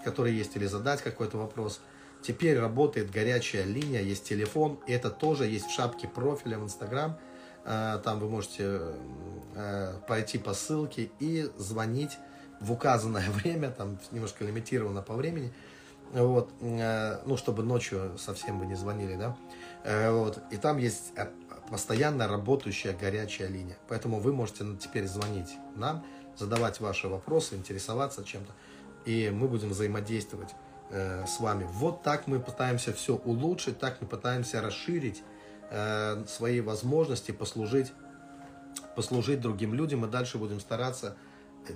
который 0.04 0.32
есть, 0.32 0.56
или 0.56 0.66
задать 0.66 1.02
какой-то 1.02 1.38
вопрос. 1.38 1.80
Теперь 2.22 2.58
работает 2.58 3.10
горячая 3.10 3.64
линия, 3.64 4.00
есть 4.00 4.24
телефон, 4.24 4.78
это 4.86 5.10
тоже 5.10 5.46
есть 5.46 5.66
в 5.66 5.72
шапке 5.72 6.06
профиля 6.06 6.58
в 6.58 6.64
Инстаграм. 6.64 7.18
Э, 7.64 8.00
там 8.04 8.20
вы 8.20 8.28
можете 8.28 8.80
э, 9.54 9.94
пойти 10.06 10.38
по 10.38 10.54
ссылке 10.54 11.10
и 11.18 11.50
звонить 11.58 12.16
в 12.60 12.70
указанное 12.70 13.28
время, 13.30 13.70
там 13.70 13.98
немножко 14.12 14.44
лимитировано 14.44 15.02
по 15.02 15.14
времени, 15.14 15.52
вот, 16.12 16.50
ну, 16.60 17.36
чтобы 17.36 17.64
ночью 17.64 18.16
совсем 18.18 18.60
вы 18.60 18.66
не 18.66 18.76
звонили, 18.76 19.16
да, 19.16 19.36
вот, 19.84 20.42
и 20.50 20.56
там 20.56 20.78
есть 20.78 21.12
э, 21.16 21.26
постоянно 21.70 22.26
работающая 22.26 22.92
горячая 22.92 23.48
линия, 23.48 23.76
поэтому 23.88 24.18
вы 24.18 24.32
можете 24.32 24.64
теперь 24.80 25.06
звонить 25.06 25.56
нам, 25.76 26.04
задавать 26.36 26.80
ваши 26.80 27.08
вопросы, 27.08 27.54
интересоваться 27.54 28.24
чем-то, 28.24 28.52
и 29.04 29.30
мы 29.30 29.48
будем 29.48 29.70
взаимодействовать 29.70 30.54
с 30.90 31.40
вами. 31.40 31.66
Вот 31.72 32.02
так 32.02 32.26
мы 32.26 32.38
пытаемся 32.38 32.92
все 32.92 33.16
улучшить, 33.16 33.78
так 33.78 34.00
мы 34.00 34.06
пытаемся 34.06 34.60
расширить 34.60 35.22
свои 36.28 36.60
возможности, 36.60 37.32
послужить, 37.32 37.92
послужить 38.94 39.40
другим 39.40 39.74
людям, 39.74 40.04
и 40.04 40.08
дальше 40.08 40.38
будем 40.38 40.60
стараться 40.60 41.16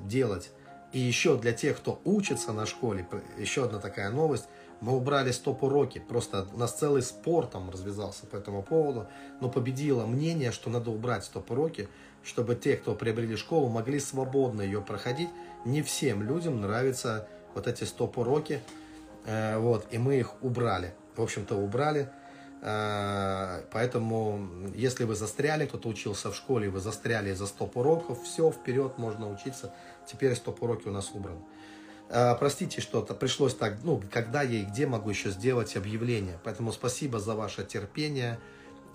делать. 0.05 0.51
И 0.93 0.99
еще 0.99 1.37
для 1.37 1.53
тех, 1.53 1.79
кто 1.79 2.01
учится 2.05 2.53
на 2.53 2.67
школе, 2.67 3.09
еще 3.39 3.65
одна 3.65 3.79
такая 3.79 4.11
новость. 4.11 4.49
Мы 4.81 4.97
убрали 4.97 5.33
стоп-уроки. 5.33 5.99
Просто 5.99 6.47
у 6.53 6.59
нас 6.59 6.73
целый 6.73 7.03
спор 7.03 7.47
там 7.47 7.71
развязался 7.71 8.27
по 8.27 8.37
этому 8.37 8.63
поводу. 8.63 9.07
Но 9.41 9.49
победило 9.49 10.07
мнение, 10.07 10.53
что 10.53 10.71
надо 10.71 10.91
убрать 10.91 11.25
стоп-уроки, 11.25 11.89
чтобы 12.23 12.55
те, 12.55 12.77
кто 12.77 12.95
приобрели 12.95 13.37
школу, 13.37 13.69
могли 13.69 13.99
свободно 13.99 14.63
ее 14.63 14.81
проходить. 14.81 15.31
Не 15.65 15.83
всем 15.83 16.23
людям 16.23 16.61
нравятся 16.61 17.29
вот 17.55 17.67
эти 17.67 17.85
стоп-уроки. 17.85 18.61
Э, 19.25 19.59
вот, 19.59 19.87
и 19.91 19.99
мы 19.99 20.17
их 20.17 20.43
убрали. 20.43 20.95
В 21.17 21.23
общем-то, 21.23 21.57
убрали. 21.57 22.09
Э, 22.63 23.63
поэтому, 23.73 24.49
если 24.75 25.05
вы 25.05 25.17
застряли, 25.17 25.67
кто-то 25.67 25.89
учился 25.89 26.31
в 26.31 26.37
школе, 26.37 26.71
вы 26.71 26.79
застряли 26.79 27.33
за 27.33 27.47
стоп 27.47 27.77
уроков, 27.77 28.23
все, 28.23 28.51
вперед 28.51 28.99
можно 28.99 29.29
учиться 29.29 29.73
теперь 30.07 30.35
стоп-уроки 30.35 30.89
у 30.89 30.93
нас 30.93 31.11
убраны. 31.13 31.41
А, 32.11 32.35
простите, 32.35 32.81
что-то 32.81 33.15
пришлось 33.15 33.55
так, 33.55 33.79
ну, 33.85 34.03
когда 34.11 34.43
я 34.43 34.61
и 34.61 34.65
где 34.65 34.87
могу 34.87 35.11
еще 35.11 35.31
сделать 35.31 35.77
объявление. 35.77 36.39
Поэтому 36.43 36.73
спасибо 36.73 37.21
за 37.21 37.35
ваше 37.35 37.65
терпение. 37.65 38.39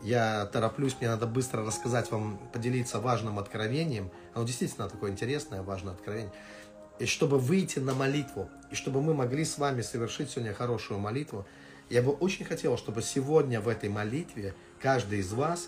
Я 0.02 0.48
тороплюсь, 0.48 0.96
мне 1.00 1.10
надо 1.10 1.28
быстро 1.28 1.64
рассказать 1.64 2.12
вам, 2.12 2.40
поделиться 2.52 3.00
важным 3.00 3.40
откровением. 3.40 4.12
Оно 4.34 4.46
действительно 4.46 4.90
такое 4.90 5.12
интересное, 5.12 5.62
важное 5.62 5.94
откровение. 5.94 6.34
И 7.00 7.06
чтобы 7.06 7.38
выйти 7.38 7.80
на 7.80 7.94
молитву, 7.94 8.50
и 8.72 8.76
чтобы 8.76 9.02
мы 9.02 9.14
могли 9.14 9.46
с 9.46 9.58
вами 9.58 9.82
совершить 9.82 10.32
сегодня 10.32 10.54
хорошую 10.54 11.00
молитву, 11.00 11.46
я 11.90 12.02
бы 12.02 12.12
очень 12.12 12.46
хотел, 12.46 12.78
чтобы 12.78 13.02
сегодня 13.02 13.62
в 13.62 13.68
этой 13.68 13.90
молитве 13.90 14.56
каждый 14.82 15.20
из 15.20 15.32
вас, 15.34 15.68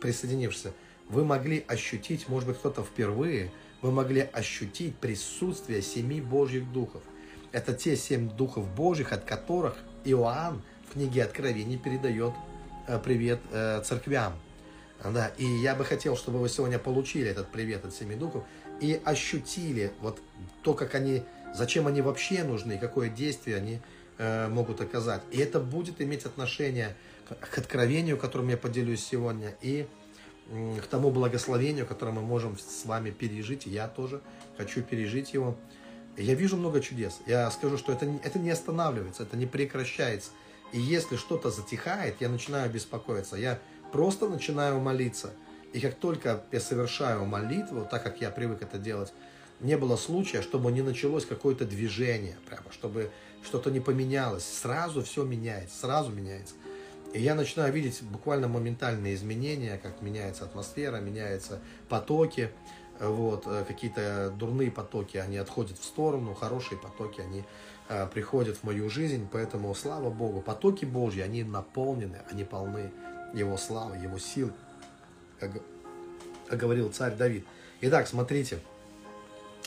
присоединившийся, 0.00 0.72
вы 1.08 1.24
могли 1.24 1.64
ощутить, 1.66 2.28
может 2.28 2.48
быть, 2.48 2.58
кто-то 2.58 2.84
впервые– 2.84 3.50
вы 3.86 3.92
могли 3.92 4.28
ощутить 4.32 4.96
присутствие 4.96 5.80
семи 5.80 6.20
Божьих 6.20 6.70
духов. 6.72 7.02
Это 7.52 7.72
те 7.72 7.96
семь 7.96 8.28
духов 8.28 8.68
Божьих, 8.74 9.12
от 9.12 9.24
которых 9.24 9.76
Иоанн 10.04 10.60
в 10.88 10.94
книге 10.94 11.22
Откровений 11.22 11.78
передает 11.78 12.34
э, 12.88 12.98
привет 12.98 13.38
э, 13.52 13.80
церквям. 13.84 14.34
Да, 15.04 15.30
и 15.38 15.44
я 15.44 15.74
бы 15.74 15.84
хотел, 15.84 16.16
чтобы 16.16 16.38
вы 16.38 16.48
сегодня 16.48 16.78
получили 16.78 17.28
этот 17.28 17.48
привет 17.48 17.84
от 17.84 17.94
семи 17.94 18.16
духов 18.16 18.42
и 18.80 19.00
ощутили 19.04 19.92
вот 20.00 20.18
то, 20.62 20.74
как 20.74 20.94
они, 20.94 21.22
зачем 21.54 21.86
они 21.86 22.02
вообще 22.02 22.42
нужны, 22.42 22.78
какое 22.78 23.08
действие 23.08 23.58
они 23.58 23.80
э, 24.18 24.48
могут 24.48 24.80
оказать. 24.80 25.22
И 25.30 25.38
это 25.38 25.60
будет 25.60 26.00
иметь 26.00 26.24
отношение 26.24 26.96
к, 27.28 27.38
к 27.38 27.58
откровению, 27.58 28.16
которым 28.16 28.48
я 28.48 28.56
поделюсь 28.56 29.04
сегодня, 29.04 29.54
и 29.60 29.86
к 30.50 30.86
тому 30.86 31.10
благословению, 31.10 31.86
которое 31.86 32.12
мы 32.12 32.22
можем 32.22 32.56
с 32.58 32.84
вами 32.84 33.10
пережить. 33.10 33.66
Я 33.66 33.88
тоже 33.88 34.20
хочу 34.56 34.82
пережить 34.82 35.34
его. 35.34 35.56
Я 36.16 36.34
вижу 36.34 36.56
много 36.56 36.80
чудес. 36.80 37.20
Я 37.26 37.50
скажу, 37.50 37.76
что 37.76 37.92
это, 37.92 38.06
это 38.22 38.38
не 38.38 38.50
останавливается, 38.50 39.24
это 39.24 39.36
не 39.36 39.46
прекращается. 39.46 40.30
И 40.72 40.80
если 40.80 41.16
что-то 41.16 41.50
затихает, 41.50 42.16
я 42.20 42.28
начинаю 42.28 42.70
беспокоиться. 42.70 43.36
Я 43.36 43.58
просто 43.92 44.28
начинаю 44.28 44.80
молиться. 44.80 45.32
И 45.72 45.80
как 45.80 45.94
только 45.96 46.44
я 46.52 46.60
совершаю 46.60 47.24
молитву, 47.26 47.86
так 47.90 48.02
как 48.02 48.20
я 48.20 48.30
привык 48.30 48.62
это 48.62 48.78
делать, 48.78 49.12
не 49.60 49.76
было 49.76 49.96
случая, 49.96 50.42
чтобы 50.42 50.70
не 50.70 50.82
началось 50.82 51.24
какое-то 51.24 51.64
движение, 51.64 52.36
прямо, 52.46 52.70
чтобы 52.72 53.10
что-то 53.42 53.70
не 53.70 53.80
поменялось. 53.80 54.44
Сразу 54.44 55.02
все 55.02 55.24
меняется, 55.24 55.78
сразу 55.80 56.12
меняется. 56.12 56.54
И 57.12 57.20
я 57.20 57.34
начинаю 57.34 57.72
видеть 57.72 58.02
буквально 58.02 58.48
моментальные 58.48 59.14
изменения, 59.14 59.78
как 59.82 60.02
меняется 60.02 60.44
атмосфера, 60.44 60.98
меняются 60.98 61.60
потоки. 61.88 62.50
Вот, 62.98 63.46
э, 63.46 63.64
какие-то 63.66 64.32
дурные 64.38 64.70
потоки, 64.70 65.18
они 65.18 65.36
отходят 65.36 65.78
в 65.78 65.84
сторону, 65.84 66.34
хорошие 66.34 66.78
потоки, 66.78 67.20
они 67.20 67.44
э, 67.88 68.06
приходят 68.06 68.56
в 68.56 68.64
мою 68.64 68.88
жизнь. 68.88 69.28
Поэтому, 69.30 69.74
слава 69.74 70.10
Богу, 70.10 70.40
потоки 70.40 70.84
Божьи, 70.84 71.20
они 71.20 71.44
наполнены, 71.44 72.22
они 72.30 72.44
полны 72.44 72.90
Его 73.34 73.56
славы, 73.56 73.96
Его 73.96 74.18
сил, 74.18 74.50
как, 75.38 75.50
как 76.48 76.58
говорил 76.58 76.90
царь 76.90 77.14
Давид. 77.14 77.46
Итак, 77.82 78.08
смотрите, 78.08 78.60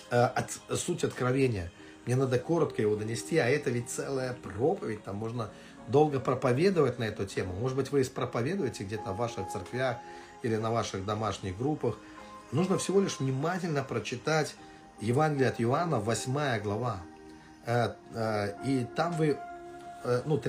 э, 0.10 0.16
от, 0.20 0.52
суть 0.80 1.04
откровения. 1.04 1.72
Мне 2.06 2.16
надо 2.16 2.40
коротко 2.40 2.82
его 2.82 2.96
донести, 2.96 3.38
а 3.38 3.48
это 3.48 3.70
ведь 3.70 3.90
целая 3.90 4.34
проповедь, 4.34 5.04
там 5.04 5.18
можно 5.18 5.52
долго 5.90 6.20
проповедовать 6.20 7.00
на 7.00 7.06
эту 7.06 7.26
тему. 7.26 7.54
Может 7.54 7.76
быть, 7.76 7.92
вы 7.92 8.04
проповедуете 8.04 8.84
где-то 8.84 9.12
в 9.12 9.18
ваших 9.18 9.50
церквях 9.50 9.98
или 10.44 10.56
на 10.56 10.72
ваших 10.72 11.06
домашних 11.06 11.58
группах. 11.58 11.98
Нужно 12.52 12.78
всего 12.78 13.02
лишь 13.02 13.20
внимательно 13.20 13.84
прочитать 13.84 14.56
Евангелие 15.02 15.50
от 15.50 15.60
Иоанна, 15.60 16.00
8 16.00 16.62
глава. 16.62 17.02
Э, 17.66 17.94
э, 18.14 18.54
и 18.66 18.88
там 18.96 19.14
вы, 19.14 19.38
э, 20.04 20.22
ну, 20.26 20.42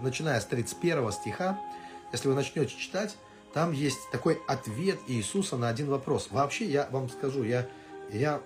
начиная 0.00 0.40
с 0.40 0.44
31 0.46 1.12
стиха, 1.12 1.58
если 2.12 2.28
вы 2.28 2.34
начнете 2.34 2.76
читать, 2.76 3.16
там 3.54 3.72
есть 3.72 3.98
такой 4.10 4.38
ответ 4.48 4.98
Иисуса 5.08 5.56
на 5.56 5.68
один 5.68 5.88
вопрос. 5.88 6.28
Вообще, 6.30 6.64
я 6.66 6.88
вам 6.90 7.08
скажу, 7.10 7.42
я, 7.44 7.66
я 8.10 8.40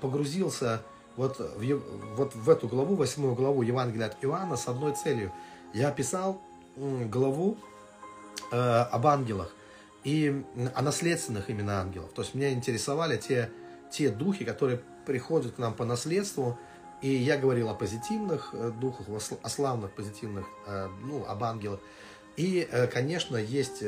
погрузился 0.00 0.82
вот 1.16 1.38
в, 1.38 1.82
вот 2.16 2.34
в 2.34 2.50
эту 2.50 2.68
главу, 2.68 2.94
восьмую 2.94 3.34
главу 3.34 3.62
Евангелия 3.62 4.06
от 4.06 4.16
Иоанна 4.22 4.56
с 4.56 4.68
одной 4.68 4.94
целью– 4.94 5.32
я 5.74 5.90
писал 5.90 6.40
главу 6.76 7.58
э, 8.50 8.56
об 8.56 9.06
ангелах. 9.06 9.54
и 10.04 10.44
о 10.74 10.82
наследственных 10.82 11.50
именно 11.50 11.80
ангелов. 11.80 12.12
То 12.12 12.22
есть 12.22 12.34
меня 12.34 12.52
интересовали 12.52 13.16
те, 13.16 13.50
те 13.90 14.10
духи, 14.10 14.44
которые 14.44 14.80
приходят 15.06 15.54
к 15.54 15.58
нам 15.58 15.74
по 15.74 15.84
наследству, 15.84 16.58
и 17.00 17.08
я 17.08 17.36
говорил 17.36 17.68
о 17.68 17.74
позитивных 17.74 18.50
э, 18.52 18.70
духах, 18.80 19.06
о 19.08 19.48
славных 19.48 19.92
позитивных, 19.92 20.46
э, 20.66 20.88
ну, 21.02 21.24
об 21.26 21.42
ангелах. 21.42 21.80
И, 22.36 22.68
э, 22.70 22.86
конечно, 22.86 23.36
есть 23.36 23.82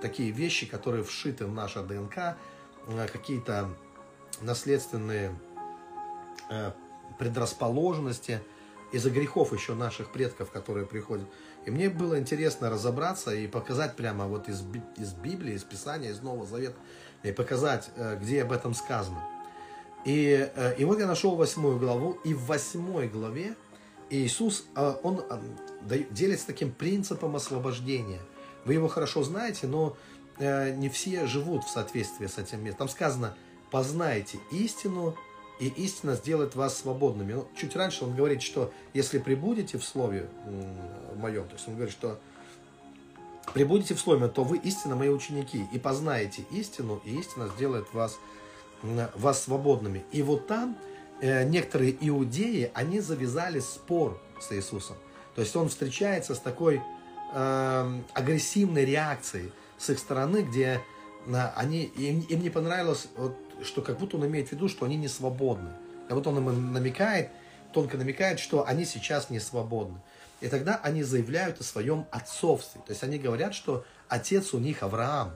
такие 0.00 0.30
вещи, 0.30 0.66
которые 0.66 1.02
вшиты 1.04 1.46
в 1.46 1.52
наше 1.52 1.82
ДНК, 1.82 2.36
какие-то 3.12 3.68
наследственные 4.40 5.34
предрасположенности 7.18 8.40
из-за 8.92 9.10
грехов 9.10 9.52
еще 9.52 9.74
наших 9.74 10.12
предков, 10.12 10.50
которые 10.50 10.86
приходят. 10.86 11.26
И 11.66 11.70
мне 11.70 11.90
было 11.90 12.18
интересно 12.18 12.70
разобраться 12.70 13.34
и 13.34 13.46
показать 13.46 13.96
прямо 13.96 14.26
вот 14.26 14.48
из, 14.48 14.62
из 14.96 15.12
Библии, 15.12 15.54
из 15.54 15.64
Писания, 15.64 16.10
из 16.10 16.20
Нового 16.20 16.46
Завета, 16.46 16.76
и 17.22 17.32
показать, 17.32 17.90
где 18.20 18.42
об 18.42 18.52
этом 18.52 18.74
сказано. 18.74 19.22
И, 20.04 20.50
э, 20.54 20.76
и 20.78 20.84
вот 20.84 20.98
я 21.00 21.06
нашел 21.06 21.36
восьмую 21.36 21.78
главу, 21.78 22.12
и 22.24 22.32
в 22.32 22.46
восьмой 22.46 23.08
главе 23.08 23.54
Иисус, 24.10 24.64
э, 24.74 24.94
он 25.02 25.22
э, 25.28 25.98
делится 26.10 26.46
таким 26.46 26.72
принципом 26.72 27.36
освобождения. 27.36 28.20
Вы 28.64 28.74
его 28.74 28.88
хорошо 28.88 29.22
знаете, 29.22 29.66
но 29.66 29.96
не 30.40 30.88
все 30.88 31.26
живут 31.26 31.64
в 31.64 31.68
соответствии 31.68 32.28
с 32.28 32.38
этим 32.38 32.62
местом. 32.62 32.86
Там 32.86 32.88
сказано, 32.88 33.34
познайте 33.72 34.38
истину, 34.52 35.16
и 35.58 35.68
истина 35.68 36.14
сделает 36.14 36.54
вас 36.54 36.78
свободными. 36.78 37.32
Ну, 37.32 37.48
чуть 37.56 37.74
раньше 37.76 38.04
он 38.04 38.14
говорит, 38.14 38.42
что 38.42 38.72
если 38.94 39.18
прибудете 39.18 39.78
в 39.78 39.84
слове 39.84 40.28
моем, 41.16 41.44
то 41.48 41.54
есть 41.54 41.66
он 41.66 41.74
говорит, 41.74 41.92
что 41.92 42.18
прибудете 43.54 43.94
в 43.94 44.00
слове, 44.00 44.28
то 44.28 44.44
вы 44.44 44.58
истинно 44.58 44.94
мои 44.94 45.08
ученики, 45.08 45.66
и 45.72 45.78
познаете 45.78 46.44
истину, 46.50 47.00
и 47.04 47.18
истина 47.18 47.48
сделает 47.56 47.92
вас 47.92 48.18
вас 48.82 49.42
свободными. 49.42 50.04
И 50.12 50.22
вот 50.22 50.46
там 50.46 50.76
э, 51.20 51.44
некоторые 51.44 51.96
иудеи, 52.00 52.70
они 52.74 53.00
завязали 53.00 53.60
спор 53.60 54.20
с 54.40 54.52
Иисусом. 54.52 54.96
То 55.34 55.42
есть 55.42 55.54
он 55.56 55.68
встречается 55.68 56.34
с 56.34 56.38
такой 56.38 56.80
э, 57.34 58.00
агрессивной 58.14 58.84
реакцией 58.84 59.52
с 59.78 59.90
их 59.90 59.98
стороны, 59.98 60.42
где 60.42 60.80
э, 61.26 61.36
они, 61.56 61.84
им, 61.84 62.20
им 62.20 62.42
не 62.42 62.50
понравилось, 62.50 63.08
вот, 63.16 63.36
что 63.62 63.82
как 63.82 63.98
будто 63.98 64.16
он 64.16 64.26
имеет 64.26 64.48
в 64.48 64.52
виду, 64.52 64.68
что 64.68 64.86
они 64.86 64.96
не 64.96 65.08
свободны. 65.08 65.70
Как 66.06 66.16
будто 66.16 66.30
он 66.30 66.38
им 66.38 66.72
намекает, 66.72 67.30
тонко 67.72 67.96
намекает, 67.96 68.38
что 68.40 68.66
они 68.66 68.84
сейчас 68.84 69.30
не 69.30 69.40
свободны. 69.40 69.98
И 70.40 70.48
тогда 70.48 70.80
они 70.82 71.02
заявляют 71.02 71.60
о 71.60 71.64
своем 71.64 72.06
отцовстве. 72.10 72.80
То 72.86 72.92
есть 72.92 73.02
они 73.02 73.18
говорят, 73.18 73.54
что 73.54 73.84
отец 74.08 74.54
у 74.54 74.58
них 74.58 74.82
Авраам, 74.82 75.34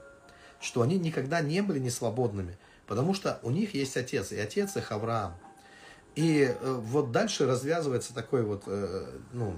что 0.60 0.82
они 0.82 0.98
никогда 0.98 1.40
не 1.40 1.60
были 1.60 1.78
несвободными. 1.78 2.56
Потому 2.86 3.14
что 3.14 3.40
у 3.42 3.50
них 3.50 3.74
есть 3.74 3.96
отец, 3.96 4.32
и 4.32 4.38
отец 4.38 4.76
их 4.76 4.92
Авраам. 4.92 5.34
И 6.14 6.42
э, 6.42 6.72
вот 6.84 7.10
дальше 7.10 7.46
развязывается 7.46 8.14
такой 8.14 8.42
вот, 8.42 8.64
э, 8.66 9.06
ну, 9.32 9.54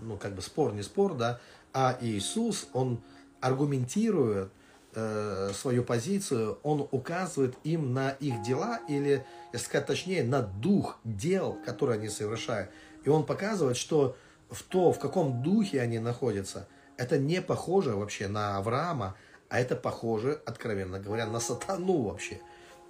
ну, 0.00 0.16
как 0.16 0.34
бы 0.34 0.42
спор, 0.42 0.72
не 0.72 0.82
спор, 0.82 1.14
да, 1.14 1.40
а 1.72 1.98
Иисус, 2.00 2.68
он 2.72 3.02
аргументирует 3.40 4.50
э, 4.94 5.50
свою 5.54 5.84
позицию, 5.84 6.58
он 6.62 6.86
указывает 6.90 7.56
им 7.64 7.92
на 7.92 8.10
их 8.10 8.42
дела, 8.42 8.80
или, 8.88 9.24
если 9.52 9.66
сказать 9.66 9.86
точнее, 9.86 10.24
на 10.24 10.42
дух 10.42 10.98
дел, 11.04 11.58
которые 11.64 11.98
они 11.98 12.08
совершают. 12.08 12.70
И 13.04 13.08
он 13.08 13.24
показывает, 13.24 13.76
что 13.76 14.16
в 14.50 14.62
то, 14.62 14.92
в 14.92 14.98
каком 14.98 15.42
духе 15.42 15.80
они 15.80 15.98
находятся, 15.98 16.68
это 16.96 17.18
не 17.18 17.40
похоже 17.40 17.96
вообще 17.96 18.28
на 18.28 18.58
Авраама, 18.58 19.16
а 19.48 19.60
это 19.60 19.76
похоже, 19.76 20.40
откровенно 20.46 21.00
говоря, 21.00 21.26
на 21.26 21.40
сатану 21.40 22.02
вообще. 22.02 22.40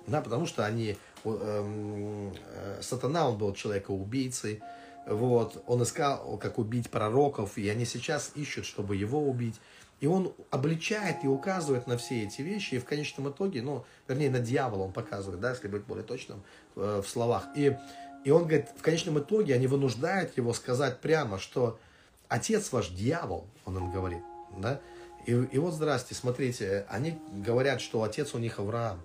Да, 0.07 0.21
потому 0.21 0.47
что 0.47 0.67
они, 0.67 0.97
эм, 1.25 2.33
э, 2.33 2.79
сатана, 2.83 3.29
он 3.29 3.39
был 3.39 3.55
человека-убийцей, 3.55 4.61
вот, 5.07 5.63
он 5.67 5.83
искал, 5.83 6.39
как 6.39 6.59
убить 6.59 6.91
пророков, 6.91 7.59
и 7.59 7.69
они 7.69 7.85
сейчас 7.85 8.33
ищут, 8.35 8.67
чтобы 8.67 8.97
его 8.97 9.21
убить. 9.29 9.61
И 10.03 10.07
он 10.09 10.35
обличает 10.51 11.23
и 11.23 11.29
указывает 11.29 11.87
на 11.87 11.97
все 11.97 12.25
эти 12.25 12.43
вещи, 12.43 12.75
и 12.75 12.79
в 12.81 12.85
конечном 12.85 13.31
итоге, 13.31 13.63
ну, 13.63 13.85
вернее, 14.09 14.31
на 14.31 14.41
дьявола 14.41 14.83
он 14.83 14.93
показывает, 14.93 15.39
да, 15.39 15.51
если 15.51 15.69
быть 15.69 15.85
более 15.85 16.03
точным 16.03 16.43
э, 16.75 17.01
в 17.05 17.09
словах. 17.09 17.47
И, 17.55 17.79
и 18.25 18.31
он 18.33 18.43
говорит, 18.43 18.67
в 18.77 18.83
конечном 18.83 19.21
итоге 19.21 19.55
они 19.55 19.69
вынуждают 19.69 20.37
его 20.37 20.55
сказать 20.55 20.99
прямо, 20.99 21.39
что 21.39 21.79
отец 22.27 22.73
ваш 22.73 22.89
дьявол, 22.89 23.47
он 23.65 23.79
им 23.79 23.93
говорит, 23.93 24.25
да, 24.59 24.81
и, 25.25 25.35
и 25.35 25.59
вот, 25.59 25.73
здрасте, 25.73 26.17
смотрите, 26.17 26.85
они 26.89 27.17
говорят, 27.33 27.81
что 27.81 28.03
отец 28.03 28.35
у 28.35 28.39
них 28.39 28.59
Авраам, 28.59 29.01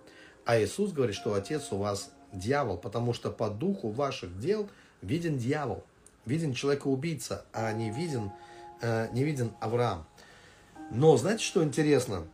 а 0.46 0.60
Иисус 0.60 0.94
говорит, 0.94 1.16
что 1.16 1.36
отец 1.36 1.72
у 1.72 1.78
вас 1.78 2.10
дьявол, 2.34 2.76
потому 2.76 3.14
что 3.14 3.30
по 3.30 3.52
духу 3.52 3.90
ваших 3.90 4.40
дел 4.40 4.68
виден 5.04 5.38
дьявол, 5.38 5.84
виден 6.26 6.56
человека-убийца, 6.56 7.46
а 7.54 7.72
не 7.72 7.92
виден, 7.92 8.32
э, 8.82 9.10
не 9.12 9.24
виден 9.24 9.52
Авраам. 9.60 10.08
Но 10.92 11.18
знаете, 11.18 11.44
что 11.44 11.64
интересно? 11.64 12.28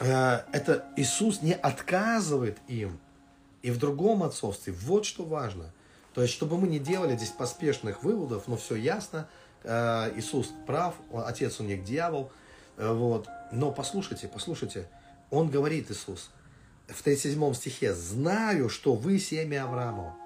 Э, 0.00 0.42
это 0.52 0.86
Иисус 0.96 1.42
не 1.42 1.54
отказывает 1.54 2.58
им 2.68 2.98
и 3.62 3.70
в 3.70 3.78
другом 3.78 4.22
отцовстве. 4.22 4.72
Вот 4.72 5.04
что 5.04 5.24
важно. 5.24 5.72
То 6.14 6.22
есть, 6.22 6.34
чтобы 6.34 6.58
мы 6.58 6.68
не 6.68 6.78
делали 6.78 7.16
здесь 7.16 7.30
поспешных 7.30 8.02
выводов, 8.02 8.48
но 8.48 8.56
все 8.56 8.74
ясно, 8.74 9.28
э, 9.62 10.12
Иисус 10.16 10.52
прав, 10.66 10.94
отец 11.12 11.60
у 11.60 11.64
них 11.64 11.84
дьявол– 11.84 12.30
Э, 12.78 12.92
вот. 12.92 13.28
Но 13.52 13.72
послушайте, 13.72 14.28
послушайте, 14.28 14.88
он 15.30 15.50
говорит, 15.50 15.90
Иисус, 15.90 16.30
в 16.86 17.02
37 17.02 17.54
стихе, 17.54 17.92
знаю, 17.92 18.68
что 18.68 18.94
вы 18.94 19.18
семя 19.18 19.64
Авраама. 19.64 20.16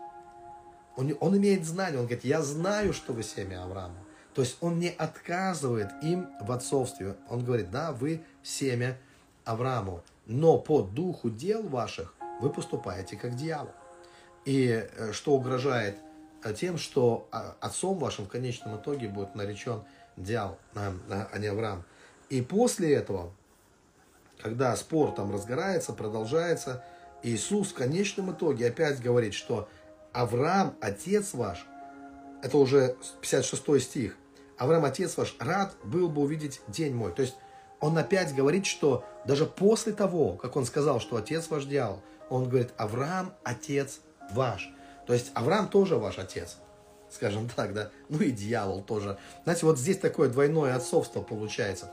Он, 0.96 1.16
он 1.20 1.36
имеет 1.38 1.64
знание, 1.64 1.98
он 1.98 2.06
говорит, 2.06 2.24
я 2.24 2.42
знаю, 2.42 2.92
что 2.92 3.12
вы 3.14 3.22
семя 3.22 3.64
Авраама. 3.64 3.96
То 4.34 4.42
есть 4.42 4.56
он 4.60 4.78
не 4.78 4.88
отказывает 4.88 5.90
им 6.02 6.28
в 6.40 6.52
отцовстве. 6.52 7.16
Он 7.28 7.44
говорит, 7.44 7.70
да, 7.70 7.92
вы 7.92 8.22
семя 8.42 8.98
Аврааму, 9.44 10.02
но 10.26 10.58
по 10.58 10.82
духу 10.82 11.28
дел 11.28 11.62
ваших 11.62 12.14
вы 12.40 12.50
поступаете 12.50 13.16
как 13.16 13.36
дьявол. 13.36 13.72
И 14.44 14.68
э, 14.68 15.12
что 15.12 15.34
угрожает 15.34 15.96
э, 16.42 16.54
тем, 16.54 16.78
что 16.78 17.28
а, 17.30 17.56
отцом 17.60 17.98
вашим 17.98 18.24
в 18.24 18.28
конечном 18.28 18.76
итоге 18.76 19.08
будет 19.08 19.34
наречен 19.34 19.82
дьявол, 20.16 20.58
а 20.74 21.38
не 21.38 21.46
Авраам. 21.46 21.84
И 22.28 22.40
после 22.40 22.94
этого, 22.94 23.32
когда 24.40 24.74
спор 24.76 25.12
там 25.12 25.32
разгорается, 25.32 25.92
продолжается, 25.92 26.82
Иисус 27.22 27.68
в 27.68 27.74
конечном 27.74 28.32
итоге 28.32 28.68
опять 28.68 29.00
говорит, 29.00 29.34
что 29.34 29.68
Авраам, 30.12 30.74
отец 30.80 31.34
ваш, 31.34 31.64
это 32.42 32.56
уже 32.58 32.96
56 33.20 33.80
стих, 33.82 34.16
Авраам, 34.62 34.84
отец 34.84 35.16
ваш, 35.16 35.34
рад 35.40 35.74
был 35.82 36.08
бы 36.08 36.22
увидеть 36.22 36.60
день 36.68 36.94
мой. 36.94 37.10
То 37.12 37.22
есть 37.22 37.34
он 37.80 37.98
опять 37.98 38.32
говорит, 38.32 38.64
что 38.64 39.04
даже 39.26 39.44
после 39.44 39.92
того, 39.92 40.34
как 40.34 40.54
он 40.54 40.66
сказал, 40.66 41.00
что 41.00 41.16
отец 41.16 41.50
ваш 41.50 41.64
дьявол, 41.64 42.00
он 42.30 42.48
говорит, 42.48 42.70
Авраам, 42.76 43.34
отец 43.42 43.98
ваш. 44.30 44.70
То 45.08 45.14
есть 45.14 45.32
Авраам 45.34 45.66
тоже 45.66 45.96
ваш 45.96 46.20
отец, 46.20 46.58
скажем 47.10 47.48
так, 47.48 47.74
да. 47.74 47.90
Ну 48.08 48.20
и 48.20 48.30
дьявол 48.30 48.82
тоже. 48.82 49.18
Знаете, 49.42 49.66
вот 49.66 49.80
здесь 49.80 49.98
такое 49.98 50.28
двойное 50.28 50.76
отцовство 50.76 51.22
получается. 51.22 51.90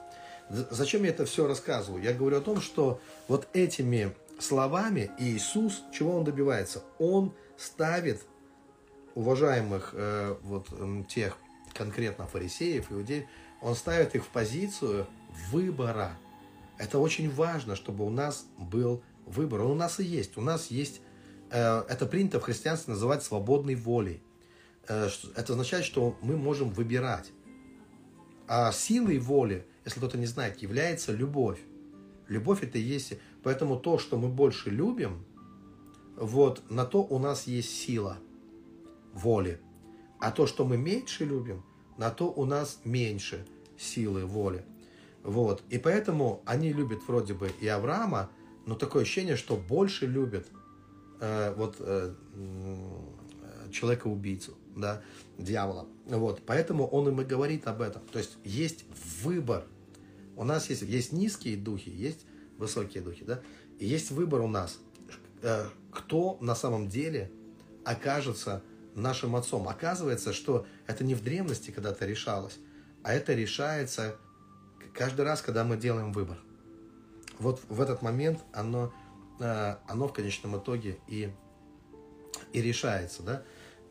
Зачем 0.49 1.03
я 1.05 1.09
это 1.09 1.25
все 1.25 1.47
рассказываю? 1.47 2.03
Я 2.03 2.13
говорю 2.13 2.37
о 2.37 2.41
том, 2.41 2.61
что 2.61 3.01
вот 3.27 3.47
этими 3.53 4.15
словами 4.39 5.09
Иисус, 5.17 5.81
чего 5.91 6.17
он 6.17 6.23
добивается? 6.23 6.83
Он 6.99 7.33
ставит 7.57 8.21
уважаемых 9.15 9.89
э, 9.93 10.35
вот 10.43 10.67
тех 11.07 11.35
конкретно 11.73 12.27
фарисеев, 12.27 12.91
иудеев, 12.91 13.25
он 13.61 13.75
ставит 13.75 14.15
их 14.15 14.25
в 14.25 14.29
позицию 14.29 15.07
выбора. 15.51 16.17
Это 16.77 16.99
очень 16.99 17.29
важно, 17.29 17.75
чтобы 17.75 18.05
у 18.05 18.09
нас 18.09 18.45
был 18.57 19.03
выбор. 19.25 19.61
Он 19.61 19.71
у 19.71 19.75
нас 19.75 19.99
и 19.99 20.03
есть. 20.03 20.37
У 20.37 20.41
нас 20.41 20.67
есть, 20.67 21.01
э, 21.51 21.83
это 21.89 22.05
принято 22.05 22.39
в 22.39 22.43
христианстве 22.43 22.93
называть 22.93 23.23
свободной 23.23 23.75
волей. 23.75 24.21
Э, 24.87 25.09
это 25.35 25.53
означает, 25.53 25.85
что 25.85 26.17
мы 26.21 26.37
можем 26.37 26.69
выбирать. 26.69 27.31
А 28.47 28.71
силой 28.71 29.19
воли 29.19 29.65
если 29.89 29.99
кто-то 29.99 30.19
не 30.19 30.27
знает, 30.27 30.61
является 30.61 31.11
любовь. 31.11 31.59
Любовь 32.27 32.63
это 32.63 32.77
и 32.77 32.81
есть. 32.81 33.13
Поэтому 33.41 33.79
то, 33.79 33.97
что 33.97 34.17
мы 34.17 34.27
больше 34.27 34.69
любим, 34.69 35.25
вот 36.15 36.69
на 36.69 36.85
то 36.85 37.01
у 37.01 37.17
нас 37.17 37.47
есть 37.47 37.71
сила 37.75 38.17
воли. 39.13 39.59
А 40.19 40.31
то, 40.31 40.47
что 40.47 40.65
мы 40.65 40.77
меньше 40.77 41.25
любим, 41.25 41.63
на 41.97 42.09
то 42.09 42.31
у 42.31 42.45
нас 42.45 42.79
меньше 42.83 43.45
силы 43.77 44.25
воли. 44.25 44.65
Вот. 45.23 45.63
И 45.69 45.77
поэтому 45.77 46.41
они 46.45 46.73
любят 46.73 46.99
вроде 47.07 47.33
бы 47.33 47.51
и 47.61 47.67
Авраама, 47.67 48.29
но 48.65 48.75
такое 48.75 49.03
ощущение, 49.03 49.35
что 49.35 49.55
больше 49.55 50.05
любят 50.05 50.47
э, 51.19 51.53
вот 51.55 51.75
э, 51.79 52.13
человека-убийцу, 53.71 54.53
да, 54.75 55.01
дьявола. 55.37 55.87
Вот. 56.05 56.41
Поэтому 56.45 56.87
он 56.87 57.09
им 57.09 57.21
и 57.21 57.25
говорит 57.25 57.67
об 57.67 57.81
этом. 57.81 58.01
То 58.11 58.19
есть 58.19 58.37
есть 58.43 58.85
выбор 59.23 59.65
У 60.35 60.45
нас 60.45 60.69
есть, 60.69 60.83
есть 60.83 61.11
низкие 61.11 61.57
духи, 61.57 61.89
есть 61.89 62.25
высокие 62.57 63.03
духи, 63.03 63.25
да? 63.25 63.41
И 63.77 63.85
есть 63.85 64.09
выбор 64.11 64.39
у 64.39 64.47
нас, 64.47 64.79
э, 65.41 65.65
кто 65.91 66.37
на 66.39 66.55
самом 66.55 66.87
деле 66.87 67.29
окажется 67.83 68.63
нашим 69.01 69.35
отцом. 69.35 69.67
Оказывается, 69.67 70.33
что 70.33 70.65
это 70.87 71.03
не 71.03 71.15
в 71.15 71.23
древности 71.23 71.71
когда-то 71.71 72.05
решалось, 72.05 72.57
а 73.03 73.13
это 73.13 73.33
решается 73.33 74.15
каждый 74.93 75.25
раз, 75.25 75.41
когда 75.41 75.63
мы 75.63 75.77
делаем 75.77 76.11
выбор. 76.11 76.37
Вот 77.39 77.61
в 77.69 77.79
этот 77.81 78.01
момент 78.01 78.39
оно, 78.53 78.93
э, 79.39 79.75
оно 79.87 80.07
в 80.07 80.13
конечном 80.13 80.57
итоге 80.57 80.97
и, 81.07 81.31
и 82.51 82.61
решается, 82.61 83.23
да? 83.23 83.43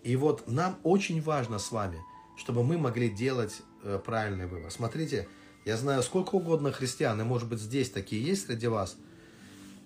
И 0.03 0.17
вот 0.17 0.47
нам 0.47 0.79
очень 0.83 1.21
важно 1.21 1.59
с 1.59 1.73
вами, 1.73 1.99
чтобы 2.37 2.63
мы 2.63 2.79
могли 2.79 3.09
делать 3.09 3.63
э, 3.83 3.99
правильный 4.05 4.47
выбор. 4.47 4.71
Смотрите, 4.71 5.29
я 5.65 5.77
знаю 5.77 6.03
сколько 6.03 6.35
угодно 6.37 6.73
христиан, 6.73 7.21
и 7.21 7.25
может 7.25 7.49
быть 7.49 7.61
здесь 7.61 7.91
такие 7.91 8.23
есть 8.23 8.47
среди 8.47 8.69
вас, 8.69 8.97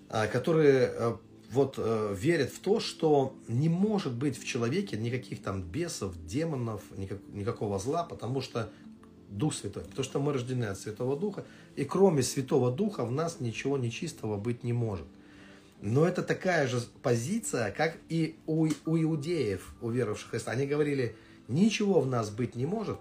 э, 0.09 0.27
которые 0.27 1.17
вот 1.53 1.75
э, 1.77 2.15
верят 2.17 2.51
в 2.51 2.59
то, 2.59 2.79
что 2.79 3.35
не 3.47 3.69
может 3.69 4.13
быть 4.13 4.37
в 4.37 4.45
человеке 4.45 4.97
никаких 4.97 5.41
там 5.41 5.61
бесов, 5.61 6.15
демонов, 6.25 6.81
никак, 6.97 7.19
никакого 7.31 7.77
зла, 7.77 8.03
потому 8.03 8.41
что 8.41 8.69
Дух 9.29 9.53
Святой, 9.53 9.83
потому 9.83 10.03
что 10.03 10.19
мы 10.19 10.33
рождены 10.33 10.65
от 10.65 10.79
Святого 10.79 11.15
Духа, 11.15 11.45
и 11.75 11.85
кроме 11.85 12.23
Святого 12.23 12.71
Духа 12.71 13.05
в 13.05 13.11
нас 13.11 13.39
ничего 13.39 13.77
нечистого 13.77 14.37
быть 14.37 14.63
не 14.63 14.73
может. 14.73 15.05
Но 15.81 16.07
это 16.07 16.23
такая 16.23 16.67
же 16.67 16.81
позиция, 17.01 17.71
как 17.71 17.97
и 18.09 18.35
у, 18.47 18.67
у 18.85 18.97
иудеев, 18.97 19.75
у 19.81 19.89
веровавших 19.89 20.31
Христа. 20.31 20.51
Они 20.51 20.65
говорили, 20.65 21.15
ничего 21.47 21.99
в 22.01 22.07
нас 22.07 22.29
быть 22.29 22.55
не 22.55 22.65
может, 22.65 22.97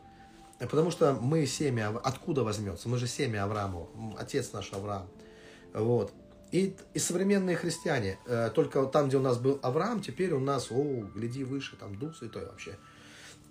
потому 0.59 0.91
что 0.91 1.15
мы 1.15 1.47
семя, 1.47 1.89
откуда 2.03 2.43
возьмется? 2.43 2.89
Мы 2.89 2.99
же 2.99 3.07
семя 3.07 3.45
Авраама, 3.45 3.87
отец 4.19 4.53
наш 4.53 4.73
Авраам. 4.73 5.09
Вот. 5.73 6.13
И, 6.53 6.77
и 6.93 6.99
современные 6.99 7.57
христиане, 7.57 8.19
э, 8.27 8.51
только 8.55 8.85
там, 8.85 9.09
где 9.09 9.17
у 9.17 9.23
нас 9.23 9.39
был 9.39 9.59
Авраам, 9.63 10.03
теперь 10.03 10.33
у 10.33 10.39
нас, 10.39 10.71
о, 10.71 11.01
гляди 11.15 11.45
выше, 11.45 11.77
там 11.77 11.99
Дух 11.99 12.15
Святой 12.15 12.45
вообще. 12.45 12.77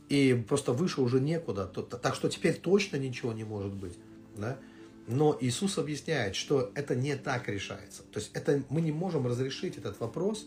И 0.07 0.45
просто 0.47 0.71
выше 0.71 1.01
уже 1.01 1.19
некуда. 1.19 1.65
Так 1.65 2.13
что 2.13 2.29
теперь 2.29 2.55
точно 2.59 2.97
ничего 2.97 3.33
не 3.33 3.43
может 3.43 3.73
быть. 3.73 3.97
Да? 4.37 4.59
Но 5.07 5.35
Иисус 5.41 5.79
объясняет, 5.79 6.35
что 6.35 6.71
это 6.75 6.95
не 6.95 7.15
так 7.15 7.49
решается. 7.49 8.03
То 8.03 8.19
есть 8.19 8.29
это, 8.35 8.63
мы 8.69 8.81
не 8.81 8.91
можем 8.91 9.25
разрешить 9.25 9.77
этот 9.77 9.99
вопрос 9.99 10.45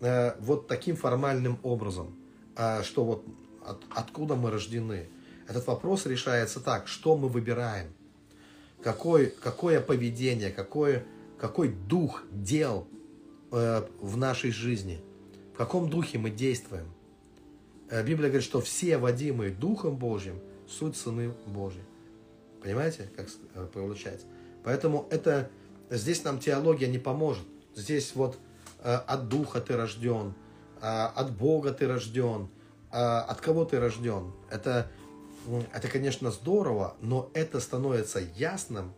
э, 0.00 0.34
вот 0.40 0.66
таким 0.66 0.96
формальным 0.96 1.60
образом, 1.62 2.18
э, 2.56 2.82
что 2.82 3.04
вот 3.04 3.24
от, 3.64 3.82
откуда 3.94 4.34
мы 4.34 4.50
рождены. 4.50 5.08
Этот 5.48 5.66
вопрос 5.68 6.06
решается 6.06 6.58
так, 6.58 6.88
что 6.88 7.16
мы 7.16 7.28
выбираем, 7.28 7.92
какой, 8.82 9.26
какое 9.26 9.80
поведение, 9.80 10.50
какой, 10.50 11.04
какой 11.38 11.68
дух 11.68 12.22
дел 12.30 12.86
э, 13.52 13.86
в 14.00 14.16
нашей 14.16 14.50
жизни, 14.50 15.00
в 15.54 15.56
каком 15.56 15.90
духе 15.90 16.18
мы 16.18 16.30
действуем. 16.30 16.92
Э, 17.90 18.02
Библия 18.02 18.28
говорит, 18.28 18.44
что 18.44 18.60
все 18.60 18.98
водимые 18.98 19.50
Духом 19.50 19.96
Божьим 19.96 20.40
суть 20.68 20.96
сыны 20.96 21.32
Божьи. 21.46 21.82
Понимаете, 22.62 23.08
как 23.16 23.28
э, 23.54 23.66
получается? 23.72 24.26
Поэтому 24.64 25.06
это 25.10 25.50
здесь 25.90 26.24
нам 26.24 26.38
теология 26.38 26.88
не 26.88 26.98
поможет. 26.98 27.44
Здесь 27.74 28.14
вот 28.14 28.38
э, 28.82 28.94
от 28.94 29.28
Духа 29.28 29.60
ты 29.60 29.76
рожден, 29.76 30.34
э, 30.80 30.86
от 30.86 31.36
Бога 31.36 31.72
ты 31.72 31.86
рожден, 31.86 32.48
э, 32.90 32.96
от 32.96 33.40
кого 33.40 33.64
ты 33.64 33.78
рожден. 33.78 34.32
Это, 34.50 34.90
это, 35.72 35.88
конечно, 35.88 36.30
здорово, 36.30 36.96
но 37.00 37.30
это 37.34 37.60
становится 37.60 38.20
ясным 38.36 38.92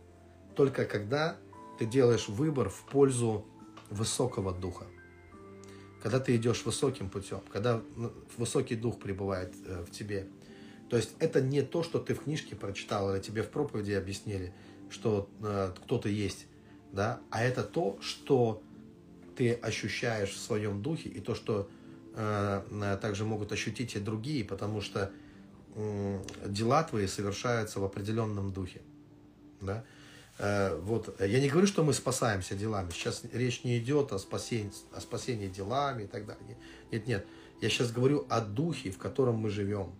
только 0.55 0.85
когда 0.85 1.37
ты 1.79 1.85
делаешь 1.85 2.27
выбор 2.27 2.69
в 2.69 2.83
пользу 2.91 3.45
высокого 3.89 4.53
духа. 4.53 4.85
Когда 6.03 6.19
ты 6.19 6.35
идешь 6.35 6.63
высоким 6.65 7.09
путем, 7.09 7.41
когда 7.51 7.81
высокий 8.37 8.75
дух 8.75 8.99
пребывает 8.99 9.53
э, 9.65 9.83
в 9.83 9.91
тебе– 9.91 10.27
то 10.89 10.97
есть 10.97 11.11
это 11.19 11.39
не 11.39 11.61
то, 11.61 11.83
что 11.83 11.99
ты 11.99 12.15
в 12.15 12.23
книжке 12.23 12.55
прочитал 12.55 13.13
или 13.13 13.21
тебе 13.21 13.43
в 13.43 13.49
проповеди 13.49 13.91
объяснили, 13.91 14.53
что 14.89 15.29
э, 15.41 15.71
кто-то 15.83 16.09
есть, 16.09 16.47
да, 16.91 17.21
а 17.29 17.43
это 17.43 17.63
то, 17.63 17.99
что 18.01 18.63
ты 19.35 19.53
ощущаешь 19.53 20.31
в 20.31 20.39
своем 20.39 20.81
духе 20.81 21.09
и 21.09 21.19
то, 21.19 21.35
что 21.35 21.69
э, 22.15 22.97
также 23.01 23.23
могут 23.23 23.51
ощутить 23.51 23.95
и 23.95 23.99
другие, 23.99 24.43
потому 24.43 24.81
что 24.81 25.11
э, 25.75 26.23
дела 26.47 26.83
твои 26.83 27.05
совершаются 27.05 27.79
в 27.79 27.83
определенном 27.83 28.51
духе, 28.51 28.81
да. 29.61 29.85
Э, 30.39 30.75
вот 30.81 31.15
я 31.21 31.39
не 31.39 31.47
говорю, 31.47 31.67
что 31.67 31.83
мы 31.83 31.93
спасаемся 31.93 32.55
делами. 32.55 32.89
Сейчас 32.89 33.23
речь 33.31 33.63
не 33.63 33.77
идет 33.77 34.11
о 34.11 34.17
спасении, 34.17 34.71
о 34.91 34.99
спасении 34.99 35.47
делами 35.47 36.03
и 36.03 36.07
так 36.07 36.25
далее. 36.25 36.57
Нет, 36.91 37.05
нет. 37.05 37.27
Я 37.61 37.69
сейчас 37.69 37.91
говорю 37.91 38.25
о 38.29 38.41
духе, 38.41 38.89
в 38.89 38.97
котором 38.97 39.35
мы 39.35 39.49
живем 39.49 39.93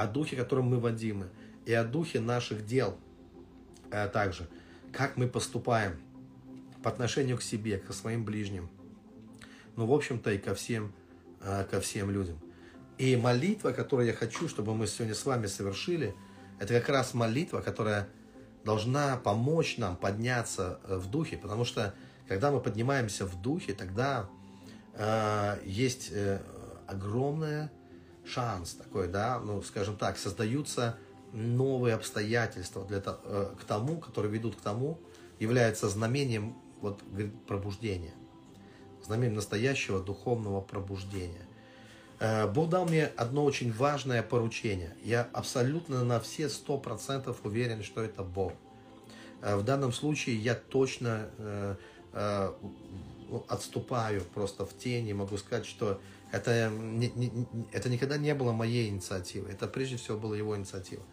о 0.00 0.06
духе, 0.06 0.36
которым 0.36 0.66
мы 0.66 0.78
водимы, 0.78 1.28
и 1.66 1.72
о 1.72 1.84
духе 1.84 2.20
наших 2.20 2.64
дел 2.64 2.96
а 3.90 4.08
также. 4.08 4.48
Как 4.92 5.16
мы 5.16 5.28
поступаем 5.28 6.00
по 6.82 6.90
отношению 6.90 7.36
к 7.36 7.42
себе, 7.42 7.78
к 7.78 7.92
своим 7.92 8.24
ближним. 8.24 8.70
Ну, 9.76 9.86
в 9.86 9.92
общем-то, 9.92 10.32
и 10.32 10.38
ко 10.38 10.54
всем, 10.54 10.92
э, 11.42 11.64
ко 11.70 11.80
всем 11.80 12.10
людям. 12.10 12.38
И 12.98 13.16
молитва, 13.16 13.72
которую 13.72 14.06
я 14.06 14.12
хочу, 14.14 14.48
чтобы 14.48 14.74
мы 14.74 14.86
сегодня 14.86 15.14
с 15.14 15.24
вами 15.24 15.46
совершили, 15.46 16.14
это 16.58 16.78
как 16.78 16.88
раз 16.88 17.14
молитва, 17.14 17.60
которая 17.60 18.08
должна 18.64 19.16
помочь 19.16 19.78
нам 19.78 19.96
подняться 19.96 20.80
э, 20.84 20.96
в 20.96 21.10
духе, 21.10 21.36
потому 21.36 21.64
что 21.64 21.94
когда 22.28 22.50
мы 22.50 22.60
поднимаемся 22.60 23.26
в 23.26 23.40
духе, 23.40 23.72
тогда 23.72 24.28
э, 24.94 25.58
есть 25.64 26.10
э, 26.12 26.40
огромная 26.86 27.72
шанс 28.24 28.74
такой, 28.74 29.08
да, 29.08 29.40
ну, 29.40 29.62
скажем 29.62 29.96
так, 29.96 30.18
создаются 30.18 30.96
новые 31.32 31.94
обстоятельства 31.94 32.84
для, 32.84 33.02
э, 33.04 33.54
к 33.60 33.64
тому, 33.64 33.98
которые 33.98 34.32
ведут 34.32 34.56
к 34.56 34.60
тому, 34.60 34.98
является 35.38 35.88
знамением 35.88 36.56
вот, 36.80 37.02
пробуждения, 37.46 38.14
знамением 39.04 39.36
настоящего 39.36 40.00
духовного 40.00 40.60
пробуждения. 40.60 41.46
Э, 42.20 42.46
Бог 42.46 42.68
дал 42.68 42.86
мне 42.86 43.06
одно 43.16 43.44
очень 43.44 43.72
важное 43.72 44.22
поручение. 44.22 44.94
Я 45.02 45.28
абсолютно 45.32 46.04
на 46.04 46.20
все 46.20 46.48
сто 46.48 46.78
процентов 46.78 47.40
уверен, 47.44 47.82
что 47.82 48.02
это 48.02 48.22
Бог. 48.22 48.52
Э, 49.40 49.56
в 49.56 49.64
данном 49.64 49.92
случае 49.92 50.36
я 50.36 50.54
точно 50.54 51.30
отступаю 53.48 54.22
просто 54.34 54.66
в 54.66 54.76
тени, 54.76 55.12
могу 55.12 55.36
сказать, 55.36 55.64
что 55.64 56.00
это, 56.32 56.72
это 57.72 57.88
никогда 57.88 58.16
не 58.16 58.34
было 58.34 58.50
моей 58.50 58.88
инициативой, 58.88 59.52
это 59.52 59.68
прежде 59.68 59.96
всего 59.96 60.18
была 60.18 60.36
его 60.36 60.56
инициатива. 60.56 61.04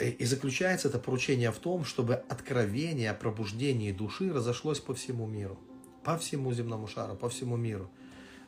И 0.00 0.24
заключается 0.24 0.88
это 0.88 0.98
поручение 0.98 1.52
в 1.52 1.58
том, 1.58 1.84
чтобы 1.84 2.14
откровение 2.14 3.12
о 3.12 3.14
пробуждении 3.14 3.92
души 3.92 4.32
разошлось 4.32 4.80
по 4.80 4.94
всему 4.94 5.28
миру, 5.28 5.56
по 6.02 6.18
всему 6.18 6.52
земному 6.52 6.88
шару, 6.88 7.14
по 7.14 7.28
всему 7.28 7.56
миру. 7.56 7.88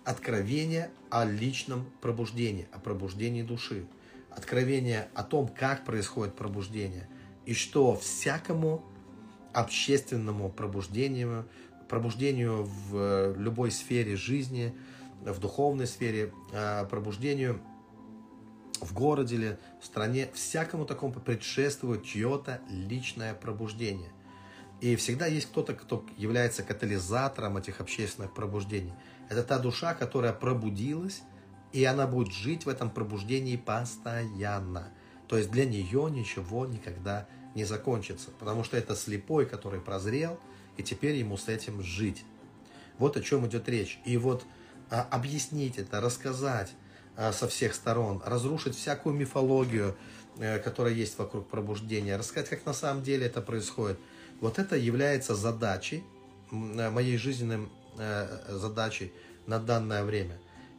Откровение 0.04 0.90
о 1.10 1.24
личном 1.24 1.86
пробуждении, 2.00 2.66
о 2.72 2.78
пробуждении 2.78 3.42
души. 3.42 3.86
Откровение 4.30 5.08
о 5.14 5.22
том, 5.22 5.48
как 5.48 5.84
происходит 5.84 6.34
пробуждение. 6.34 7.08
И 7.46 7.54
что 7.54 7.96
всякому 7.96 8.84
общественному 9.52 10.48
пробуждению, 10.48 11.46
пробуждению 11.88 12.64
в 12.64 13.34
любой 13.36 13.70
сфере 13.70 14.16
жизни– 14.16 14.74
в 15.24 15.38
духовной 15.38 15.86
сфере, 15.86 16.32
а, 16.52 16.84
пробуждению 16.86 17.60
в 18.80 18.92
городе 18.92 19.36
или 19.36 19.58
в 19.80 19.86
стране, 19.86 20.28
всякому 20.34 20.84
такому 20.84 21.12
предшествует 21.12 22.04
чье-то 22.04 22.60
личное 22.68 23.34
пробуждение. 23.34 24.10
И 24.80 24.96
всегда 24.96 25.26
есть 25.26 25.46
кто-то, 25.46 25.74
кто 25.74 26.04
является 26.16 26.64
катализатором 26.64 27.56
этих 27.56 27.80
общественных 27.80 28.34
пробуждений. 28.34 28.92
Это 29.28 29.42
та 29.42 29.58
душа, 29.58 29.94
которая 29.94 30.32
пробудилась, 30.32 31.22
и 31.72 31.84
она 31.84 32.06
будет 32.06 32.32
жить 32.32 32.66
в 32.66 32.68
этом 32.68 32.90
пробуждении 32.90 33.56
постоянно. 33.56 34.88
То 35.28 35.38
есть 35.38 35.50
для 35.50 35.64
нее 35.64 36.10
ничего 36.10 36.66
никогда 36.66 37.26
не 37.54 37.64
закончится, 37.64 38.30
потому 38.38 38.64
что 38.64 38.76
это 38.76 38.94
слепой, 38.94 39.46
который 39.46 39.80
прозрел, 39.80 40.38
и 40.76 40.82
теперь 40.82 41.16
ему 41.16 41.36
с 41.36 41.48
этим 41.48 41.82
жить. 41.82 42.24
Вот 42.98 43.16
о 43.16 43.22
чем 43.22 43.46
идет 43.46 43.68
речь. 43.68 43.98
И 44.04 44.16
вот 44.16 44.44
а, 44.90 45.06
объяснить 45.10 45.78
это, 45.78 46.00
рассказать 46.00 46.72
а, 47.16 47.32
со 47.32 47.48
всех 47.48 47.74
сторон, 47.74 48.22
разрушить 48.24 48.76
всякую 48.76 49.14
мифологию, 49.14 49.96
э, 50.38 50.58
которая 50.58 50.94
есть 50.94 51.18
вокруг 51.18 51.48
пробуждения, 51.48 52.16
рассказать, 52.16 52.48
как 52.48 52.64
на 52.66 52.72
самом 52.72 53.02
деле 53.02 53.26
это 53.26 53.40
происходит. 53.42 53.98
Вот 54.40 54.58
это 54.58 54.76
является 54.76 55.34
задачей, 55.34 56.04
э, 56.50 56.90
моей 56.90 57.16
жизненной 57.16 57.58
э, 57.64 57.68
задачей 58.48 59.12
на 59.46 59.58
данное 59.58 60.04
время. 60.04 60.38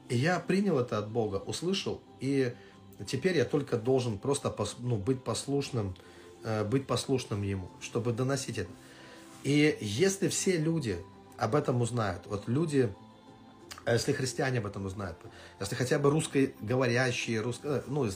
И 0.09 0.17
я 0.17 0.39
принял 0.39 0.79
это 0.79 0.97
от 0.97 1.09
Бога, 1.09 1.37
услышал, 1.37 2.01
и 2.19 2.53
теперь 3.07 3.37
я 3.37 3.45
только 3.45 3.77
должен 3.77 4.17
просто 4.17 4.53
ну, 4.79 4.97
быть 4.97 5.23
послушным 5.23 5.95
э, 6.43 6.63
быть 6.63 6.85
послушным 6.85 7.41
Ему, 7.41 7.69
чтобы 7.81 8.13
доносить 8.13 8.57
это. 8.57 8.71
И 9.43 9.77
если 9.81 10.27
все 10.27 10.57
люди 10.57 10.97
об 11.37 11.55
этом 11.55 11.81
узнают, 11.81 12.23
вот 12.27 12.47
люди, 12.47 12.93
а 13.85 13.93
если 13.93 14.13
христиане 14.13 14.59
об 14.59 14.65
этом 14.65 14.85
узнают, 14.85 15.17
если 15.59 15.75
хотя 15.75 15.99
бы 15.99 16.09
русскоговорящие, 16.09 17.41
русско, 17.41 17.67
э, 17.67 17.81
ну, 17.87 18.09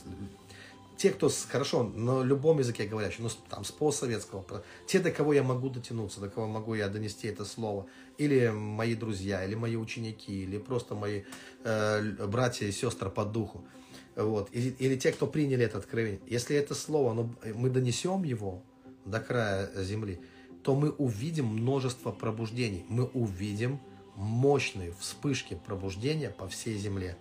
те, 0.98 1.12
кто 1.12 1.30
с, 1.30 1.46
хорошо 1.46 1.84
на 1.84 2.24
любом 2.24 2.60
языке 2.60 2.86
говорящий, 2.86 3.24
ну, 3.24 3.30
там, 3.50 3.64
с 3.64 3.72
постсоветского, 3.72 4.64
те, 4.88 5.00
до 5.00 5.12
кого 5.12 5.34
я 5.34 5.44
могу 5.44 5.70
дотянуться, 5.70 6.20
до 6.20 6.30
кого 6.30 6.48
могу 6.48 6.74
я 6.74 6.90
донести 6.90 7.28
это 7.28 7.46
слово, 7.46 7.86
или 8.18 8.50
мои 8.50 8.96
друзья, 8.96 9.46
или 9.46 9.56
мои 9.56 9.76
ученики, 9.76 10.44
или 10.44 10.58
просто 10.58 10.96
мои 10.96 11.24
э, 11.64 12.26
братья 12.28 12.66
и 12.66 12.72
сестры 12.72 13.10
по 13.10 13.26
духу, 13.26 13.64
вот, 14.16 14.50
или, 14.52 14.70
или 14.80 14.96
те, 14.96 15.12
кто 15.12 15.28
приняли 15.28 15.64
это 15.64 15.78
откровение, 15.78 16.20
если 16.26 16.56
это 16.56 16.74
слово, 16.74 17.14
ну, 17.14 17.34
мы 17.54 17.70
донесем 17.70 18.24
его 18.24 18.64
до 19.06 19.20
края 19.20 19.70
земли, 19.84 20.20
то 20.64 20.76
мы 20.76 20.90
увидим 20.90 21.46
множество 21.46 22.12
пробуждений, 22.12 22.86
мы 22.90 23.06
увидим 23.06 23.80
мощные 24.16 24.94
вспышки 25.00 25.60
пробуждения 25.66 26.32
по 26.32 26.48
всей 26.48 26.76
земле. 26.76 27.18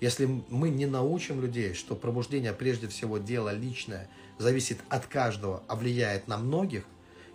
Если 0.00 0.28
мы 0.48 0.68
не 0.68 0.86
научим 0.86 1.40
людей, 1.40 1.74
что 1.74 1.94
пробуждение 1.94 2.52
прежде 2.52 2.88
всего 2.88 3.18
дело 3.18 3.52
личное, 3.54 4.08
зависит 4.38 4.78
от 4.88 5.06
каждого, 5.06 5.62
а 5.68 5.76
влияет 5.76 6.28
на 6.28 6.36
многих, 6.36 6.84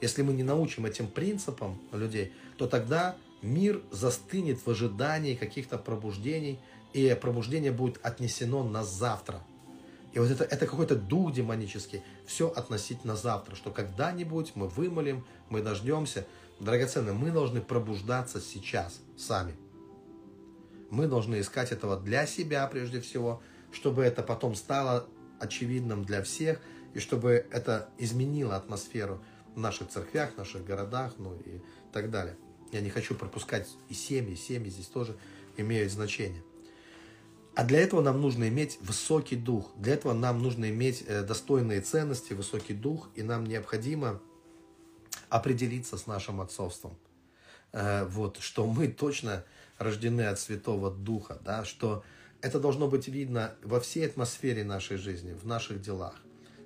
если 0.02 0.22
мы 0.22 0.34
не 0.34 0.44
научим 0.44 0.86
этим 0.86 1.08
принципам 1.08 1.80
людей, 1.92 2.34
то 2.58 2.68
тогда 2.68 3.16
мир 3.42 3.82
застынет 3.92 4.60
в 4.66 4.70
ожидании 4.70 5.36
каких-то 5.36 5.78
пробуждений, 5.78 6.60
и 6.94 7.18
пробуждение 7.20 7.72
будет 7.72 8.00
отнесено 8.04 8.64
на 8.64 8.84
завтра. 8.84 9.42
И 10.14 10.20
вот 10.20 10.30
это, 10.30 10.44
это 10.44 10.68
какой-то 10.68 10.96
дух 10.96 11.34
демонический, 11.34 12.04
все 12.26 12.50
относить 12.50 13.06
на 13.06 13.16
завтра, 13.16 13.56
что 13.56 13.72
когда-нибудь 13.72 14.52
мы 14.56 14.68
вымолим, 14.68 15.26
мы 15.50 15.62
дождемся. 15.62 16.28
Драгоценные, 16.60 17.14
мы 17.14 17.32
должны 17.32 17.62
пробуждаться 17.62 18.40
сейчас 18.42 19.00
сами. 19.18 19.56
Мы 20.92 21.08
должны 21.08 21.40
искать 21.40 21.72
этого 21.72 21.98
для 21.98 22.28
себя 22.28 22.68
прежде 22.68 23.02
всего, 23.02 23.42
чтобы 23.72 24.04
это 24.04 24.22
потом 24.22 24.56
стало 24.56 25.08
очевидным 25.40 26.04
для 26.04 26.22
всех, 26.22 26.60
и 26.94 27.00
чтобы 27.00 27.46
это 27.50 27.90
изменило 27.98 28.58
атмосферу 28.58 29.24
в 29.56 29.60
наших 29.60 29.88
церквях, 29.88 30.34
в 30.34 30.38
наших 30.38 30.66
городах, 30.66 31.14
ну 31.18 31.34
и 31.46 31.62
так 31.94 32.12
далее. 32.12 32.36
Я 32.74 32.82
не 32.82 32.90
хочу 32.90 33.16
пропускать 33.16 33.68
и 33.90 33.94
семьи, 33.94 34.36
семьи 34.36 34.70
здесь 34.70 34.88
тоже 34.88 35.18
имеют 35.58 35.92
значение. 35.92 36.44
А 37.56 37.66
для 37.66 37.80
этого 37.80 38.02
нам 38.02 38.22
нужно 38.22 38.48
иметь 38.50 38.78
высокий 38.82 39.36
дух. 39.36 39.72
Для 39.78 39.94
этого 39.94 40.14
нам 40.14 40.42
нужно 40.42 40.70
иметь 40.70 41.04
э, 41.08 41.24
достойные 41.24 41.82
ценности, 41.82 42.34
высокий 42.34 42.74
дух, 42.74 43.10
и 43.16 43.24
нам 43.24 43.46
необходимо 43.46 44.22
определиться 45.30 45.98
с 45.98 46.08
нашим 46.08 46.40
отцовством. 46.40 46.98
Э, 47.74 48.06
вот, 48.06 48.38
что 48.40 48.66
мы 48.66 48.88
точно 48.88 49.46
рождены 49.82 50.22
от 50.22 50.40
Святого 50.40 50.92
Духа, 50.92 51.40
да, 51.44 51.66
что 51.66 52.04
это 52.42 52.60
должно 52.60 52.88
быть 52.88 53.08
видно 53.08 53.54
во 53.64 53.80
всей 53.80 54.06
атмосфере 54.06 54.64
нашей 54.64 54.98
жизни, 54.98 55.34
в 55.34 55.46
наших 55.46 55.82
делах. 55.82 56.16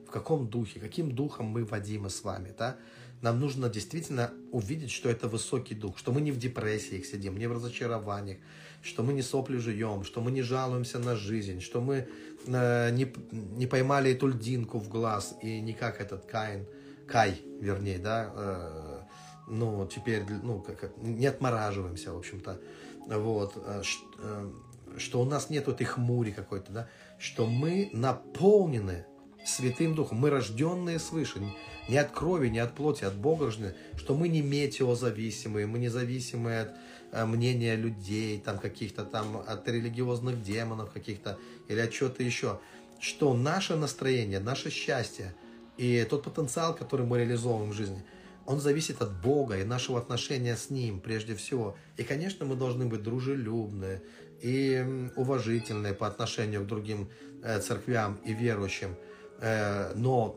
В 0.07 0.11
каком 0.11 0.47
духе, 0.47 0.79
каким 0.79 1.11
духом 1.11 1.47
мы 1.47 1.65
водимы 1.65 2.09
с 2.09 2.23
вами, 2.23 2.53
да? 2.57 2.77
Нам 3.21 3.39
нужно 3.39 3.69
действительно 3.69 4.31
увидеть, 4.51 4.91
что 4.91 5.09
это 5.09 5.27
высокий 5.27 5.73
дух, 5.73 5.97
что 5.97 6.11
мы 6.11 6.21
не 6.21 6.31
в 6.31 6.37
депрессиях 6.37 7.05
сидим, 7.05 7.37
не 7.37 7.47
в 7.47 7.53
разочарованиях, 7.53 8.37
что 8.81 9.03
мы 9.03 9.13
не 9.13 9.21
сопли 9.21 9.57
жуем, 9.57 10.03
что 10.03 10.21
мы 10.21 10.31
не 10.31 10.41
жалуемся 10.41 10.99
на 10.99 11.15
жизнь, 11.15 11.59
что 11.59 11.81
мы 11.81 12.07
э, 12.45 12.91
не, 12.91 13.11
не 13.31 13.67
поймали 13.67 14.11
эту 14.11 14.27
льдинку 14.27 14.79
в 14.79 14.89
глаз 14.89 15.35
и 15.41 15.59
не 15.59 15.73
как 15.73 16.01
этот 16.01 16.25
Каин, 16.25 16.67
Кай, 17.07 17.41
вернее, 17.61 17.99
да, 17.99 18.31
э, 18.35 19.01
ну, 19.47 19.87
теперь, 19.87 20.23
ну, 20.43 20.61
как, 20.61 20.97
не 20.97 21.27
отмораживаемся, 21.27 22.13
в 22.13 22.17
общем-то, 22.17 22.59
вот, 23.07 23.53
э, 23.55 23.83
э, 24.19 24.51
что 24.97 25.21
у 25.21 25.25
нас 25.25 25.49
нет 25.49 25.67
этой 25.67 25.85
хмури 25.85 26.31
какой-то, 26.31 26.71
да, 26.71 26.87
что 27.19 27.45
мы 27.45 27.89
наполнены 27.93 29.05
Святым 29.45 29.93
Духом, 29.93 30.17
мы 30.17 30.31
рожденные 30.31 30.97
свыше, 30.97 31.39
не 31.87 31.97
от 31.97 32.11
крови, 32.11 32.49
не 32.49 32.59
от 32.59 32.73
плоти, 32.73 33.03
а 33.03 33.09
от 33.09 33.15
Бога 33.15 33.45
рождены, 33.45 33.75
что 33.95 34.15
мы 34.15 34.27
не 34.27 34.41
метеозависимые, 34.41 35.67
мы 35.67 35.77
не 35.77 35.89
зависимые 35.89 36.61
от 36.61 36.75
э, 37.11 37.25
мнения 37.25 37.75
людей, 37.75 38.39
там 38.39 38.57
каких-то 38.57 39.03
там, 39.03 39.37
от 39.45 39.67
религиозных 39.67 40.41
демонов 40.41 40.91
каких-то, 40.91 41.37
или 41.67 41.79
от 41.79 41.91
чего-то 41.91 42.23
еще, 42.23 42.59
что 42.99 43.33
наше 43.33 43.75
настроение, 43.75 44.39
наше 44.39 44.71
счастье 44.71 45.35
и 45.77 46.07
тот 46.09 46.23
потенциал, 46.23 46.73
который 46.73 47.05
мы 47.05 47.19
реализовываем 47.19 47.71
в 47.71 47.75
жизни– 47.75 48.03
он 48.45 48.59
зависит 48.59 49.01
от 49.01 49.11
Бога 49.21 49.57
и 49.57 49.63
нашего 49.63 49.99
отношения 49.99 50.55
с 50.55 50.69
Ним 50.69 50.99
прежде 50.99 51.35
всего. 51.35 51.75
И, 51.97 52.03
конечно, 52.03 52.45
мы 52.45 52.55
должны 52.55 52.85
быть 52.85 53.01
дружелюбные 53.01 54.01
и 54.41 55.09
уважительные 55.15 55.93
по 55.93 56.07
отношению 56.07 56.63
к 56.63 56.67
другим 56.67 57.09
э, 57.43 57.59
церквям 57.59 58.15
и 58.23 58.33
верующим. 58.33 58.95
Э, 59.39 59.93
но 59.95 60.35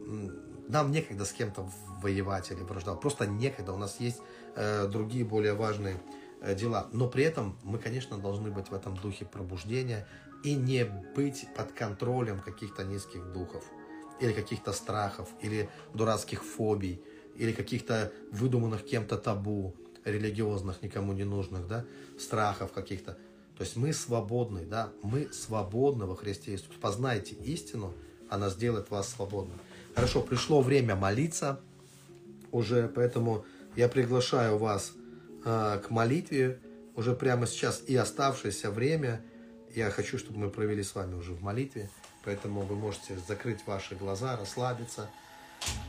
нам 0.69 0.91
некогда 0.91 1.25
с 1.25 1.33
кем-то 1.33 1.71
воевать 2.03 2.51
или 2.51 2.61
враждовать. 2.61 3.01
Просто 3.01 3.27
некогда. 3.27 3.73
У 3.73 3.79
нас 3.79 4.01
есть 4.01 4.21
э, 4.57 4.89
другие 4.89 5.25
более 5.25 5.55
важные 5.55 6.01
дела. 6.55 6.87
Но 6.93 7.09
при 7.09 7.25
этом 7.25 7.59
мы, 7.65 7.79
конечно, 7.79 8.17
должны 8.17 8.51
быть 8.51 8.71
в 8.71 8.75
этом 8.75 8.97
духе 8.97 9.25
пробуждения 9.25 10.07
и 10.45 10.55
не 10.55 10.85
быть 10.85 11.47
под 11.57 11.73
контролем 11.73 12.39
каких-то 12.41 12.85
низких 12.85 13.33
духов 13.33 13.65
или 14.21 14.33
каких-то 14.33 14.73
страхов 14.73 15.29
или 15.41 15.69
дурацких 15.95 16.45
фобий 16.45 17.03
или 17.39 17.53
каких-то 17.53 18.13
выдуманных 18.33 18.85
кем-то 18.85 19.17
табу, 19.17 19.75
религиозных, 20.05 20.83
никому 20.83 21.13
не 21.13 21.25
нужных, 21.25 21.67
да, 21.67 21.85
страхов 22.19 22.73
каких-то. 22.73 23.13
То 23.57 23.65
есть 23.65 23.77
мы 23.77 23.93
свободны, 23.93 24.65
да, 24.65 24.91
мы 25.03 25.29
свободны 25.33 26.07
во 26.07 26.17
Христе 26.17 26.53
Иисусе. 26.53 26.79
Познайте 26.81 27.35
истину, 27.37 27.95
она 28.31 28.51
сделает 28.51 28.91
вас 28.91 29.09
свободным. 29.09 29.59
Хорошо, 29.95 30.21
пришло 30.21 30.61
время 30.61 30.95
молиться 30.95 31.61
уже, 32.53 32.89
поэтому 32.89 33.45
я 33.77 33.89
приглашаю 33.89 34.59
вас 34.59 34.93
э, 35.45 35.81
к 35.85 35.91
молитве 35.91 36.61
уже 36.95 37.15
прямо 37.15 37.47
сейчас 37.47 37.83
и 37.87 37.97
оставшееся 37.97 38.71
время. 38.71 39.25
Я 39.75 39.91
хочу, 39.91 40.19
чтобы 40.19 40.39
мы 40.39 40.51
провели 40.51 40.83
с 40.83 40.95
вами 40.95 41.15
уже 41.15 41.33
в 41.33 41.43
молитве, 41.43 41.91
поэтому 42.25 42.63
вы 42.63 42.77
можете 42.77 43.19
закрыть 43.27 43.61
ваши 43.67 43.95
глаза, 43.95 44.37
расслабиться, 44.37 45.11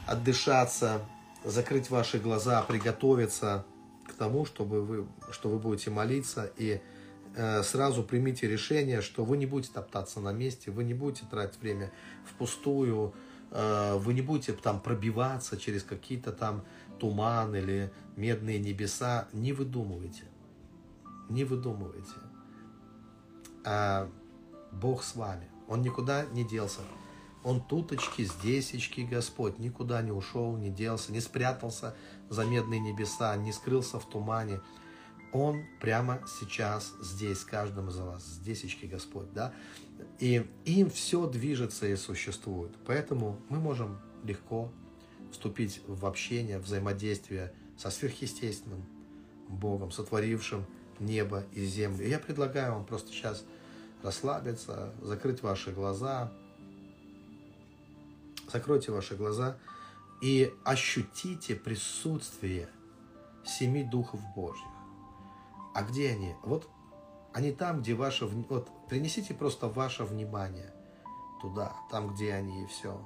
отдышаться, 0.08 1.02
закрыть 1.43 1.89
ваши 1.89 2.19
глаза, 2.19 2.61
приготовиться 2.63 3.65
к 4.07 4.13
тому, 4.13 4.45
чтобы 4.45 4.83
вы, 4.83 5.07
что 5.31 5.49
вы 5.49 5.59
будете 5.59 5.89
молиться 5.89 6.51
и 6.57 6.81
э, 7.35 7.63
сразу 7.63 8.03
примите 8.03 8.47
решение, 8.47 9.01
что 9.01 9.23
вы 9.23 9.37
не 9.37 9.45
будете 9.45 9.73
топтаться 9.73 10.19
на 10.19 10.33
месте, 10.33 10.71
вы 10.71 10.83
не 10.83 10.93
будете 10.93 11.25
тратить 11.29 11.59
время 11.61 11.91
впустую, 12.25 13.13
э, 13.51 13.95
вы 13.97 14.13
не 14.13 14.21
будете 14.21 14.53
там 14.53 14.79
пробиваться 14.79 15.57
через 15.57 15.83
какие-то 15.83 16.31
там 16.31 16.65
туман 16.99 17.55
или 17.55 17.91
медные 18.15 18.59
небеса. 18.59 19.27
Не 19.31 19.53
выдумывайте. 19.53 20.23
Не 21.29 21.43
выдумывайте. 21.43 22.11
А 23.63 24.09
Бог 24.71 25.03
с 25.03 25.15
вами. 25.15 25.47
Он 25.67 25.81
никуда 25.81 26.25
не 26.25 26.43
делся. 26.43 26.81
Он 27.43 27.61
туточки, 27.61 28.23
здесечки, 28.23 29.01
Господь, 29.01 29.59
никуда 29.59 30.01
не 30.01 30.11
ушел, 30.11 30.57
не 30.57 30.69
делся, 30.69 31.11
не 31.11 31.21
спрятался 31.21 31.95
за 32.29 32.45
медные 32.45 32.79
небеса, 32.79 33.35
не 33.37 33.53
скрылся 33.53 33.99
в 33.99 34.09
тумане. 34.09 34.59
Он 35.31 35.63
прямо 35.79 36.21
сейчас 36.39 36.93
здесь, 37.01 37.43
каждым 37.43 37.89
из 37.89 37.97
вас, 37.97 38.25
здесечки, 38.25 38.85
Господь, 38.87 39.31
да? 39.31 39.53
И 40.19 40.45
им 40.65 40.89
все 40.89 41.27
движется 41.27 41.87
и 41.87 41.95
существует. 41.95 42.71
Поэтому 42.85 43.39
мы 43.47 43.59
можем 43.59 43.99
легко 44.23 44.71
вступить 45.31 45.81
в 45.87 46.05
общение, 46.05 46.59
взаимодействие 46.59 47.53
со 47.77 47.89
сверхъестественным 47.89 48.83
Богом, 49.47 49.91
сотворившим 49.91 50.65
небо 50.99 51.45
и 51.53 51.63
землю. 51.65 52.05
И 52.05 52.09
я 52.09 52.19
предлагаю 52.19 52.73
вам 52.73 52.85
просто 52.85 53.11
сейчас 53.11 53.45
расслабиться, 54.03 54.93
закрыть 55.01 55.41
ваши 55.41 55.71
глаза, 55.71 56.31
Закройте 58.52 58.91
ваши 58.91 59.16
глаза 59.16 59.58
и 60.22 60.54
ощутите 60.64 61.56
присутствие 61.56 62.70
семи 63.45 63.84
духов 63.84 64.20
Божьих. 64.36 64.68
А 65.74 65.84
где 65.84 66.12
они? 66.12 66.36
Вот 66.43 66.70
они 67.34 67.52
там, 67.52 67.82
где 67.82 67.93
ваше... 67.93 68.26
Вот 68.26 68.70
принесите 68.89 69.34
просто 69.34 69.68
ваше 69.68 70.04
внимание 70.04 70.74
туда, 71.41 71.74
там, 71.91 72.14
где 72.14 72.34
они, 72.34 72.64
и 72.64 72.68
все. 72.68 73.00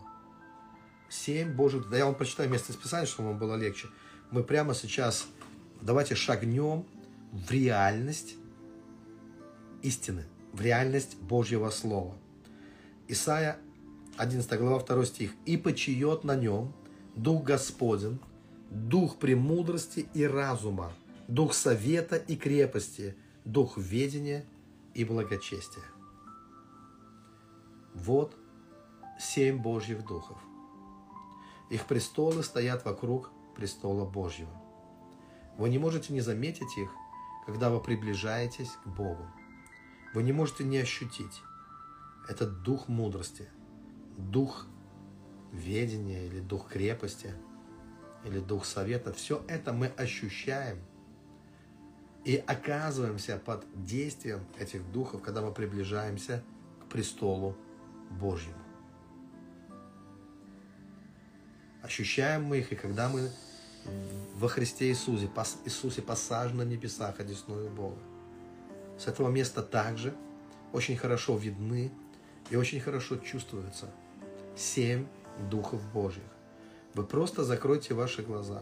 Семь 1.10 1.54
Божьих... 1.54 1.90
Да 1.90 1.98
я 1.98 2.06
вам 2.06 2.16
прочитаю 2.16 2.50
место 2.50 2.74
Писания, 2.74 3.06
чтобы 3.06 3.30
вам 3.30 3.38
было 3.38 3.56
легче. 3.56 3.88
Мы 4.32 4.44
прямо 4.44 4.74
сейчас 4.74 5.28
давайте 5.82 6.16
шагнем 6.16 6.86
в 7.32 7.52
реальность 7.52 8.36
истины, 9.82 10.26
в 10.54 10.62
реальность 10.62 11.18
Божьего 11.18 11.70
Слова. 11.70 12.16
Исайя 13.08 13.60
11 14.18 14.60
глава, 14.60 14.80
2 14.80 15.06
стих. 15.06 15.34
«И 15.46 15.58
почиет 15.58 16.24
на 16.24 16.36
нем 16.36 16.74
Дух 17.16 17.44
Господен, 17.44 18.20
Дух 18.70 19.18
премудрости 19.18 20.08
и 20.14 20.24
разума, 20.24 20.94
Дух 21.28 21.54
совета 21.54 22.16
и 22.16 22.36
крепости, 22.36 23.16
Дух 23.44 23.78
ведения 23.78 24.46
и 24.94 25.04
благочестия». 25.04 25.84
Вот 27.94 28.36
семь 29.20 29.58
Божьих 29.58 30.06
Духов. 30.06 30.38
Их 31.70 31.86
престолы 31.86 32.44
стоят 32.44 32.86
вокруг 32.86 33.32
престола 33.56 34.06
Божьего. 34.06 34.52
Вы 35.58 35.70
не 35.70 35.78
можете 35.78 36.14
не 36.14 36.22
заметить 36.22 36.78
их, 36.78 36.90
когда 37.46 37.70
вы 37.70 37.80
приближаетесь 37.80 38.72
к 38.84 38.88
Богу. 38.88 39.26
Вы 40.14 40.24
не 40.24 40.32
можете 40.32 40.64
не 40.64 40.78
ощутить. 40.78 41.42
этот 42.28 42.64
дух 42.64 42.88
мудрости, 42.88 43.50
дух 44.18 44.68
ведения 45.52 46.26
или 46.26 46.40
дух 46.40 46.68
крепости, 46.70 47.34
или 48.26 48.40
дух 48.40 48.66
совета. 48.66 49.14
Все 49.14 49.44
это 49.48 49.74
мы 49.74 49.88
ощущаем 49.88 50.80
и 52.26 52.38
оказываемся 52.48 53.38
под 53.38 53.66
действием 53.86 54.46
этих 54.58 54.90
духов, 54.92 55.22
когда 55.22 55.42
мы 55.42 55.52
приближаемся 55.52 56.44
к 56.82 56.92
престолу 56.92 57.56
Божьему. 58.10 58.58
Ощущаем 61.82 62.46
мы 62.46 62.60
их, 62.60 62.72
и 62.72 62.76
когда 62.76 63.10
мы 63.10 63.30
во 64.36 64.48
Христе 64.48 64.88
Иисусе, 64.88 65.30
Иисусе 65.66 66.02
посажены 66.02 66.64
на 66.64 66.70
небесах, 66.70 67.20
одесную 67.20 67.70
Бога. 67.70 68.00
С 68.98 69.08
этого 69.08 69.30
места 69.30 69.62
также 69.62 70.16
очень 70.72 70.96
хорошо 70.96 71.36
видны 71.36 71.92
и 72.50 72.56
очень 72.56 72.80
хорошо 72.80 73.18
чувствуются 73.18 73.90
семь 74.56 75.08
Духов 75.50 75.82
Божьих. 75.92 76.24
Вы 76.94 77.04
просто 77.04 77.44
закройте 77.44 77.94
ваши 77.94 78.22
глаза. 78.22 78.62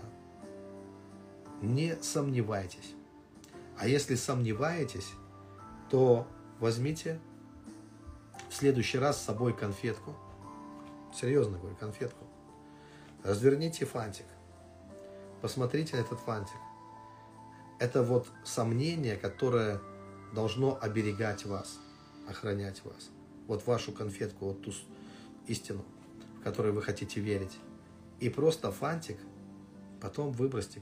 Не 1.61 2.01
сомневайтесь. 2.01 2.95
А 3.77 3.87
если 3.87 4.15
сомневаетесь, 4.15 5.11
то 5.89 6.27
возьмите 6.59 7.19
в 8.49 8.53
следующий 8.53 8.99
раз 8.99 9.19
с 9.19 9.25
собой 9.25 9.53
конфетку. 9.53 10.15
Серьезно 11.13 11.57
говорю, 11.57 11.75
конфетку. 11.75 12.25
Разверните 13.23 13.85
фантик. 13.85 14.25
Посмотрите 15.41 15.95
на 15.95 16.01
этот 16.01 16.19
фантик. 16.19 16.57
Это 17.79 18.03
вот 18.03 18.27
сомнение, 18.43 19.17
которое 19.17 19.81
должно 20.33 20.77
оберегать 20.79 21.45
вас, 21.45 21.79
охранять 22.29 22.83
вас. 22.85 23.09
Вот 23.47 23.65
вашу 23.65 23.91
конфетку, 23.91 24.45
вот 24.45 24.61
ту 24.61 24.71
истину, 25.51 25.83
в 26.39 26.43
которой 26.43 26.71
вы 26.71 26.81
хотите 26.81 27.19
верить. 27.19 27.57
И 28.19 28.29
просто 28.29 28.71
фантик 28.71 29.17
потом 29.99 30.31
выбросьте. 30.31 30.81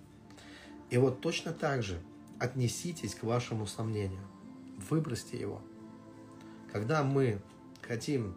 И 0.90 0.98
вот 0.98 1.22
точно 1.22 1.54
так 1.54 1.84
же 1.84 2.02
отнеситесь 2.40 3.16
к 3.16 3.24
вашему 3.24 3.68
сомнению. 3.68 4.22
Выбросьте 4.90 5.38
его. 5.38 5.62
Когда 6.72 7.04
мы 7.04 7.42
хотим 7.82 8.36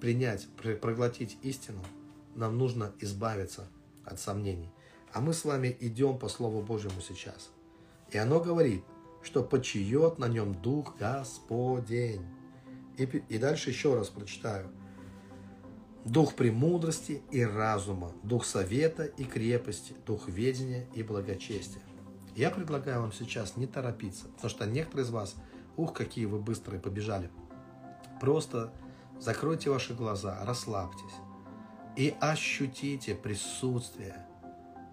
принять, 0.00 0.48
проглотить 0.80 1.38
истину, 1.42 1.82
нам 2.34 2.56
нужно 2.56 2.92
избавиться 3.00 3.68
от 4.04 4.20
сомнений. 4.20 4.70
А 5.12 5.20
мы 5.20 5.32
с 5.32 5.44
вами 5.44 5.76
идем 5.80 6.18
по 6.18 6.28
Слову 6.28 6.62
Божьему 6.62 7.00
сейчас. 7.00 7.50
И 8.10 8.18
оно 8.18 8.40
говорит, 8.40 8.84
что 9.22 9.42
почиет 9.42 10.18
на 10.18 10.28
нем 10.28 10.54
Дух 10.54 10.96
Господень. 10.98 12.26
И, 12.96 13.04
и 13.04 13.38
дальше 13.38 13.70
еще 13.70 13.94
раз 13.94 14.08
прочитаю. 14.08 14.70
Дух 16.08 16.36
премудрости 16.36 17.20
и 17.30 17.44
разума, 17.44 18.12
дух 18.22 18.46
совета 18.46 19.04
и 19.04 19.24
крепости, 19.24 19.94
дух 20.06 20.26
ведения 20.26 20.86
и 20.94 21.02
благочестия. 21.02 21.82
Я 22.34 22.50
предлагаю 22.50 23.02
вам 23.02 23.12
сейчас 23.12 23.58
не 23.58 23.66
торопиться, 23.66 24.24
потому 24.28 24.48
что 24.48 24.64
некоторые 24.64 25.04
из 25.04 25.10
вас, 25.10 25.34
ух, 25.76 25.92
какие 25.92 26.24
вы 26.24 26.38
быстрые 26.38 26.80
побежали. 26.80 27.30
Просто 28.22 28.72
закройте 29.20 29.68
ваши 29.68 29.92
глаза, 29.92 30.42
расслабьтесь 30.46 31.04
и 31.94 32.14
ощутите 32.20 33.14
присутствие 33.14 34.24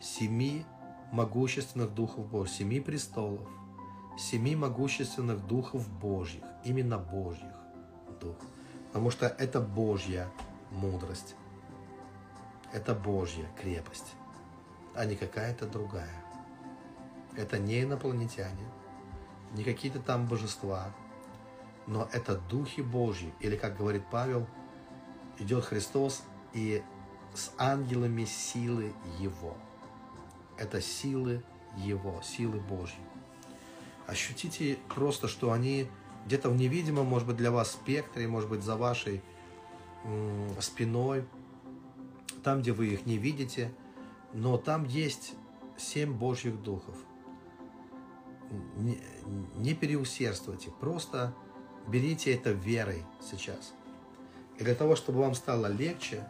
семи 0.01 0.65
могущественных 1.13 1.93
духов 1.93 2.27
Божьих, 2.27 2.57
семи 2.57 2.81
престолов, 2.81 3.47
семи 4.19 4.53
могущественных 4.53 5.47
духов 5.47 5.87
Божьих, 5.87 6.43
именно 6.65 6.97
Божьих 6.97 7.55
дух. 8.19 8.35
Потому 8.87 9.11
что 9.11 9.27
это 9.27 9.61
Божья 9.61 10.27
мудрость, 10.75 11.35
это 12.73 12.93
Божья 12.93 13.47
крепость, 13.59 14.13
а 14.93 15.05
не 15.05 15.15
какая-то 15.15 15.65
другая. 15.65 16.23
Это 17.35 17.57
не 17.57 17.81
инопланетяне, 17.81 18.65
не 19.53 19.63
какие-то 19.63 19.99
там 19.99 20.27
божества, 20.27 20.93
но 21.87 22.07
это 22.11 22.37
духи 22.37 22.81
Божьи. 22.81 23.33
Или, 23.39 23.55
как 23.55 23.77
говорит 23.77 24.03
Павел, 24.11 24.47
идет 25.39 25.65
Христос 25.65 26.23
и 26.53 26.83
с 27.33 27.51
ангелами 27.57 28.25
силы 28.25 28.93
Его– 29.19 29.57
это 30.57 30.81
силы 30.81 31.43
Его, 31.77 32.21
силы 32.23 32.59
Божьи. 32.59 32.99
Ощутите 34.07 34.77
просто, 34.87 35.27
что 35.27 35.51
они 35.51 35.87
где-то 36.25 36.49
в 36.49 36.55
невидимом, 36.55 37.05
может 37.07 37.27
быть, 37.27 37.37
для 37.37 37.51
вас 37.51 37.71
спектре, 37.71 38.27
может 38.27 38.49
быть, 38.49 38.61
за 38.61 38.75
вашей 38.75 39.21
спиной, 40.59 41.25
там, 42.43 42.61
где 42.61 42.71
вы 42.71 42.87
их 42.87 43.05
не 43.05 43.17
видите, 43.17 43.73
но 44.33 44.57
там 44.57 44.85
есть 44.85 45.33
семь 45.77 46.13
Божьих 46.13 46.61
духов. 46.61 46.95
Не, 48.77 48.99
не 49.55 49.73
переусердствуйте, 49.73 50.69
просто 50.79 51.33
берите 51.87 52.33
это 52.33 52.51
верой 52.51 53.03
сейчас. 53.21 53.73
И 54.57 54.63
для 54.63 54.75
того, 54.75 54.95
чтобы 54.95 55.19
вам 55.19 55.33
стало 55.35 55.67
легче, 55.67 56.27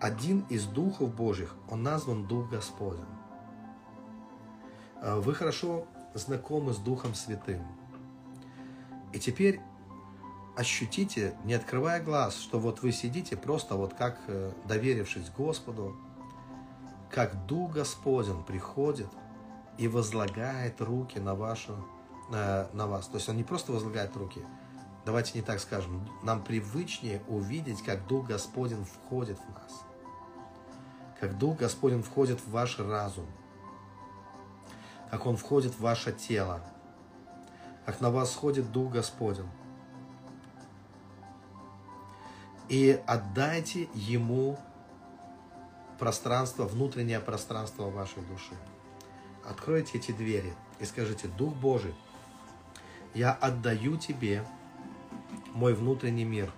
один 0.00 0.40
из 0.50 0.66
духов 0.66 1.14
Божьих, 1.14 1.56
он 1.70 1.82
назван 1.82 2.26
Дух 2.26 2.50
Господень. 2.50 3.04
А, 5.00 5.20
вы 5.20 5.34
хорошо 5.34 5.86
знакомы 6.12 6.72
с 6.72 6.78
Духом 6.78 7.14
Святым. 7.14 7.62
И 9.12 9.18
теперь 9.18 9.60
ощутите, 10.56 11.36
не 11.44 11.54
открывая 11.54 12.02
глаз, 12.02 12.36
что 12.36 12.58
вот 12.58 12.82
вы 12.82 12.92
сидите 12.92 13.36
просто 13.36 13.74
вот 13.74 13.94
как 13.94 14.18
э, 14.28 14.52
доверившись 14.66 15.30
Господу, 15.30 15.96
как 17.10 17.46
Дух 17.46 17.72
Господень 17.72 18.42
приходит 18.44 19.08
и 19.78 19.88
возлагает 19.88 20.80
руки 20.80 21.18
на 21.18 21.34
вашу, 21.34 21.76
на, 22.30 22.68
на 22.72 22.86
вас. 22.86 23.06
То 23.06 23.16
есть 23.16 23.28
Он 23.28 23.36
не 23.36 23.44
просто 23.44 23.72
возлагает 23.72 24.16
руки, 24.16 24.40
давайте 25.04 25.38
не 25.38 25.42
так 25.42 25.60
скажем, 25.60 26.08
нам 26.22 26.42
привычнее 26.42 27.22
увидеть, 27.28 27.82
как 27.82 28.06
Дух 28.06 28.26
Господень 28.26 28.84
входит 28.84 29.38
в 29.38 29.48
нас. 29.48 29.82
Как 31.20 31.38
Дух 31.38 31.58
Господень 31.58 32.02
входит 32.02 32.40
в 32.40 32.50
ваш 32.50 32.78
разум– 32.78 33.26
как 35.14 35.26
Он 35.26 35.36
входит 35.36 35.74
в 35.74 35.80
ваше 35.80 36.10
тело, 36.10 36.60
как 37.86 38.00
на 38.00 38.10
вас 38.10 38.32
сходит 38.32 38.72
Дух 38.72 38.90
Господень. 38.92 39.46
И 42.68 43.00
отдайте 43.06 43.88
Ему 43.94 44.58
пространство, 45.98 46.64
внутреннее 46.64 47.20
пространство 47.20 47.90
вашей 47.90 48.22
души. 48.22 48.54
Откройте 49.44 49.98
эти 49.98 50.12
двери 50.12 50.54
и 50.80 50.84
скажите, 50.84 51.28
Дух 51.28 51.54
Божий, 51.54 51.94
я 53.14 53.32
отдаю 53.32 53.96
Тебе 53.96 54.44
мой 55.52 55.74
внутренний 55.74 56.24
мир. 56.24 56.50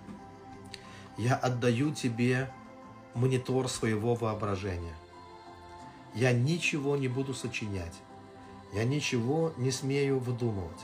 Я 1.17 1.35
отдаю 1.35 1.93
Тебе 1.93 2.49
монитор 3.13 3.67
своего 3.67 4.15
воображения. 4.15 4.95
Я 6.13 6.31
ничего 6.31 6.95
не 6.97 7.07
буду 7.07 7.33
сочинять. 7.33 7.93
Я 8.73 8.83
ничего 8.85 9.53
не 9.57 9.71
смею 9.71 10.19
выдумывать. 10.19 10.79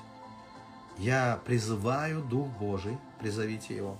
Я 0.97 1.39
призываю 1.45 2.21
Дух 2.21 2.47
Божий, 2.47 2.97
призовите 3.19 3.75
Его, 3.75 3.97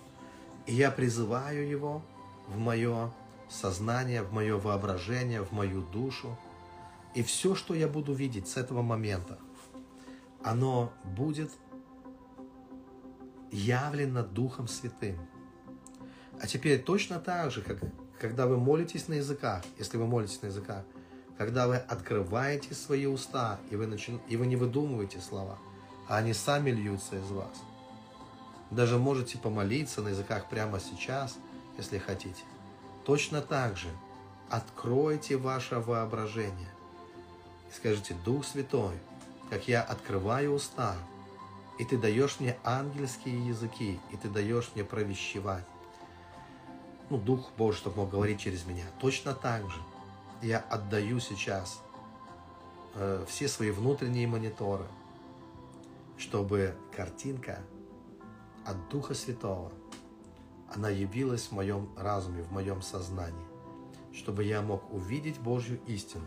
и 0.66 0.74
я 0.74 0.92
призываю 0.92 1.68
Его 1.68 2.04
в 2.48 2.58
мое 2.58 3.12
сознание, 3.50 4.24
в 4.24 4.34
мое 4.34 4.58
воображение, 4.58 5.44
в 5.44 5.52
мою 5.52 5.82
душу. 5.82 6.38
И 7.14 7.22
все, 7.22 7.56
что 7.56 7.74
я 7.74 7.88
буду 7.88 8.14
видеть 8.14 8.48
с 8.48 8.58
этого 8.58 8.82
момента, 8.82 9.38
оно 10.44 10.92
будет 11.04 11.52
явлено 13.52 14.24
Духом 14.24 14.68
Святым. 14.68 15.20
А 16.42 16.48
теперь 16.48 16.82
точно 16.82 17.20
так 17.20 17.52
же, 17.52 17.62
как 17.62 17.80
когда 18.20 18.48
вы 18.48 18.58
молитесь 18.58 19.08
на 19.08 19.14
языках, 19.14 19.64
если 19.78 19.98
вы 19.98 20.08
молитесь 20.08 20.42
на 20.42 20.48
языках, 20.48 20.84
когда 21.38 21.68
вы 21.68 21.76
открываете 21.76 22.74
свои 22.74 23.06
уста, 23.06 23.60
и 23.70 23.76
вы, 23.76 23.86
начи... 23.88 24.20
и 24.28 24.38
вы 24.38 24.48
не 24.48 24.56
выдумываете 24.56 25.20
слова, 25.20 25.60
а 26.08 26.18
они 26.18 26.34
сами 26.34 26.72
льются 26.72 27.18
из 27.18 27.30
вас. 27.32 27.62
Даже 28.74 28.98
можете 28.98 29.38
помолиться 29.38 30.02
на 30.02 30.10
языках 30.10 30.50
прямо 30.50 30.80
сейчас, 30.80 31.38
если 31.78 32.00
хотите. 32.00 32.44
Точно 33.06 33.42
так 33.42 33.78
же 33.78 33.90
откройте 34.50 35.38
ваше 35.38 35.80
воображение 35.80 36.70
и 37.70 37.74
скажите, 37.74 38.16
Дух 38.26 38.46
Святой, 38.46 38.96
как 39.50 39.68
я 39.68 39.84
открываю 39.84 40.54
уста, 40.54 40.96
и 41.78 41.86
ты 41.86 41.98
даешь 41.98 42.40
мне 42.40 42.58
ангельские 42.64 43.48
языки, 43.48 44.00
и 44.12 44.18
ты 44.18 44.28
даешь 44.28 44.72
мне 44.74 44.84
провещевать. 44.84 45.66
Ну, 47.10 47.18
Дух 47.18 47.52
Божий, 47.58 47.80
чтобы 47.80 47.98
мог 47.98 48.10
говорить 48.10 48.40
через 48.40 48.66
меня. 48.66 48.86
Точно 49.00 49.34
так 49.34 49.70
же 49.70 49.82
я 50.42 50.60
отдаю 50.60 51.20
сейчас 51.20 51.82
э, 52.96 53.24
все 53.28 53.48
свои 53.48 53.70
внутренние 53.70 54.28
мониторы, 54.28 54.86
чтобы 56.18 56.76
картинка 56.96 57.60
от 58.66 58.90
Духа 58.90 59.14
Святого, 59.14 59.72
она 60.74 60.90
явилась 60.90 61.48
в 61.48 61.52
моем 61.52 61.90
разуме, 61.98 62.44
в 62.44 62.52
моем 62.52 62.82
сознании, 62.82 63.46
чтобы 64.14 64.44
я 64.44 64.62
мог 64.62 64.92
увидеть 64.94 65.40
Божью 65.40 65.80
истину, 65.88 66.26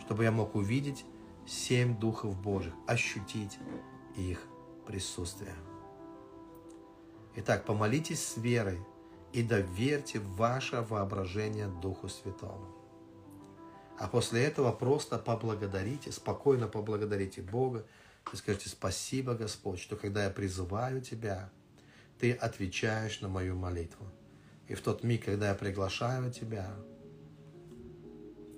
чтобы 0.00 0.24
я 0.24 0.30
мог 0.30 0.54
увидеть 0.54 1.04
семь 1.46 1.98
Духов 1.98 2.40
Божьих, 2.40 2.72
ощутить 2.86 3.58
их 4.16 4.40
присутствие. 4.86 5.54
Итак, 7.36 7.64
помолитесь 7.64 8.24
с 8.24 8.36
верой 8.36 8.80
и 9.32 9.42
доверьте 9.42 10.20
ваше 10.20 10.82
воображение 10.82 11.66
Духу 11.66 12.08
Святому. 12.08 12.68
А 13.98 14.08
после 14.08 14.44
этого 14.44 14.72
просто 14.72 15.18
поблагодарите, 15.18 16.12
спокойно 16.12 16.68
поблагодарите 16.68 17.42
Бога 17.42 17.86
и 18.32 18.36
скажите 18.36 18.68
спасибо, 18.68 19.34
Господь, 19.34 19.80
что 19.80 19.96
когда 19.96 20.24
я 20.24 20.30
призываю 20.30 21.00
Тебя, 21.00 21.50
Ты 22.24 22.32
отвечаешь 22.32 23.20
на 23.20 23.28
мою 23.28 23.54
молитву. 23.54 24.06
И 24.66 24.72
в 24.72 24.80
тот 24.80 25.04
миг, 25.04 25.26
когда 25.26 25.50
я 25.50 25.54
приглашаю 25.54 26.32
Тебя 26.32 26.70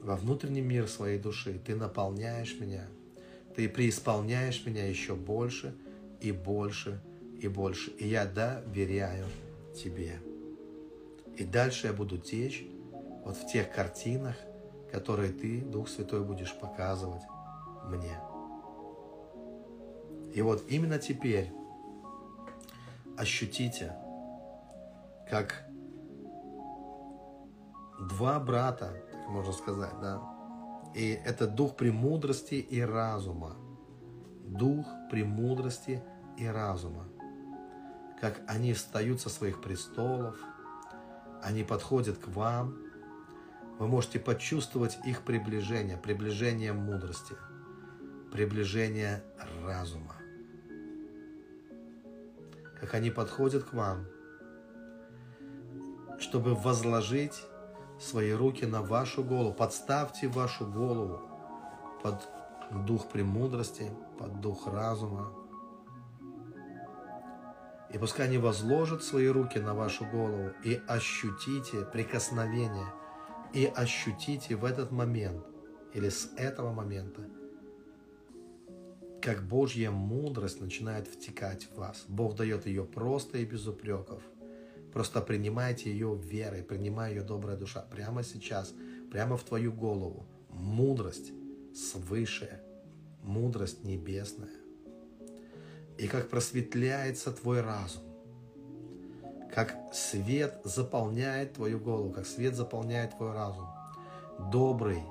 во 0.01 0.15
внутренний 0.15 0.61
мир 0.61 0.87
своей 0.87 1.19
души, 1.19 1.59
Ты 1.67 1.75
наполняешь 1.75 2.57
меня, 2.61 2.87
Ты 3.57 3.69
преисполняешь 3.69 4.65
меня 4.65 4.87
еще 4.87 5.17
больше 5.17 5.75
и 6.21 6.31
больше 6.31 7.03
и 7.41 7.49
больше. 7.49 7.91
И 7.99 8.07
я 8.07 8.25
доверяю 8.25 9.27
Тебе. 9.75 10.21
И 11.37 11.43
дальше 11.43 11.89
я 11.89 11.93
буду 11.93 12.19
течь 12.19 12.65
вот 13.25 13.37
в 13.37 13.51
тех 13.51 13.73
картинах, 13.73 14.37
которые 14.93 15.33
ты, 15.33 15.61
Дух 15.61 15.89
Святой, 15.89 16.23
будешь 16.23 16.57
показывать 16.57 17.25
мне. 17.89 18.17
И 20.33 20.41
вот 20.41 20.63
именно 20.69 21.01
теперь 21.01 21.51
ощутите, 23.17 23.95
как 25.29 25.67
два 27.99 28.39
брата, 28.41 28.95
так 29.11 29.29
можно 29.29 29.53
сказать, 29.53 29.99
да, 30.01 30.21
и 30.95 31.11
это 31.25 31.47
дух 31.47 31.77
премудрости 31.77 32.55
и 32.55 32.81
разума. 32.81 33.57
Дух 34.47 34.87
премудрости 35.11 36.03
и 36.39 36.47
разума. 36.47 37.09
Как 38.21 38.41
они 38.47 38.73
встают 38.73 39.21
со 39.21 39.29
своих 39.29 39.61
престолов, 39.61 40.39
они 41.43 41.65
подходят 41.65 42.17
к 42.19 42.29
вам, 42.29 42.79
вы 43.79 43.89
можете 43.89 44.19
почувствовать 44.19 44.99
их 45.05 45.23
приближение, 45.23 45.99
приближение 45.99 46.73
мудрости, 46.73 47.35
приближение 48.33 49.23
разума. 49.63 50.15
Как 52.81 52.95
они 52.95 53.11
подходят 53.11 53.65
к 53.65 53.73
вам, 53.73 54.07
чтобы 56.19 56.55
возложить 56.55 57.45
свои 57.99 58.33
руки 58.33 58.65
на 58.65 58.83
вашу 58.83 59.25
голову. 59.25 59.55
Подставьте 59.55 60.29
вашу 60.29 60.67
голову 60.67 61.21
под 62.03 62.29
дух 62.87 63.09
премудрости, 63.09 63.91
под 64.19 64.41
дух 64.41 64.67
разума. 64.67 65.33
И 67.93 67.99
пускай 67.99 68.27
они 68.27 68.39
возложат 68.39 69.03
свои 69.03 69.29
руки 69.29 69.59
на 69.59 69.75
вашу 69.75 70.05
голову 70.05 70.51
и 70.65 70.81
ощутите 70.87 71.85
прикосновение– 71.85 72.93
и 73.57 73.73
ощутите 73.75 74.55
в 74.55 74.65
этот 74.65 74.91
момент 74.91 75.43
или 75.95 76.11
с 76.11 76.31
этого 76.37 76.73
момента, 76.73 77.23
как 79.27 79.43
Божья 79.43 79.91
мудрость 79.91 80.61
начинает 80.61 81.09
втекать 81.09 81.65
в 81.65 81.79
вас. 81.79 82.05
Бог 82.07 82.37
дает 82.37 82.65
ее 82.65 82.85
просто 82.85 83.39
и 83.39 83.45
без 83.45 83.67
упреков. 83.67 84.23
Просто 84.93 85.21
принимайте 85.21 85.91
ее 85.91 86.17
верой, 86.17 86.63
принимай 86.63 87.11
ее 87.11 87.23
добрая 87.23 87.57
душа 87.57 87.81
прямо 87.81 88.23
сейчас, 88.23 88.73
прямо 89.11 89.37
в 89.37 89.43
твою 89.43 89.73
голову. 89.73 90.29
Мудрость 90.49 91.33
свыше, 91.75 92.61
мудрость 93.25 93.83
небесная. 93.83 94.49
И 95.99 96.07
как 96.07 96.29
просветляется 96.29 97.33
твой 97.33 97.63
разум, 97.63 98.05
как 99.53 99.75
свет 99.93 100.61
заполняет 100.63 101.55
твою 101.55 101.81
голову, 101.81 102.13
как 102.13 102.29
свет 102.29 102.55
заполняет 102.55 103.17
твой 103.17 103.33
разум. 103.33 103.67
Добрый, 104.53 105.03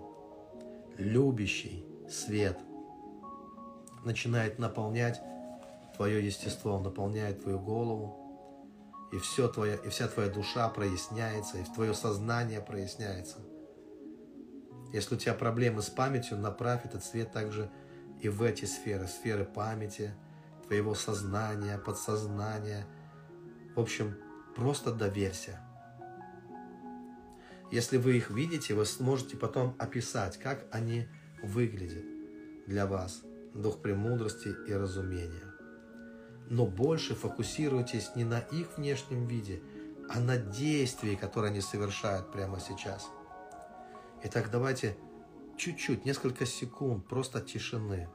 любящий 0.98 1.86
свет 2.10 2.58
начинает 4.06 4.60
наполнять 4.60 5.22
твое 5.96 6.26
естество, 6.26 6.74
он 6.74 6.84
наполняет 6.84 7.42
твою 7.42 7.60
голову, 7.60 8.22
и, 9.12 9.18
все 9.18 9.48
твоя, 9.48 9.76
и 9.76 9.90
вся 9.90 10.08
твоя 10.08 10.30
душа 10.30 10.68
проясняется, 10.70 11.58
и 11.58 11.64
твое 11.64 11.94
сознание 11.94 12.62
проясняется. 12.62 13.38
Если 14.94 15.16
у 15.16 15.18
тебя 15.18 15.34
проблемы 15.34 15.82
с 15.82 15.90
памятью, 15.90 16.38
направь 16.38 16.86
этот 16.86 17.04
свет 17.04 17.32
также 17.32 17.70
и 18.22 18.30
в 18.30 18.42
эти 18.42 18.66
сферы, 18.66 19.08
сферы 19.08 19.46
памяти, 19.46 20.14
твоего 20.68 20.96
сознания, 20.96 21.78
подсознания. 21.78 22.86
В 23.76 23.82
общем, 23.82 24.16
Просто 24.56 24.94
доверься. 24.94 25.60
Если 27.72 27.98
вы 27.98 28.16
их 28.16 28.30
видите, 28.30 28.74
вы 28.74 28.86
сможете 28.86 29.36
потом 29.36 29.76
описать, 29.78 30.38
как 30.40 30.66
они 30.72 31.08
выглядят 31.44 32.06
для 32.66 32.88
вас. 32.88 33.22
Дух 33.56 33.82
премудрости 33.82 34.54
и 34.68 34.74
разумения. 34.74 35.54
Но 36.50 36.68
больше 36.68 37.16
фокусируйтесь 37.16 38.14
не 38.16 38.26
на 38.26 38.40
их 38.40 38.78
внешнем 38.78 39.28
виде, 39.28 39.64
а 40.10 40.20
на 40.20 40.38
действии, 40.38 41.16
которые 41.16 41.52
они 41.52 41.62
совершают 41.62 42.34
прямо 42.34 42.60
сейчас. 42.60 43.08
Итак, 44.24 44.52
давайте 44.52 44.98
чуть-чуть, 45.58 46.04
несколько 46.04 46.46
секунд 46.46 47.08
просто 47.08 47.40
тишины. 47.40 48.10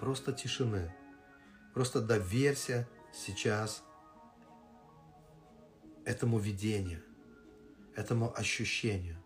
Просто 0.00 0.32
тишины. 0.32 0.92
Просто 1.74 2.02
доверься 2.02 2.88
сейчас 3.14 3.84
этому 6.04 6.40
видению, 6.40 7.04
этому 7.94 8.36
ощущению. 8.36 9.22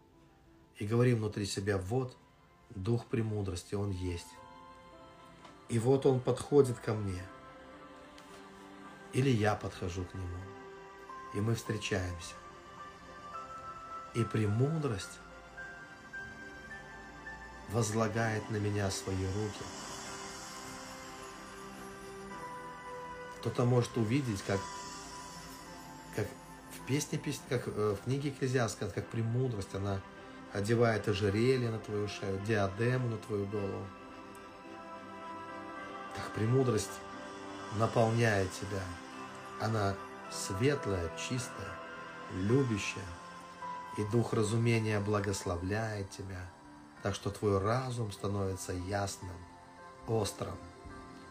И 0.77 0.87
говорим 0.87 1.17
внутри 1.17 1.47
себя, 1.47 1.79
вот 1.79 2.19
дух 2.71 3.07
премудрости, 3.07 3.75
он 3.75 3.91
есть. 3.91 4.29
И 5.69 5.79
вот 5.79 6.07
он 6.07 6.21
подходит 6.21 6.79
ко 6.79 6.95
мне. 6.95 7.23
Или 9.13 9.31
я 9.31 9.55
подхожу 9.55 10.05
к 10.05 10.15
нему. 10.15 10.39
И 11.35 11.41
мы 11.41 11.55
встречаемся. 11.55 12.35
И 14.15 14.25
премудрость 14.25 15.19
возлагает 17.71 18.49
на 18.51 18.57
меня 18.57 18.91
свои 18.91 19.27
руки. 19.27 19.65
Кто-то 23.41 23.65
может 23.65 23.97
увидеть, 23.97 24.43
как, 24.43 24.61
как 26.15 26.27
Песня, 26.87 27.19
песня, 27.19 27.43
как 27.49 27.67
э, 27.67 27.97
в 28.01 28.05
книге 28.05 28.29
Экклезиаста, 28.29 28.89
как 28.89 29.09
премудрость, 29.09 29.75
она 29.75 30.01
одевает 30.57 31.07
ожерелье 31.07 31.71
на 31.71 31.79
твою 31.79 32.09
шею, 32.09 32.41
диадему 32.47 33.11
на 33.11 33.19
твою 33.19 33.45
голову. 33.45 33.85
Как 36.15 36.31
премудрость 36.31 36.99
наполняет 37.79 38.51
тебя. 38.53 38.83
Она 39.61 39.95
светлая, 40.31 41.11
чистая, 41.19 41.69
любящая. 42.33 43.05
И 43.99 44.05
дух 44.05 44.33
разумения 44.33 44.99
благословляет 44.99 46.11
тебя, 46.11 46.51
так 47.03 47.15
что 47.15 47.31
твой 47.31 47.59
разум 47.59 48.11
становится 48.11 48.73
ясным, 48.73 49.37
острым, 50.07 50.57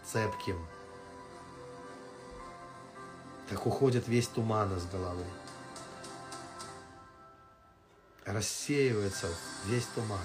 цепким, 0.03 0.57
как 3.49 3.65
уходит 3.65 4.07
весь 4.07 4.27
туман 4.27 4.75
из 4.75 4.85
головы 4.85 5.25
рассеивается 8.25 9.27
весь 9.65 9.85
туман. 9.95 10.19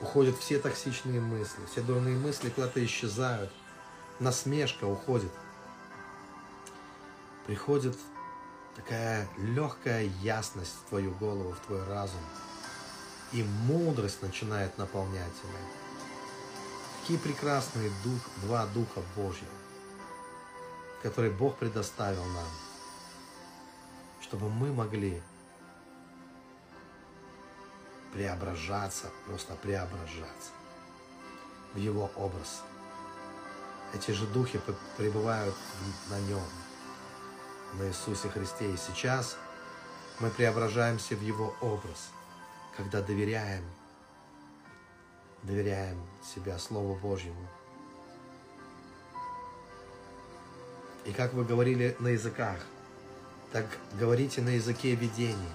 Уходят 0.00 0.36
все 0.38 0.58
токсичные 0.58 1.20
мысли, 1.20 1.60
все 1.70 1.80
дурные 1.80 2.16
мысли 2.16 2.50
куда-то 2.50 2.84
исчезают. 2.84 3.50
Насмешка 4.20 4.84
уходит. 4.84 5.32
приходит 7.46 7.96
такая 8.74 9.28
легкая 9.38 10.04
ясность 10.22 10.74
в 10.74 10.88
твою 10.88 11.12
голову, 11.12 11.52
в 11.52 11.66
твой 11.66 11.84
разум. 11.84 12.20
И 13.32 13.42
мудрость 13.42 14.22
начинает 14.22 14.78
наполнять 14.78 15.32
тебя. 15.34 15.58
Какие 17.00 17.18
прекрасные 17.18 17.90
дух, 18.04 18.20
два 18.42 18.66
Духа 18.66 19.00
Божьих, 19.16 19.48
которые 21.02 21.32
Бог 21.32 21.56
предоставил 21.56 22.24
нам, 22.24 22.48
чтобы 24.20 24.48
мы 24.48 24.72
могли 24.72 25.22
преображаться, 28.16 29.10
просто 29.26 29.54
преображаться 29.56 30.50
в 31.74 31.78
Его 31.78 32.10
образ. 32.16 32.62
Эти 33.92 34.10
же 34.12 34.26
духи 34.26 34.58
пребывают 34.96 35.54
на 36.08 36.18
Нем, 36.20 36.48
на 37.74 37.86
Иисусе 37.86 38.30
Христе. 38.30 38.72
И 38.72 38.76
сейчас 38.78 39.36
мы 40.18 40.30
преображаемся 40.30 41.14
в 41.14 41.20
Его 41.20 41.54
образ, 41.60 42.08
когда 42.74 43.02
доверяем, 43.02 43.64
доверяем 45.42 46.00
себя 46.24 46.58
Слову 46.58 46.94
Божьему. 46.94 47.46
И 51.04 51.12
как 51.12 51.34
вы 51.34 51.44
говорили 51.44 51.94
на 52.00 52.08
языках, 52.08 52.60
так 53.52 53.66
говорите 54.00 54.40
на 54.40 54.50
языке 54.50 54.94
видений, 54.94 55.52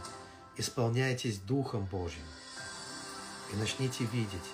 исполняйтесь 0.57 1.39
Духом 1.39 1.86
Божьим 1.86 2.24
и 3.52 3.56
начните 3.56 4.06
видеть 4.06 4.52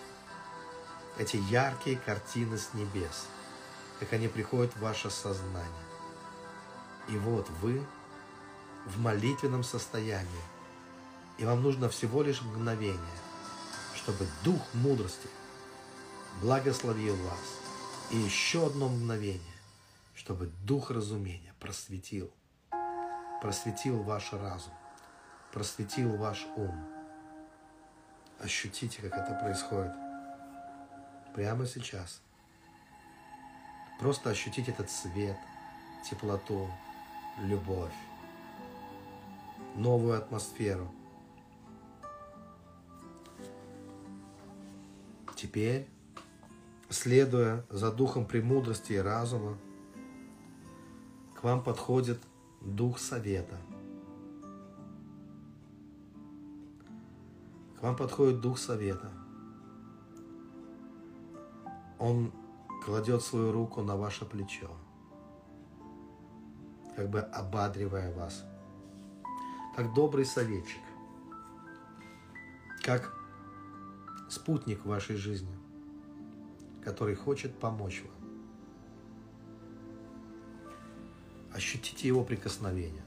эти 1.17 1.37
яркие 1.37 1.97
картины 1.97 2.57
с 2.57 2.73
небес, 2.73 3.27
как 3.99 4.13
они 4.13 4.27
приходят 4.27 4.73
в 4.75 4.81
ваше 4.81 5.09
сознание. 5.09 5.67
И 7.09 7.17
вот 7.17 7.49
вы 7.61 7.85
в 8.85 8.99
молитвенном 8.99 9.63
состоянии, 9.63 10.27
и 11.37 11.45
вам 11.45 11.61
нужно 11.61 11.89
всего 11.89 12.23
лишь 12.23 12.41
мгновение, 12.41 12.97
чтобы 13.95 14.27
Дух 14.43 14.61
мудрости 14.73 15.29
благословил 16.41 17.15
вас. 17.15 17.39
И 18.11 18.17
еще 18.17 18.67
одно 18.67 18.87
мгновение, 18.89 19.41
чтобы 20.15 20.47
Дух 20.63 20.91
разумения 20.91 21.53
просветил, 21.59 22.31
просветил 23.41 24.01
ваш 24.03 24.31
разум, 24.33 24.73
просветил 25.51 26.15
ваш 26.15 26.45
ум 26.55 26.96
Ощутите, 28.39 29.01
как 29.01 29.13
это 29.13 29.39
происходит. 29.41 29.93
Прямо 31.33 31.65
сейчас. 31.65 32.21
Просто 33.99 34.29
ощутите 34.29 34.71
этот 34.71 34.91
свет, 34.91 35.37
теплоту, 36.07 36.69
любовь, 37.39 37.93
новую 39.75 40.17
атмосферу. 40.17 40.91
Теперь, 45.35 45.87
следуя 46.89 47.65
за 47.69 47.91
духом 47.91 48.25
премудрости 48.25 48.93
и 48.93 48.97
разума, 48.97 49.57
к 51.35 51.43
вам 51.43 51.63
подходит 51.63 52.19
дух 52.61 52.99
совета– 52.99 53.57
К 57.77 57.83
вам 57.83 57.95
подходит 57.95 58.41
дух 58.41 58.57
совета. 58.57 59.11
Он 61.99 62.31
кладет 62.83 63.21
свою 63.21 63.51
руку 63.51 63.81
на 63.83 63.95
ваше 63.95 64.25
плечо, 64.25 64.69
как 66.95 67.09
бы 67.09 67.19
ободривая 67.19 68.13
вас, 68.15 68.43
как 69.75 69.93
добрый 69.93 70.25
советчик, 70.25 70.81
как 72.83 73.13
спутник 74.29 74.85
вашей 74.85 75.15
жизни, 75.15 75.55
который 76.83 77.15
хочет 77.15 77.59
помочь 77.59 78.03
вам. 78.03 78.17
Ощутите 81.53 82.07
его 82.07 82.23
прикосновение. 82.23 83.06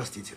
Простите. 0.00 0.34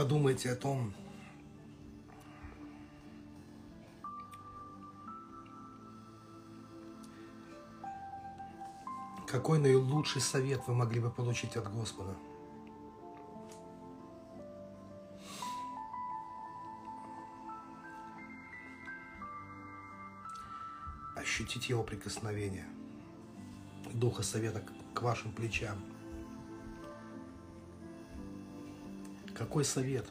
Подумайте 0.00 0.50
о 0.50 0.56
том, 0.56 0.94
какой 9.28 9.58
наилучший 9.58 10.22
совет 10.22 10.62
вы 10.66 10.74
могли 10.74 11.00
бы 11.00 11.10
получить 11.10 11.54
от 11.56 11.70
Господа. 11.70 12.16
Ощутите 21.14 21.74
его 21.74 21.82
прикосновение, 21.82 22.66
Духа 23.92 24.22
Совета 24.22 24.64
к 24.94 25.02
вашим 25.02 25.30
плечам– 25.32 25.78
Какой 29.40 29.64
совет? 29.64 30.04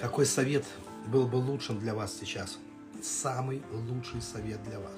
Какой 0.00 0.24
совет 0.24 0.64
был 1.08 1.26
бы 1.26 1.36
лучшим 1.36 1.78
для 1.78 1.94
вас 1.94 2.16
сейчас? 2.18 2.56
Самый 3.02 3.62
лучший 3.70 4.22
совет 4.22 4.62
для 4.62 4.80
вас. 4.80 4.96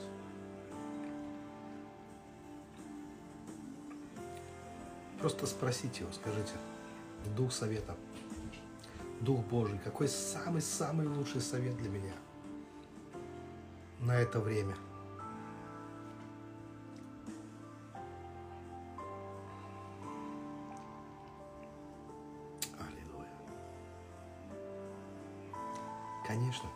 Просто 5.18 5.44
спросите 5.46 6.04
его, 6.04 6.12
скажите, 6.12 6.52
Дух 7.36 7.52
Совета– 7.52 7.96
Дух 9.20 9.44
Божий, 9.46 9.78
какой 9.78 10.08
самый-самый 10.08 11.06
лучший 11.06 11.40
совет 11.40 11.76
для 11.76 11.90
меня 11.90 12.14
на 14.00 14.12
это 14.12 14.38
время. 14.38 14.76
Аллилуйя. 22.78 23.28
Конечно, 26.26 26.68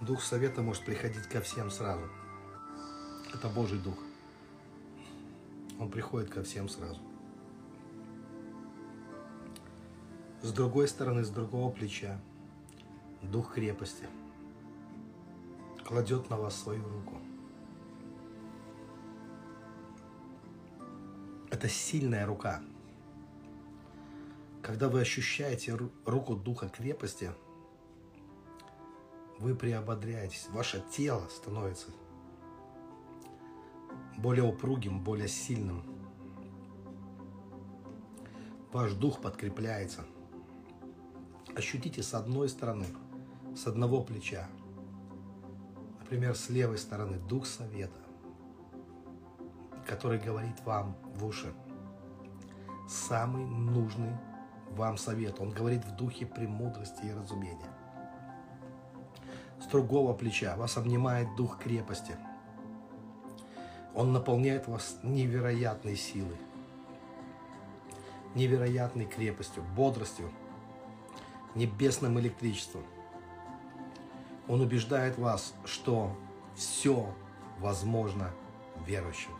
Дух 0.00 0.22
Совета 0.22 0.62
может 0.62 0.84
приходить 0.86 1.28
ко 1.28 1.42
всем 1.42 1.70
сразу. 1.70 2.08
Это 3.34 3.48
Божий 3.48 3.78
Дух. 3.78 3.98
Он 5.78 5.90
приходит 5.90 6.30
ко 6.30 6.42
всем 6.42 6.70
сразу. 6.70 7.00
С 10.46 10.52
другой 10.52 10.86
стороны, 10.86 11.24
с 11.24 11.28
другого 11.28 11.72
плеча, 11.72 12.20
дух 13.20 13.54
крепости 13.54 14.06
кладет 15.84 16.30
на 16.30 16.36
вас 16.36 16.54
свою 16.54 16.84
руку. 16.84 17.18
Это 21.50 21.68
сильная 21.68 22.26
рука. 22.26 22.62
Когда 24.62 24.88
вы 24.88 25.00
ощущаете 25.00 25.76
руку 26.04 26.36
духа 26.36 26.68
крепости, 26.68 27.32
вы 29.40 29.56
приободряетесь, 29.56 30.46
ваше 30.50 30.80
тело 30.92 31.26
становится 31.28 31.88
более 34.16 34.44
упругим, 34.44 35.02
более 35.02 35.26
сильным. 35.26 35.82
Ваш 38.70 38.92
дух 38.92 39.20
подкрепляется– 39.20 40.06
ощутите 41.56 42.02
с 42.02 42.12
одной 42.12 42.48
стороны, 42.48 42.86
с 43.56 43.66
одного 43.66 44.02
плеча, 44.02 44.46
например, 46.00 46.36
с 46.36 46.50
левой 46.50 46.76
стороны, 46.76 47.18
Дух 47.18 47.46
Совета, 47.46 47.98
который 49.86 50.18
говорит 50.18 50.60
вам 50.64 50.96
в 51.14 51.24
уши 51.24 51.52
самый 52.88 53.46
нужный 53.46 54.12
вам 54.72 54.98
совет. 54.98 55.40
Он 55.40 55.50
говорит 55.50 55.84
в 55.84 55.96
духе 55.96 56.26
премудрости 56.26 57.06
и 57.06 57.12
разумения. 57.12 57.70
С 59.60 59.66
другого 59.66 60.12
плеча 60.12 60.54
вас 60.56 60.76
обнимает 60.76 61.34
дух 61.36 61.58
крепости. 61.58 62.16
Он 63.94 64.12
наполняет 64.12 64.68
вас 64.68 64.98
невероятной 65.02 65.96
силой, 65.96 66.36
невероятной 68.34 69.06
крепостью, 69.06 69.64
бодростью, 69.74 70.30
небесным 71.56 72.20
электричеством. 72.20 72.84
Он 74.46 74.60
убеждает 74.60 75.18
вас, 75.18 75.54
что 75.64 76.16
все 76.54 77.12
возможно 77.58 78.30
верующим. 78.86 79.32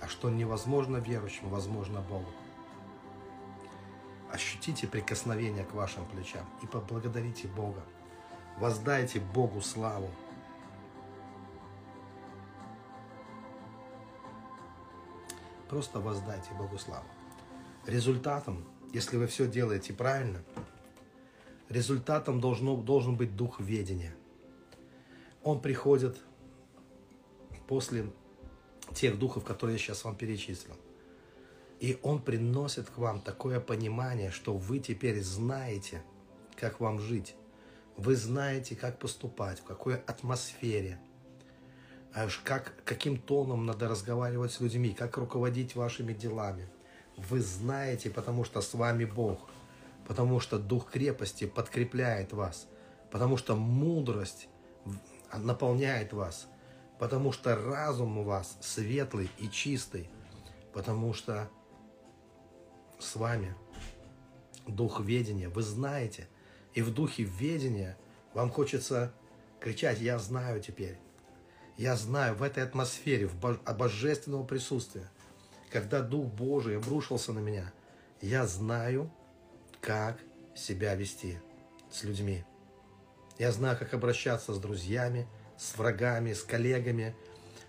А 0.00 0.08
что 0.08 0.30
невозможно 0.30 0.98
верующим, 0.98 1.48
возможно 1.48 2.00
Богу. 2.00 2.28
Ощутите 4.30 4.86
прикосновение 4.86 5.64
к 5.64 5.74
вашим 5.74 6.06
плечам 6.06 6.46
и 6.62 6.66
поблагодарите 6.66 7.48
Бога. 7.48 7.82
Воздайте 8.58 9.20
Богу 9.20 9.60
славу. 9.60 10.10
Просто 15.68 16.00
воздайте 16.00 16.52
Богу 16.54 16.78
славу. 16.78 17.06
Результатом, 17.86 18.64
если 18.92 19.16
вы 19.16 19.26
все 19.26 19.46
делаете 19.46 19.92
правильно, 19.92 20.42
результатом 21.72 22.40
должно, 22.40 22.76
должен 22.76 23.16
быть 23.16 23.36
дух 23.36 23.60
ведения. 23.60 24.14
Он 25.42 25.60
приходит 25.60 26.16
после 27.66 28.06
тех 28.94 29.18
духов, 29.18 29.44
которые 29.44 29.76
я 29.76 29.78
сейчас 29.78 30.04
вам 30.04 30.14
перечислил. 30.14 30.76
И 31.80 31.98
Он 32.02 32.22
приносит 32.22 32.90
к 32.90 32.98
вам 32.98 33.20
такое 33.20 33.58
понимание, 33.58 34.30
что 34.30 34.54
вы 34.54 34.78
теперь 34.78 35.20
знаете, 35.22 36.02
как 36.54 36.78
вам 36.80 37.00
жить. 37.00 37.34
Вы 37.96 38.14
знаете, 38.14 38.76
как 38.76 38.98
поступать, 38.98 39.58
в 39.60 39.64
какой 39.64 39.96
атмосфере, 39.96 40.98
как, 42.44 42.74
каким 42.84 43.18
тоном 43.18 43.66
надо 43.66 43.88
разговаривать 43.88 44.52
с 44.52 44.60
людьми, 44.60 44.94
как 44.96 45.16
руководить 45.16 45.74
вашими 45.74 46.12
делами. 46.12 46.68
Вы 47.16 47.40
знаете, 47.40 48.10
потому 48.10 48.44
что 48.44 48.60
с 48.60 48.74
вами 48.74 49.04
Бог, 49.04 49.38
потому 50.12 50.40
что 50.40 50.58
дух 50.58 50.90
крепости 50.90 51.46
подкрепляет 51.46 52.34
вас, 52.34 52.68
потому 53.10 53.38
что 53.38 53.56
мудрость 53.56 54.46
наполняет 55.34 56.12
вас, 56.12 56.48
потому 56.98 57.32
что 57.32 57.56
разум 57.56 58.18
у 58.18 58.22
вас 58.22 58.58
светлый 58.60 59.30
и 59.38 59.48
чистый, 59.48 60.10
потому 60.74 61.14
что 61.14 61.48
с 62.98 63.16
вами 63.16 63.54
дух 64.66 65.00
ведения, 65.00 65.48
вы 65.48 65.62
знаете, 65.62 66.28
и 66.74 66.82
в 66.82 66.92
духе 66.92 67.22
ведения 67.22 67.96
вам 68.34 68.50
хочется 68.50 69.14
кричать, 69.60 69.98
я 69.98 70.18
знаю 70.18 70.60
теперь, 70.60 70.98
я 71.78 71.96
знаю 71.96 72.34
в 72.34 72.42
этой 72.42 72.64
атмосфере, 72.64 73.28
в 73.28 73.36
божественного 73.78 74.44
присутствия, 74.44 75.08
когда 75.70 76.02
Дух 76.02 76.26
Божий 76.26 76.76
обрушился 76.76 77.32
на 77.32 77.38
меня, 77.38 77.72
я 78.20 78.46
знаю, 78.46 79.10
как 79.82 80.16
себя 80.54 80.94
вести 80.94 81.38
с 81.90 82.04
людьми. 82.04 82.44
Я 83.38 83.50
знаю, 83.50 83.76
как 83.76 83.92
обращаться 83.92 84.54
с 84.54 84.58
друзьями, 84.58 85.26
с 85.58 85.76
врагами, 85.76 86.32
с 86.32 86.44
коллегами, 86.44 87.16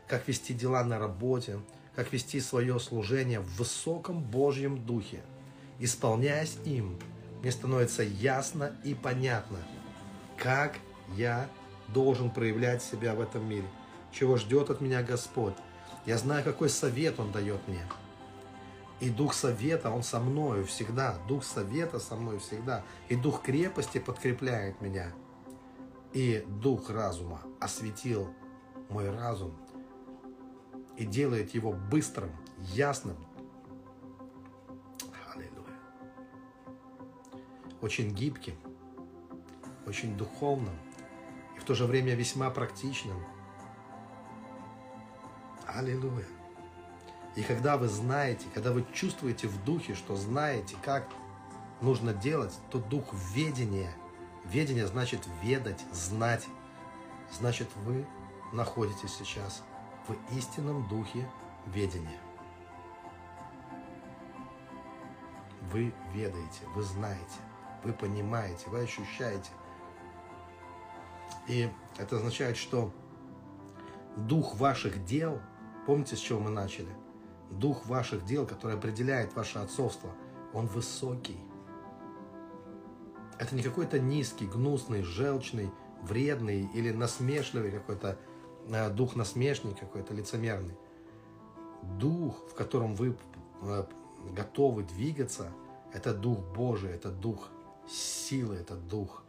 как 0.08 0.28
вести 0.28 0.54
дела 0.54 0.84
на 0.84 1.00
работе, 1.00 1.60
как 1.96 2.14
вести 2.14 2.40
свое 2.40 2.80
служение 2.80 3.40
в 3.40 3.58
высоком 3.58 4.24
Божьем 4.24 4.86
Духе. 4.86 5.22
Исполняясь 5.80 6.58
им, 6.66 7.00
мне 7.42 7.52
становится 7.52 8.04
ясно 8.04 8.76
и 8.84 8.94
понятно, 8.94 9.58
как 10.38 10.76
я 11.16 11.50
должен 11.88 12.30
проявлять 12.30 12.84
себя 12.84 13.16
в 13.16 13.22
этом 13.22 13.50
мире, 13.50 13.68
чего 14.12 14.38
ждет 14.38 14.70
от 14.70 14.82
меня 14.82 15.02
Господь. 15.02 15.56
Я 16.06 16.20
знаю, 16.20 16.44
какой 16.44 16.70
совет 16.70 17.20
Он 17.20 17.32
дает 17.32 17.68
мне. 17.68 17.82
И 19.04 19.10
Дух 19.10 19.34
Совета, 19.34 19.92
Он 19.92 20.02
со 20.02 20.22
мною 20.22 20.66
всегда. 20.66 21.18
Дух 21.28 21.44
Совета 21.44 22.00
со 22.00 22.16
мной 22.16 22.40
всегда. 22.40 22.86
И 23.10 23.18
Дух 23.18 23.42
крепости 23.42 23.98
подкрепляет 23.98 24.80
меня. 24.80 25.12
И 26.14 26.46
Дух 26.48 26.90
разума 26.90 27.42
осветил 27.60 28.34
мой 28.90 29.10
разум 29.10 29.54
и 30.96 31.06
делает 31.06 31.54
его 31.54 31.74
быстрым, 31.74 32.32
ясным. 32.60 33.18
Аллилуйя. 35.36 35.80
Очень 37.82 38.12
гибким, 38.12 38.56
очень 39.86 40.16
духовным 40.16 40.80
и 41.58 41.60
в 41.60 41.66
то 41.66 41.76
же 41.76 41.86
время 41.88 42.16
весьма 42.16 42.50
практичным. 42.52 43.22
Аллилуйя. 45.68 46.43
И 47.36 47.42
когда 47.42 47.78
вы 47.78 47.88
знаете, 47.88 48.46
когда 48.54 48.72
вы 48.72 48.86
чувствуете 48.94 49.48
в 49.48 49.64
духе, 49.64 49.96
что 49.96 50.16
знаете, 50.16 50.76
как 50.84 51.08
нужно 51.82 52.14
делать, 52.14 52.54
то 52.70 52.78
дух 52.78 53.06
ведения, 53.34 53.94
ведение 54.46 54.86
значит 54.86 55.22
ведать, 55.42 55.84
знать, 55.92 56.48
значит 57.32 57.68
вы 57.86 58.06
находитесь 58.52 59.16
сейчас 59.16 59.64
в 60.08 60.38
истинном 60.38 60.88
духе 60.88 61.28
ведения. 61.66 62.20
Вы 65.72 65.92
ведаете, 66.14 66.68
вы 66.76 66.84
знаете, 66.84 67.40
вы 67.84 67.94
понимаете, 67.94 68.70
вы 68.70 68.82
ощущаете. 68.82 69.50
И 71.48 71.68
это 71.98 72.18
означает, 72.18 72.58
что 72.58 72.94
дух 74.16 74.56
ваших 74.56 75.04
дел, 75.04 75.42
помните, 75.88 76.16
с 76.16 76.20
чего 76.20 76.40
мы 76.40 76.52
начали? 76.52 77.03
Дух 77.60 77.86
ваших 77.86 78.26
дел, 78.26 78.46
который 78.46 78.76
определяет 78.76 79.36
ваше 79.36 79.60
отцовство, 79.60 80.12
он 80.54 80.68
высокий. 80.68 81.38
Это 83.40 83.56
не 83.56 83.64
какой-то 83.64 84.00
низкий, 84.00 84.46
гнусный, 84.46 85.02
желчный, 85.02 85.72
вредный 86.02 86.70
или 86.74 86.92
насмешливый 86.92 87.72
какой-то 87.72 88.18
э, 88.68 88.90
дух 88.90 89.16
насмешник 89.16 89.80
какой-то 89.80 90.14
лицемерный. 90.14 90.76
Дух, 92.00 92.38
в 92.50 92.54
котором 92.54 92.96
вы 92.96 93.18
э, 93.62 93.86
готовы 94.36 94.84
двигаться, 94.84 95.52
это 95.94 96.14
дух 96.14 96.40
Божий, 96.56 96.92
это 96.92 97.10
дух 97.10 97.50
силы, 97.88 98.56
это 98.56 98.76
дух 98.76 99.24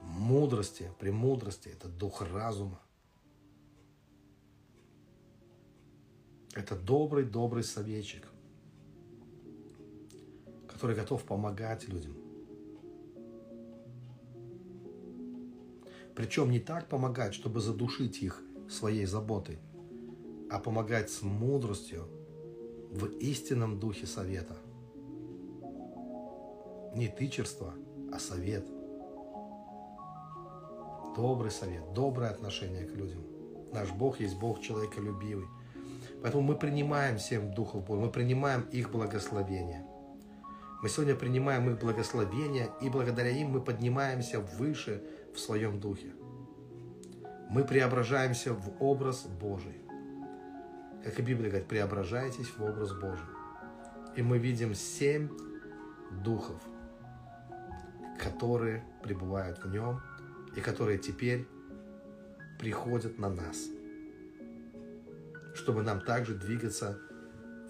мудрости, 0.00 0.90
премудрости, 0.98 1.68
это 1.68 1.88
дух 1.88 2.22
разума. 2.22 2.80
Это 6.54 6.76
добрый-добрый 6.76 7.64
советчик, 7.64 8.28
который 10.68 10.94
готов 10.94 11.24
помогать 11.24 11.88
людям. 11.88 12.14
Причем 16.14 16.50
не 16.50 16.60
так 16.60 16.88
помогать, 16.88 17.32
чтобы 17.32 17.60
задушить 17.60 18.22
их 18.22 18.42
своей 18.68 19.06
заботой, 19.06 19.58
а 20.50 20.58
помогать 20.58 21.10
с 21.10 21.22
мудростью 21.22 22.06
в 22.90 23.06
истинном 23.18 23.80
духе 23.80 24.06
совета. 24.06 24.56
Не 26.94 27.08
тычерство, 27.08 27.72
а 28.12 28.18
совет. 28.18 28.66
Добрый 31.16 31.50
совет, 31.50 31.94
доброе 31.94 32.30
отношение 32.30 32.84
к 32.84 32.94
людям. 32.94 33.24
Наш 33.72 33.90
Бог 33.92 34.20
есть 34.20 34.38
Бог 34.38 34.60
человеколюбивый. 34.60 35.46
Поэтому 36.22 36.42
мы 36.42 36.54
принимаем 36.56 37.18
всем 37.18 37.52
Духов 37.52 37.84
Божьих, 37.84 38.06
мы 38.06 38.12
принимаем 38.12 38.62
их 38.70 38.90
благословение. 38.90 39.84
Мы 40.82 40.88
сегодня 40.88 41.14
принимаем 41.14 41.68
их 41.70 41.78
благословение, 41.78 42.70
и 42.80 42.88
благодаря 42.88 43.30
им 43.30 43.50
мы 43.50 43.60
поднимаемся 43.60 44.40
выше 44.40 45.02
в 45.34 45.38
своем 45.38 45.80
духе. 45.80 46.12
Мы 47.50 47.64
преображаемся 47.64 48.54
в 48.54 48.82
образ 48.82 49.26
Божий. 49.26 49.80
Как 51.04 51.18
и 51.18 51.22
Библия 51.22 51.50
говорит, 51.50 51.68
преображайтесь 51.68 52.48
в 52.56 52.62
образ 52.62 52.92
Божий. 52.92 53.26
И 54.16 54.22
мы 54.22 54.38
видим 54.38 54.74
семь 54.74 55.28
духов, 56.24 56.60
которые 58.18 58.84
пребывают 59.02 59.62
в 59.62 59.68
нем 59.68 60.00
и 60.56 60.60
которые 60.60 60.98
теперь 60.98 61.46
приходят 62.58 63.18
на 63.18 63.28
нас, 63.28 63.66
чтобы 65.54 65.82
нам 65.82 66.00
также 66.00 66.34
двигаться 66.34 66.98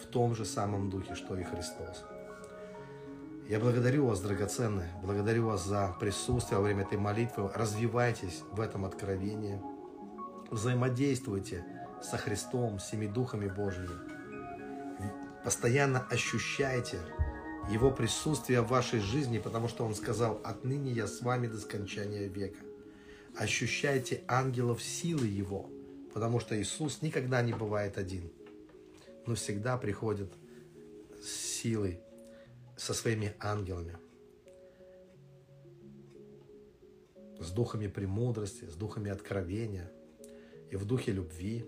в 0.02 0.06
том 0.06 0.34
же 0.34 0.44
самом 0.44 0.90
духе, 0.90 1.14
что 1.14 1.36
и 1.36 1.44
Христос. 1.44 2.04
Я 3.48 3.58
благодарю 3.58 4.06
вас, 4.06 4.20
драгоценные, 4.20 4.90
благодарю 5.02 5.46
вас 5.46 5.66
за 5.66 5.94
присутствие 6.00 6.58
во 6.58 6.64
время 6.64 6.84
этой 6.84 6.96
молитвы. 6.96 7.50
Развивайтесь 7.54 8.42
в 8.50 8.60
этом 8.60 8.84
откровении. 8.84 9.60
Взаимодействуйте 10.50 11.64
со 12.02 12.18
Христом, 12.18 12.78
с 12.78 12.88
семи 12.88 13.06
духами 13.06 13.48
Божьими. 13.48 13.90
Постоянно 15.44 16.06
ощущайте 16.08 16.98
Его 17.68 17.90
присутствие 17.90 18.60
в 18.60 18.68
вашей 18.68 19.00
жизни, 19.00 19.38
потому 19.38 19.68
что 19.68 19.84
Он 19.84 19.94
сказал, 19.94 20.40
отныне 20.44 20.92
я 20.92 21.06
с 21.06 21.20
вами 21.20 21.48
до 21.48 21.58
скончания 21.58 22.28
века. 22.28 22.60
Ощущайте 23.36 24.22
ангелов 24.28 24.82
силы 24.82 25.26
Его, 25.26 25.68
потому 26.12 26.40
что 26.40 26.60
Иисус 26.60 27.02
никогда 27.02 27.42
не 27.42 27.52
бывает 27.52 27.98
один, 27.98 28.30
но 29.26 29.34
всегда 29.34 29.76
приходит 29.76 30.32
с 31.22 31.28
силой, 31.28 32.00
со 32.76 32.94
своими 32.94 33.34
ангелами, 33.38 33.96
с 37.38 37.50
духами 37.50 37.86
премудрости, 37.86 38.64
с 38.64 38.74
духами 38.74 39.10
откровения 39.10 39.90
и 40.70 40.76
в 40.76 40.84
духе 40.84 41.12
любви. 41.12 41.64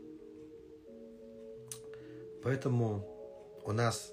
Поэтому 2.42 3.08
у 3.64 3.72
нас 3.72 4.12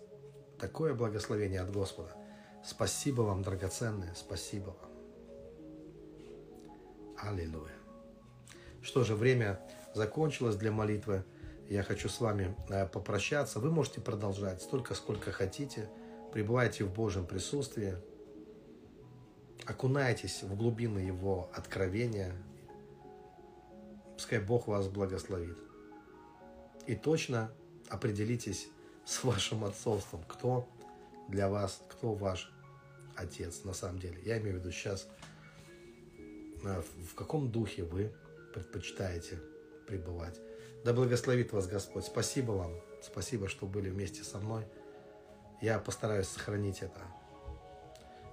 такое 0.59 0.93
благословение 0.93 1.61
от 1.61 1.71
Господа. 1.71 2.15
Спасибо 2.63 3.23
вам, 3.23 3.41
драгоценное, 3.41 4.13
спасибо 4.15 4.75
вам. 4.79 4.91
Аллилуйя. 7.17 7.73
Что 8.81 9.03
же, 9.03 9.15
время 9.15 9.59
закончилось 9.93 10.55
для 10.55 10.71
молитвы. 10.71 11.23
Я 11.69 11.83
хочу 11.83 12.09
с 12.09 12.19
вами 12.19 12.55
э, 12.69 12.85
попрощаться. 12.87 13.59
Вы 13.59 13.71
можете 13.71 14.01
продолжать 14.01 14.61
столько, 14.61 14.93
сколько 14.93 15.31
хотите. 15.31 15.89
Пребывайте 16.33 16.83
в 16.83 16.93
Божьем 16.93 17.25
присутствии. 17.25 17.95
Окунайтесь 19.65 20.43
в 20.43 20.55
глубины 20.55 20.99
Его 20.99 21.49
откровения. 21.53 22.33
Пускай 24.15 24.39
Бог 24.39 24.67
вас 24.67 24.87
благословит. 24.87 25.57
И 26.87 26.95
точно 26.95 27.51
определитесь 27.89 28.67
с 29.05 29.23
вашим 29.23 29.63
отцовством, 29.63 30.23
кто 30.27 30.67
для 31.27 31.49
вас, 31.49 31.81
кто 31.89 32.13
ваш 32.13 32.51
отец 33.15 33.63
на 33.63 33.73
самом 33.73 33.99
деле. 33.99 34.19
Я 34.23 34.39
имею 34.39 34.57
в 34.57 34.59
виду 34.59 34.71
сейчас, 34.71 35.07
э, 36.63 36.81
в 36.81 37.15
каком 37.15 37.51
духе 37.51 37.83
вы 37.83 38.13
предпочитаете 38.53 39.39
пребывать. 39.91 40.39
Да 40.85 40.93
благословит 40.93 41.51
вас 41.51 41.67
Господь. 41.67 42.05
Спасибо 42.05 42.53
вам. 42.53 42.71
Спасибо, 43.03 43.49
что 43.49 43.65
были 43.65 43.89
вместе 43.89 44.23
со 44.23 44.37
мной. 44.37 44.63
Я 45.61 45.79
постараюсь 45.79 46.27
сохранить 46.27 46.81
это. 46.81 47.01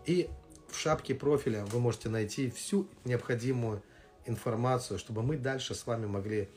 И 0.06 0.30
в 0.68 0.78
шапке 0.78 1.14
профиля 1.16 1.64
вы 1.64 1.80
можете 1.80 2.08
найти 2.08 2.50
всю 2.50 2.88
необходимую 3.04 3.82
информацию, 4.24 4.98
чтобы 4.98 5.22
мы 5.22 5.36
дальше 5.36 5.74
с 5.74 5.84
вами 5.84 6.06
могли 6.06 6.48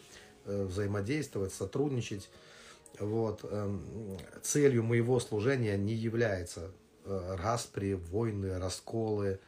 э, 0.46 0.64
взаимодействовать, 0.66 1.54
сотрудничать. 1.54 2.30
Вот. 3.00 3.44
Эм, 3.44 4.20
целью 4.44 4.84
моего 4.84 5.20
служения 5.20 5.78
не 5.78 5.96
является 5.96 6.72
э, 7.06 7.36
распри, 7.42 7.94
войны, 7.94 8.60
расколы 8.60 9.40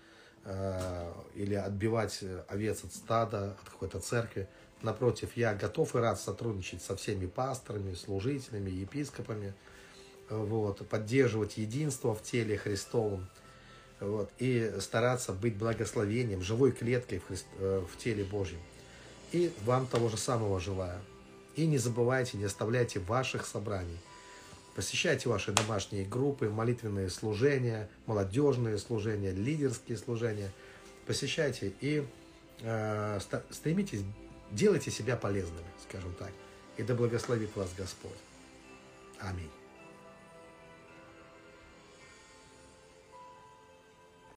э, 0.46 1.14
или 1.36 1.54
отбивать 1.54 2.24
овец 2.48 2.84
от 2.84 2.94
стада, 2.94 3.56
от 3.62 3.70
какой-то 3.70 4.00
церкви. 4.00 4.48
Напротив, 4.84 5.32
я 5.36 5.56
готов 5.56 5.96
и 5.96 6.00
рад 6.00 6.20
сотрудничать 6.20 6.82
со 6.82 6.96
всеми 6.98 7.26
пасторами, 7.26 7.94
служителями, 7.94 8.70
епископами, 8.70 9.54
вот, 10.30 10.88
поддерживать 10.90 11.58
единство 11.58 12.14
в 12.14 12.22
теле 12.22 12.58
Христовом 12.58 13.28
вот, 14.02 14.30
и 14.40 14.74
стараться 14.80 15.32
быть 15.32 15.56
благословением, 15.56 16.42
живой 16.42 16.74
клеткой 16.74 17.20
в, 17.20 17.28
Христ, 17.28 17.46
в 17.58 17.98
теле 17.98 18.26
Божьем. 18.26 18.60
И 19.32 19.54
вам 19.64 19.88
того 19.88 20.10
же 20.10 20.18
самого 20.18 20.60
желаю. 20.60 21.00
И 21.56 21.66
не 21.66 21.78
забывайте, 21.78 22.38
не 22.38 22.44
оставляйте 22.44 23.00
ваших 23.00 23.46
собраний. 23.46 23.98
Посещайте 24.76 25.30
ваши 25.30 25.52
домашние 25.52 26.04
группы, 26.04 26.50
молитвенные 26.50 27.10
служения, 27.10 27.90
молодежные 28.06 28.78
служения, 28.80 29.32
лидерские 29.32 29.98
служения. 29.98 30.52
Посещайте 31.06 31.74
и 31.80 32.06
э, 32.62 33.20
стремитесь, 33.52 34.02
делайте 34.54 34.92
себя 34.92 35.16
полезными, 35.16 35.68
скажем 35.88 36.14
так. 36.14 36.32
И 36.78 36.84
да 36.84 36.94
благословит 36.96 37.56
вас 37.56 37.72
Господь. 37.78 38.12
Аминь. 39.20 39.52